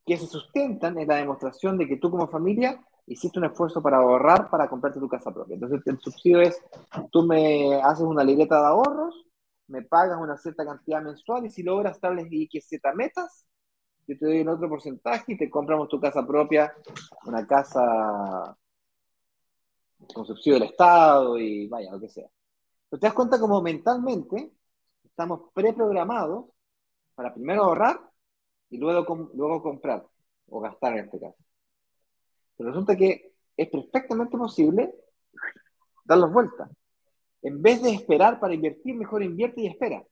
que 0.07 0.17
se 0.17 0.29
sustentan 0.29 0.97
en 0.97 1.09
la 1.09 1.17
demostración 1.17 1.77
de 1.77 1.89
que 1.89 1.97
tú 1.97 2.09
como 2.09 2.29
familia 2.29 2.81
hiciste 3.09 3.41
un 3.41 3.47
esfuerzo 3.47 3.83
para 3.83 3.97
ahorrar 3.97 4.49
para 4.49 4.69
comprarte 4.69 5.01
tu 5.01 5.09
casa 5.09 5.35
propia. 5.35 5.55
Entonces 5.55 5.81
el 5.87 5.99
subsidio 5.99 6.41
es, 6.41 6.63
tú 7.11 7.25
me 7.25 7.83
haces 7.83 8.05
una 8.05 8.23
libreta 8.23 8.61
de 8.61 8.67
ahorros 8.69 9.25
me 9.69 9.83
pagas 9.83 10.21
una 10.21 10.37
cierta 10.37 10.65
cantidad 10.65 11.03
mensual 11.03 11.47
y 11.47 11.51
si 11.51 11.63
logras 11.63 12.01
tales 12.01 12.27
y 12.31 12.49
que 12.49 12.61
Z 12.61 12.93
metas, 12.95 13.47
yo 14.07 14.19
te 14.19 14.27
doy 14.27 14.41
un 14.41 14.49
otro 14.49 14.69
porcentaje 14.69 15.33
y 15.33 15.39
te 15.39 15.51
compramos 15.51 15.89
tu 15.89 16.01
casa 16.01 16.27
propia, 16.27 16.75
una 17.25 17.47
casa 17.47 18.57
con 20.13 20.27
subsidio 20.27 20.59
del 20.59 20.69
Estado 20.69 21.39
y 21.39 21.67
vaya, 21.69 21.91
lo 21.93 22.01
que 22.01 22.09
sea. 22.09 22.29
Pero 22.91 23.01
te 23.01 23.07
das 23.07 23.15
cuenta 23.15 23.41
como 23.41 23.63
mentalmente 23.63 24.53
estamos 25.03 25.51
preprogramados 25.55 26.47
para 27.15 27.33
primero 27.33 27.65
ahorrar 27.65 28.01
y 28.71 28.79
luego, 28.79 29.31
luego 29.35 29.63
comprar 29.63 30.05
o 30.49 30.61
gastar 30.61 30.99
en 30.99 31.05
este 31.07 31.21
caso. 31.21 31.37
Pero 32.57 32.71
resulta 32.71 32.97
que 32.97 33.35
es 33.57 33.71
perfectamente 33.71 34.37
posible 34.37 34.95
darlos 36.05 36.33
vueltas. 36.33 36.71
En 37.45 37.61
vez 37.61 37.83
de 37.83 37.93
esperar 37.93 38.41
para 38.41 38.55
invertir, 38.55 38.95
mejor 38.97 39.23
invierte 39.23 39.61
y 39.61 39.67
espera. 39.67 40.03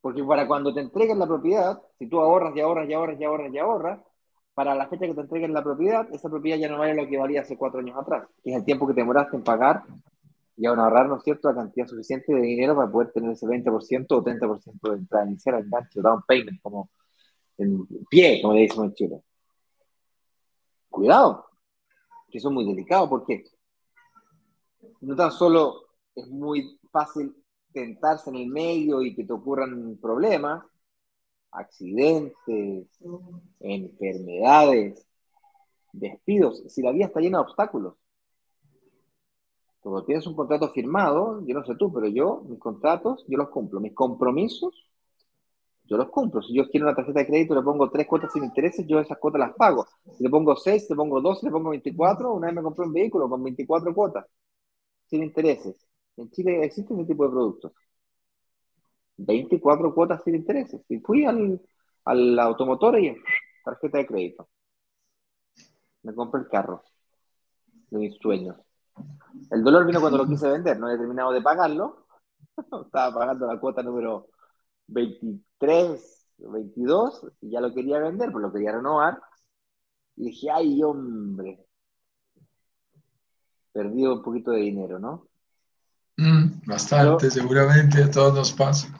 Porque 0.00 0.22
para 0.22 0.46
cuando 0.46 0.72
te 0.72 0.80
entreguen 0.80 1.18
la 1.18 1.26
propiedad, 1.26 1.82
si 1.98 2.08
tú 2.08 2.20
ahorras 2.20 2.54
y 2.56 2.60
ahorras 2.60 2.88
y 2.88 2.92
ahorras 2.92 3.20
y 3.20 3.24
ahorras 3.24 3.52
y 3.52 3.58
ahorras, 3.58 4.00
para 4.54 4.74
la 4.74 4.86
fecha 4.88 5.06
que 5.06 5.14
te 5.14 5.20
entreguen 5.20 5.52
la 5.52 5.64
propiedad, 5.64 6.06
esa 6.12 6.28
propiedad 6.30 6.58
ya 6.58 6.68
no 6.68 6.78
vale 6.78 6.94
lo 6.94 7.08
que 7.08 7.18
valía 7.18 7.40
hace 7.40 7.56
cuatro 7.56 7.80
años 7.80 7.96
atrás, 7.98 8.28
que 8.42 8.50
es 8.50 8.56
el 8.56 8.64
tiempo 8.64 8.86
que 8.86 8.94
te 8.94 9.00
demoraste 9.00 9.36
en 9.36 9.42
pagar 9.42 9.82
y 10.56 10.66
aún 10.66 10.78
ahorrar, 10.78 11.08
¿no 11.08 11.16
es 11.16 11.24
cierto?, 11.24 11.48
la 11.48 11.56
cantidad 11.56 11.86
suficiente 11.86 12.32
de 12.32 12.42
dinero 12.42 12.76
para 12.76 12.90
poder 12.90 13.10
tener 13.10 13.32
ese 13.32 13.46
20% 13.46 14.06
o 14.10 14.22
30% 14.22 14.90
de 14.90 14.98
entrada 14.98 15.26
inicial, 15.26 15.58
enganche, 15.58 16.00
down 16.00 16.22
payment, 16.24 16.60
como 16.62 16.90
en 17.58 17.84
pie, 18.08 18.40
como 18.40 18.54
le 18.54 18.60
decimos 18.60 18.86
en 18.86 18.94
Chile. 18.94 19.22
Cuidado, 20.88 21.46
que 22.30 22.38
eso 22.38 22.48
es 22.48 22.54
muy 22.54 22.64
delicado, 22.64 23.08
¿por 23.08 23.24
qué? 23.26 23.42
No 25.02 25.16
tan 25.16 25.32
solo 25.32 25.88
es 26.14 26.28
muy 26.28 26.78
fácil 26.90 27.34
tentarse 27.72 28.30
en 28.30 28.36
el 28.36 28.48
medio 28.48 29.02
y 29.02 29.14
que 29.14 29.24
te 29.24 29.32
ocurran 29.32 29.98
problemas, 30.00 30.64
accidentes, 31.50 32.86
enfermedades, 33.60 35.06
despidos, 35.92 36.62
si 36.68 36.82
la 36.82 36.92
vida 36.92 37.06
está 37.06 37.20
llena 37.20 37.38
de 37.38 37.44
obstáculos. 37.44 37.94
Cuando 39.80 40.04
tienes 40.04 40.26
un 40.28 40.36
contrato 40.36 40.70
firmado, 40.70 41.44
yo 41.44 41.54
no 41.54 41.64
sé 41.64 41.74
tú, 41.74 41.92
pero 41.92 42.06
yo, 42.06 42.42
mis 42.48 42.60
contratos, 42.60 43.24
yo 43.26 43.36
los 43.36 43.48
cumplo. 43.48 43.80
Mis 43.80 43.94
compromisos, 43.94 44.88
yo 45.84 45.96
los 45.96 46.08
cumplo. 46.10 46.40
Si 46.40 46.54
yo 46.54 46.68
quiero 46.68 46.86
una 46.86 46.94
tarjeta 46.94 47.18
de 47.18 47.26
crédito, 47.26 47.56
le 47.56 47.62
pongo 47.62 47.90
tres 47.90 48.06
cuotas 48.06 48.32
sin 48.32 48.44
intereses, 48.44 48.86
yo 48.86 49.00
esas 49.00 49.18
cuotas 49.18 49.40
las 49.40 49.54
pago. 49.56 49.84
Si 50.16 50.22
le 50.22 50.30
pongo 50.30 50.54
seis, 50.54 50.88
le 50.88 50.94
pongo 50.94 51.20
dos, 51.20 51.42
le 51.42 51.50
pongo 51.50 51.70
24, 51.70 52.32
una 52.32 52.46
vez 52.46 52.54
me 52.56 52.62
compré 52.62 52.86
un 52.86 52.92
vehículo 52.92 53.28
con 53.28 53.42
24 53.42 53.92
cuotas 53.92 54.24
sin 55.12 55.22
intereses. 55.22 55.76
En 56.16 56.30
Chile 56.30 56.64
existe 56.64 56.94
ese 56.94 57.04
tipo 57.04 57.24
de 57.24 57.30
productos. 57.30 57.72
24 59.18 59.94
cuotas 59.94 60.22
sin 60.24 60.34
intereses. 60.34 60.80
Y 60.88 60.98
fui 61.00 61.26
al, 61.26 61.60
al 62.06 62.38
automotor 62.38 62.98
y 62.98 63.14
tarjeta 63.62 63.98
de 63.98 64.06
crédito. 64.06 64.48
Me 66.02 66.14
compré 66.14 66.40
el 66.40 66.48
carro 66.48 66.82
de 67.90 67.98
mis 67.98 68.16
sueños. 68.16 68.56
El 69.50 69.62
dolor 69.62 69.86
vino 69.86 70.00
cuando 70.00 70.18
lo 70.18 70.26
quise 70.26 70.48
vender, 70.48 70.78
no 70.78 70.90
he 70.90 70.96
terminado 70.96 71.30
de 71.32 71.42
pagarlo. 71.42 72.06
Estaba 72.86 73.14
pagando 73.14 73.46
la 73.46 73.60
cuota 73.60 73.82
número 73.82 74.30
23, 74.86 76.26
22, 76.38 77.26
y 77.42 77.50
ya 77.50 77.60
lo 77.60 77.74
quería 77.74 77.98
vender, 77.98 78.32
pues 78.32 78.42
lo 78.42 78.52
quería 78.52 78.72
renovar. 78.72 79.20
Y 80.16 80.26
dije, 80.30 80.50
ay, 80.50 80.82
hombre, 80.82 81.66
perdido 83.72 84.14
un 84.14 84.22
poquito 84.22 84.50
de 84.50 84.60
dinero, 84.60 84.98
¿no? 84.98 85.26
Mm, 86.16 86.66
bastante, 86.66 87.30
seguramente 87.30 88.02
a 88.02 88.10
todos 88.10 88.34
nos 88.34 88.52
pasa. 88.52 88.94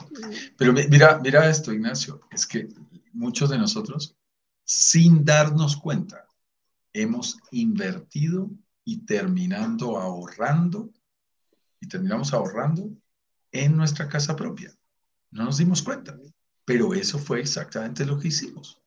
Pero 0.56 0.72
mira, 0.72 1.20
mira 1.22 1.48
esto, 1.48 1.72
Ignacio, 1.72 2.20
es 2.30 2.46
que 2.46 2.68
muchos 3.12 3.50
de 3.50 3.58
nosotros, 3.58 4.16
sin 4.64 5.24
darnos 5.24 5.76
cuenta, 5.76 6.26
hemos 6.92 7.38
invertido 7.50 8.50
y 8.84 9.04
terminando 9.04 9.98
ahorrando, 9.98 10.90
y 11.80 11.88
terminamos 11.88 12.32
ahorrando 12.32 12.90
en 13.50 13.76
nuestra 13.76 14.08
casa 14.08 14.34
propia. 14.34 14.72
No 15.30 15.44
nos 15.44 15.58
dimos 15.58 15.82
cuenta, 15.82 16.18
pero 16.64 16.94
eso 16.94 17.18
fue 17.18 17.40
exactamente 17.40 18.06
lo 18.06 18.18
que 18.18 18.28
hicimos. 18.28 18.80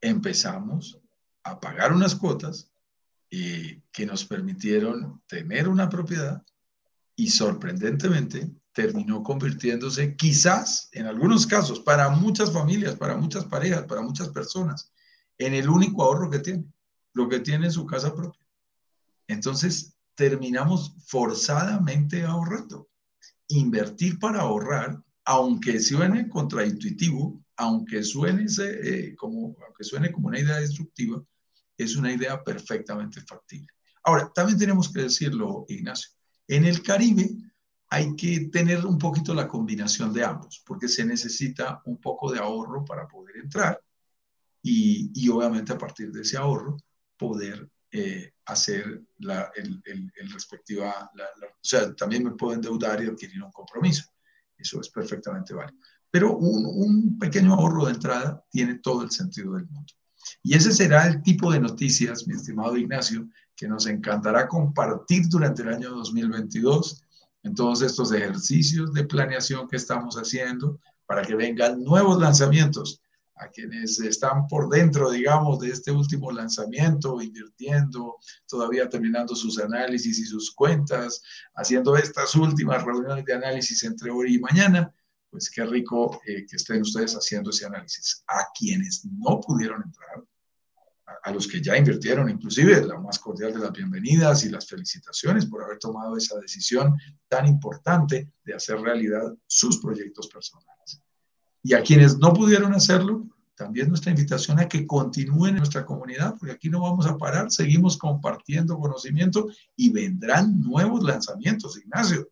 Empezamos 0.00 0.98
a 1.42 1.58
pagar 1.58 1.92
unas 1.92 2.14
cuotas 2.14 2.70
que 3.28 4.06
nos 4.06 4.24
permitieron 4.24 5.22
tener 5.26 5.68
una 5.68 5.88
propiedad 5.88 6.42
y 7.16 7.28
sorprendentemente 7.28 8.50
terminó 8.72 9.22
convirtiéndose 9.22 10.16
quizás, 10.16 10.90
en 10.92 11.06
algunos 11.06 11.46
casos, 11.46 11.80
para 11.80 12.10
muchas 12.10 12.52
familias, 12.52 12.94
para 12.94 13.16
muchas 13.16 13.46
parejas, 13.46 13.84
para 13.84 14.02
muchas 14.02 14.28
personas, 14.28 14.92
en 15.38 15.54
el 15.54 15.68
único 15.68 16.02
ahorro 16.02 16.30
que 16.30 16.40
tiene, 16.40 16.64
lo 17.14 17.28
que 17.28 17.40
tiene 17.40 17.66
en 17.66 17.72
su 17.72 17.86
casa 17.86 18.14
propia. 18.14 18.46
Entonces, 19.28 19.96
terminamos 20.14 20.94
forzadamente 21.06 22.24
ahorrando. 22.24 22.88
Invertir 23.48 24.18
para 24.18 24.40
ahorrar, 24.40 25.02
aunque 25.24 25.80
suene 25.80 26.28
contraintuitivo, 26.28 27.40
aunque 27.56 28.02
suene, 28.02 28.46
eh, 28.58 29.14
como, 29.16 29.56
aunque 29.64 29.84
suene 29.84 30.12
como 30.12 30.28
una 30.28 30.38
idea 30.38 30.56
destructiva, 30.56 31.22
es 31.76 31.96
una 31.96 32.12
idea 32.12 32.42
perfectamente 32.42 33.20
factible. 33.20 33.68
Ahora, 34.04 34.30
también 34.34 34.58
tenemos 34.58 34.92
que 34.92 35.02
decirlo, 35.02 35.64
Ignacio, 35.68 36.10
en 36.48 36.64
el 36.64 36.82
Caribe 36.82 37.28
hay 37.88 38.14
que 38.16 38.48
tener 38.52 38.84
un 38.84 38.98
poquito 38.98 39.34
la 39.34 39.48
combinación 39.48 40.12
de 40.12 40.24
ambos, 40.24 40.62
porque 40.66 40.88
se 40.88 41.04
necesita 41.04 41.82
un 41.84 42.00
poco 42.00 42.32
de 42.32 42.38
ahorro 42.38 42.84
para 42.84 43.06
poder 43.06 43.36
entrar 43.36 43.80
y, 44.62 45.10
y 45.14 45.28
obviamente 45.28 45.72
a 45.72 45.78
partir 45.78 46.10
de 46.10 46.22
ese 46.22 46.36
ahorro 46.36 46.76
poder 47.16 47.68
eh, 47.92 48.32
hacer 48.46 49.02
la, 49.18 49.50
el, 49.54 49.80
el, 49.84 50.30
respectiva, 50.32 51.10
o 51.14 51.48
sea, 51.62 51.94
también 51.94 52.24
me 52.24 52.32
puedo 52.32 52.54
endeudar 52.54 53.02
y 53.02 53.06
adquirir 53.06 53.42
un 53.42 53.52
compromiso. 53.52 54.04
Eso 54.56 54.80
es 54.80 54.88
perfectamente 54.90 55.54
válido. 55.54 55.78
Pero 56.10 56.36
un, 56.36 56.66
un 56.66 57.18
pequeño 57.18 57.54
ahorro 57.54 57.86
de 57.86 57.92
entrada 57.92 58.44
tiene 58.50 58.78
todo 58.78 59.02
el 59.02 59.10
sentido 59.10 59.54
del 59.54 59.66
mundo. 59.66 59.92
Y 60.42 60.54
ese 60.54 60.72
será 60.72 61.06
el 61.06 61.22
tipo 61.22 61.52
de 61.52 61.60
noticias, 61.60 62.26
mi 62.26 62.34
estimado 62.34 62.76
Ignacio, 62.76 63.28
que 63.54 63.68
nos 63.68 63.86
encantará 63.86 64.48
compartir 64.48 65.28
durante 65.28 65.62
el 65.62 65.68
año 65.68 65.90
2022 65.90 67.02
en 67.42 67.54
todos 67.54 67.82
estos 67.82 68.12
ejercicios 68.12 68.92
de 68.92 69.04
planeación 69.04 69.68
que 69.68 69.76
estamos 69.76 70.16
haciendo 70.16 70.80
para 71.06 71.22
que 71.22 71.34
vengan 71.34 71.82
nuevos 71.82 72.20
lanzamientos 72.20 73.00
a 73.36 73.48
quienes 73.48 74.00
están 74.00 74.46
por 74.48 74.68
dentro, 74.68 75.10
digamos, 75.10 75.60
de 75.60 75.68
este 75.68 75.92
último 75.92 76.32
lanzamiento, 76.32 77.20
invirtiendo, 77.20 78.16
todavía 78.48 78.88
terminando 78.88 79.36
sus 79.36 79.58
análisis 79.58 80.18
y 80.18 80.24
sus 80.24 80.50
cuentas, 80.50 81.22
haciendo 81.54 81.96
estas 81.96 82.34
últimas 82.34 82.82
reuniones 82.82 83.24
de 83.24 83.34
análisis 83.34 83.84
entre 83.84 84.10
hoy 84.10 84.36
y 84.36 84.38
mañana, 84.38 84.92
pues 85.30 85.50
qué 85.50 85.64
rico 85.64 86.20
eh, 86.26 86.46
que 86.48 86.56
estén 86.56 86.82
ustedes 86.82 87.14
haciendo 87.14 87.50
ese 87.50 87.66
análisis. 87.66 88.24
A 88.26 88.46
quienes 88.58 89.04
no 89.04 89.40
pudieron 89.40 89.82
entrar, 89.82 90.24
a, 91.22 91.30
los 91.30 91.46
que 91.46 91.60
ya 91.60 91.76
invirtieron, 91.76 92.28
inclusive 92.28 92.84
la 92.84 92.98
más 92.98 93.18
cordial 93.18 93.52
de 93.52 93.60
las 93.60 93.72
bienvenidas 93.72 94.44
y 94.44 94.48
las 94.48 94.66
felicitaciones 94.66 95.46
por 95.46 95.62
haber 95.62 95.78
tomado 95.78 96.16
esa 96.16 96.38
decisión 96.38 96.96
tan 97.28 97.46
importante 97.46 98.30
de 98.44 98.54
hacer 98.54 98.80
realidad 98.80 99.34
sus 99.46 99.78
proyectos 99.78 100.28
personales. 100.28 101.02
Y 101.62 101.74
a 101.74 101.82
quienes 101.82 102.18
no 102.18 102.32
pudieron 102.32 102.74
hacerlo, 102.74 103.26
también 103.56 103.88
nuestra 103.88 104.10
invitación 104.10 104.60
a 104.60 104.68
que 104.68 104.86
continúen 104.86 105.52
en 105.52 105.58
nuestra 105.58 105.84
comunidad, 105.84 106.36
porque 106.38 106.52
aquí 106.52 106.68
no 106.68 106.80
vamos 106.80 107.06
a 107.06 107.16
parar, 107.16 107.50
seguimos 107.50 107.96
compartiendo 107.96 108.78
conocimiento 108.78 109.48
y 109.74 109.90
vendrán 109.90 110.60
nuevos 110.60 111.02
lanzamientos, 111.02 111.78
Ignacio. 111.78 112.28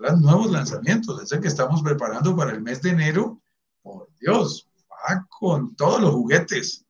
Vendrán 0.00 0.22
nuevos 0.22 0.50
lanzamientos, 0.50 1.20
desde 1.20 1.42
que 1.42 1.48
estamos 1.48 1.82
preparando 1.82 2.34
para 2.34 2.52
el 2.52 2.62
mes 2.62 2.80
de 2.80 2.88
enero, 2.88 3.42
por 3.82 4.08
Dios, 4.18 4.66
va 4.90 5.26
con 5.28 5.76
todos 5.76 6.00
los 6.00 6.12
juguetes, 6.12 6.86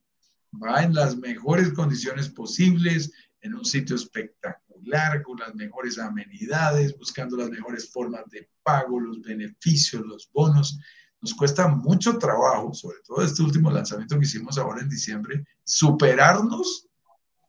va 0.53 0.81
en 0.83 0.93
las 0.93 1.17
mejores 1.17 1.73
condiciones 1.73 2.29
posibles, 2.29 3.11
en 3.41 3.55
un 3.55 3.65
sitio 3.65 3.97
espectacular, 3.97 5.21
con 5.23 5.39
las 5.39 5.53
mejores 5.55 5.99
amenidades, 5.99 6.97
buscando 6.97 7.35
las 7.35 7.49
mejores 7.49 7.91
formas 7.91 8.23
de 8.29 8.49
pago, 8.63 8.97
los 8.97 9.21
beneficios, 9.21 10.05
los 10.05 10.29
bonos. 10.31 10.79
Nos 11.19 11.33
cuesta 11.33 11.67
mucho 11.67 12.17
trabajo, 12.17 12.73
sobre 12.73 12.99
todo 13.05 13.25
este 13.25 13.43
último 13.43 13.69
lanzamiento 13.71 14.17
que 14.17 14.25
hicimos 14.25 14.57
ahora 14.57 14.83
en 14.83 14.89
diciembre, 14.89 15.43
superarnos 15.65 16.87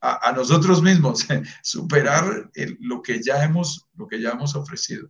a, 0.00 0.32
nosotros 0.32 0.82
mismos, 0.82 1.24
superar 1.62 2.50
lo, 2.80 3.00
que 3.00 3.22
ya 3.22 3.44
hemos, 3.44 3.86
lo 3.94 4.08
que 4.08 4.20
ya 4.20 4.30
hemos 4.30 4.56
ofrecido. 4.56 5.08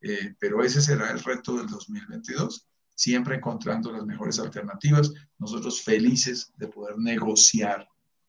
Eh, 0.00 0.34
pero 0.38 0.62
ese 0.62 0.80
será 0.80 1.10
el 1.10 1.22
reto 1.22 1.56
del 1.56 1.66
2022 1.66 2.68
siempre 2.98 3.36
encontrando 3.36 3.92
las 3.92 4.04
mejores 4.04 4.40
alternativas. 4.40 5.12
Nosotros 5.38 5.82
felices 5.82 6.52
de 6.56 6.66
poder 6.66 6.98
negociar 6.98 7.88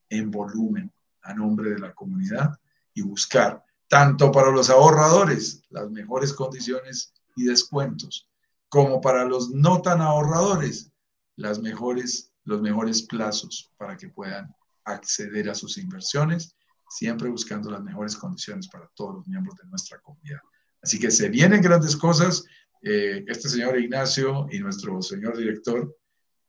en 0.09 0.30
volumen 0.30 0.93
a 1.24 1.34
nombre 1.34 1.72
de 1.72 1.80
la 1.80 1.93
comunidad 1.95 2.59
y 2.93 3.01
buscar, 3.01 3.65
tanto 3.88 4.32
para 4.32 4.51
los 4.51 4.70
ahorradores, 4.70 5.63
las 5.72 5.89
mejores 5.89 6.34
condiciones 6.34 7.13
y 7.36 7.45
descuentos, 7.45 8.30
como 8.70 9.01
para 9.01 9.26
los 9.26 9.49
no 9.49 9.82
tan 9.82 10.01
ahorradores, 10.01 10.91
las 11.36 11.59
mejores, 11.59 12.32
los 12.43 12.61
mejores 12.61 13.01
plazos 13.01 13.72
para 13.76 13.97
que 13.97 14.09
puedan 14.09 14.55
acceder 14.84 15.49
a 15.49 15.55
sus 15.55 15.80
inversiones, 15.80 16.55
siempre 16.89 17.30
buscando 17.30 17.72
las 17.72 17.82
mejores 17.82 18.15
condiciones 18.15 18.67
para 18.67 18.88
todos 18.93 19.15
los 19.15 19.28
miembros 19.28 19.55
de 19.55 19.67
nuestra 19.67 19.99
comunidad. 19.99 20.41
Así 20.82 20.99
que 20.99 21.11
se 21.11 21.30
vienen 21.30 21.61
grandes 21.61 21.95
cosas. 21.95 22.45
Eh, 22.82 23.25
este 23.27 23.49
señor 23.49 23.80
Ignacio 23.80 24.47
y 24.51 24.59
nuestro 24.59 25.01
señor 25.01 25.38
director 25.38 25.95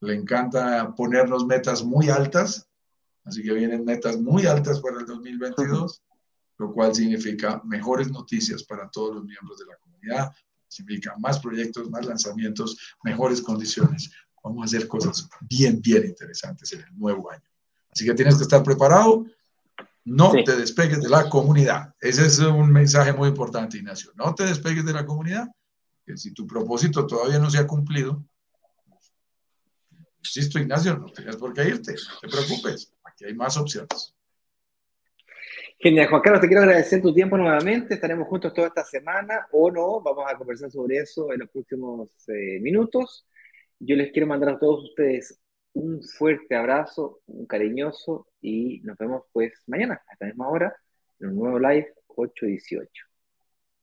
le 0.00 0.14
encanta 0.14 0.94
ponernos 0.94 1.46
metas 1.46 1.84
muy 1.84 2.08
altas, 2.08 2.68
así 3.24 3.42
que 3.42 3.52
vienen 3.52 3.84
metas 3.84 4.18
muy 4.18 4.46
altas 4.46 4.80
para 4.80 5.00
el 5.00 5.06
2022, 5.06 6.02
lo 6.58 6.72
cual 6.72 6.94
significa 6.94 7.60
mejores 7.64 8.10
noticias 8.10 8.62
para 8.64 8.88
todos 8.88 9.16
los 9.16 9.24
miembros 9.24 9.58
de 9.58 9.66
la 9.66 9.76
comunidad, 9.76 10.32
significa 10.68 11.16
más 11.18 11.40
proyectos, 11.40 11.90
más 11.90 12.06
lanzamientos, 12.06 12.78
mejores 13.02 13.42
condiciones. 13.42 14.10
Vamos 14.42 14.62
a 14.62 14.64
hacer 14.64 14.88
cosas 14.88 15.28
bien, 15.42 15.82
bien 15.82 16.06
interesantes 16.06 16.72
en 16.72 16.80
el 16.80 16.98
nuevo 16.98 17.30
año. 17.30 17.44
Así 17.92 18.06
que 18.06 18.14
tienes 18.14 18.36
que 18.36 18.42
estar 18.42 18.62
preparado. 18.62 19.26
No 20.04 20.32
te 20.32 20.56
despegues 20.56 21.02
de 21.02 21.08
la 21.08 21.28
comunidad. 21.28 21.94
Ese 22.00 22.26
es 22.26 22.38
un 22.38 22.72
mensaje 22.72 23.12
muy 23.12 23.28
importante, 23.28 23.76
Ignacio. 23.76 24.12
No 24.14 24.34
te 24.34 24.44
despegues 24.44 24.84
de 24.84 24.92
la 24.92 25.04
comunidad 25.04 25.48
si 26.16 26.32
tu 26.32 26.46
propósito 26.46 27.06
todavía 27.06 27.38
no 27.38 27.50
se 27.50 27.58
ha 27.58 27.66
cumplido, 27.66 28.24
insisto, 30.18 30.58
Ignacio, 30.58 30.96
no 30.96 31.06
tengas 31.06 31.36
por 31.36 31.52
qué 31.52 31.62
irte, 31.62 31.92
no 31.92 32.20
te 32.20 32.28
preocupes, 32.28 32.92
aquí 33.04 33.24
hay 33.24 33.34
más 33.34 33.56
opciones. 33.56 34.14
Genial, 35.78 36.08
Juan 36.08 36.20
Carlos, 36.20 36.42
te 36.42 36.46
quiero 36.46 36.62
agradecer 36.62 37.00
tu 37.00 37.14
tiempo 37.14 37.38
nuevamente. 37.38 37.94
Estaremos 37.94 38.28
juntos 38.28 38.52
toda 38.52 38.68
esta 38.68 38.84
semana 38.84 39.46
o 39.50 39.70
no, 39.70 40.02
vamos 40.02 40.24
a 40.28 40.36
conversar 40.36 40.70
sobre 40.70 40.98
eso 40.98 41.32
en 41.32 41.40
los 41.40 41.48
próximos 41.48 42.10
eh, 42.28 42.60
minutos. 42.60 43.26
Yo 43.78 43.96
les 43.96 44.12
quiero 44.12 44.26
mandar 44.26 44.50
a 44.50 44.58
todos 44.58 44.84
ustedes 44.90 45.40
un 45.74 46.02
fuerte 46.02 46.56
abrazo, 46.56 47.20
un 47.26 47.46
cariñoso 47.46 48.26
y 48.40 48.80
nos 48.82 48.96
vemos 48.98 49.24
pues 49.32 49.52
mañana 49.66 50.02
a 50.08 50.12
esta 50.12 50.26
misma 50.26 50.48
hora 50.48 50.74
en 51.20 51.30
un 51.30 51.36
nuevo 51.36 51.58
live 51.58 51.94
818. 52.08 52.90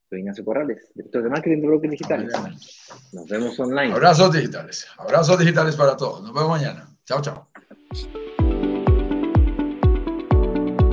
Soy 0.10 0.20
Ignacio 0.20 0.46
Corrales, 0.46 0.90
director 0.96 1.24
de 1.24 1.30
marketing 1.30 1.62
de 1.62 1.68
Bloques 1.68 1.92
Digitales. 1.92 2.34
Nos 3.12 3.28
vemos 3.28 3.60
online. 3.60 3.94
Abrazos 3.94 4.34
digitales. 4.34 4.88
Abrazos 4.98 5.38
digitales 5.38 5.76
para 5.76 5.98
todos. 5.98 6.22
Nos 6.24 6.34
vemos 6.34 6.50
mañana. 6.50 6.88
Chao, 7.06 7.22
chao. 7.22 7.50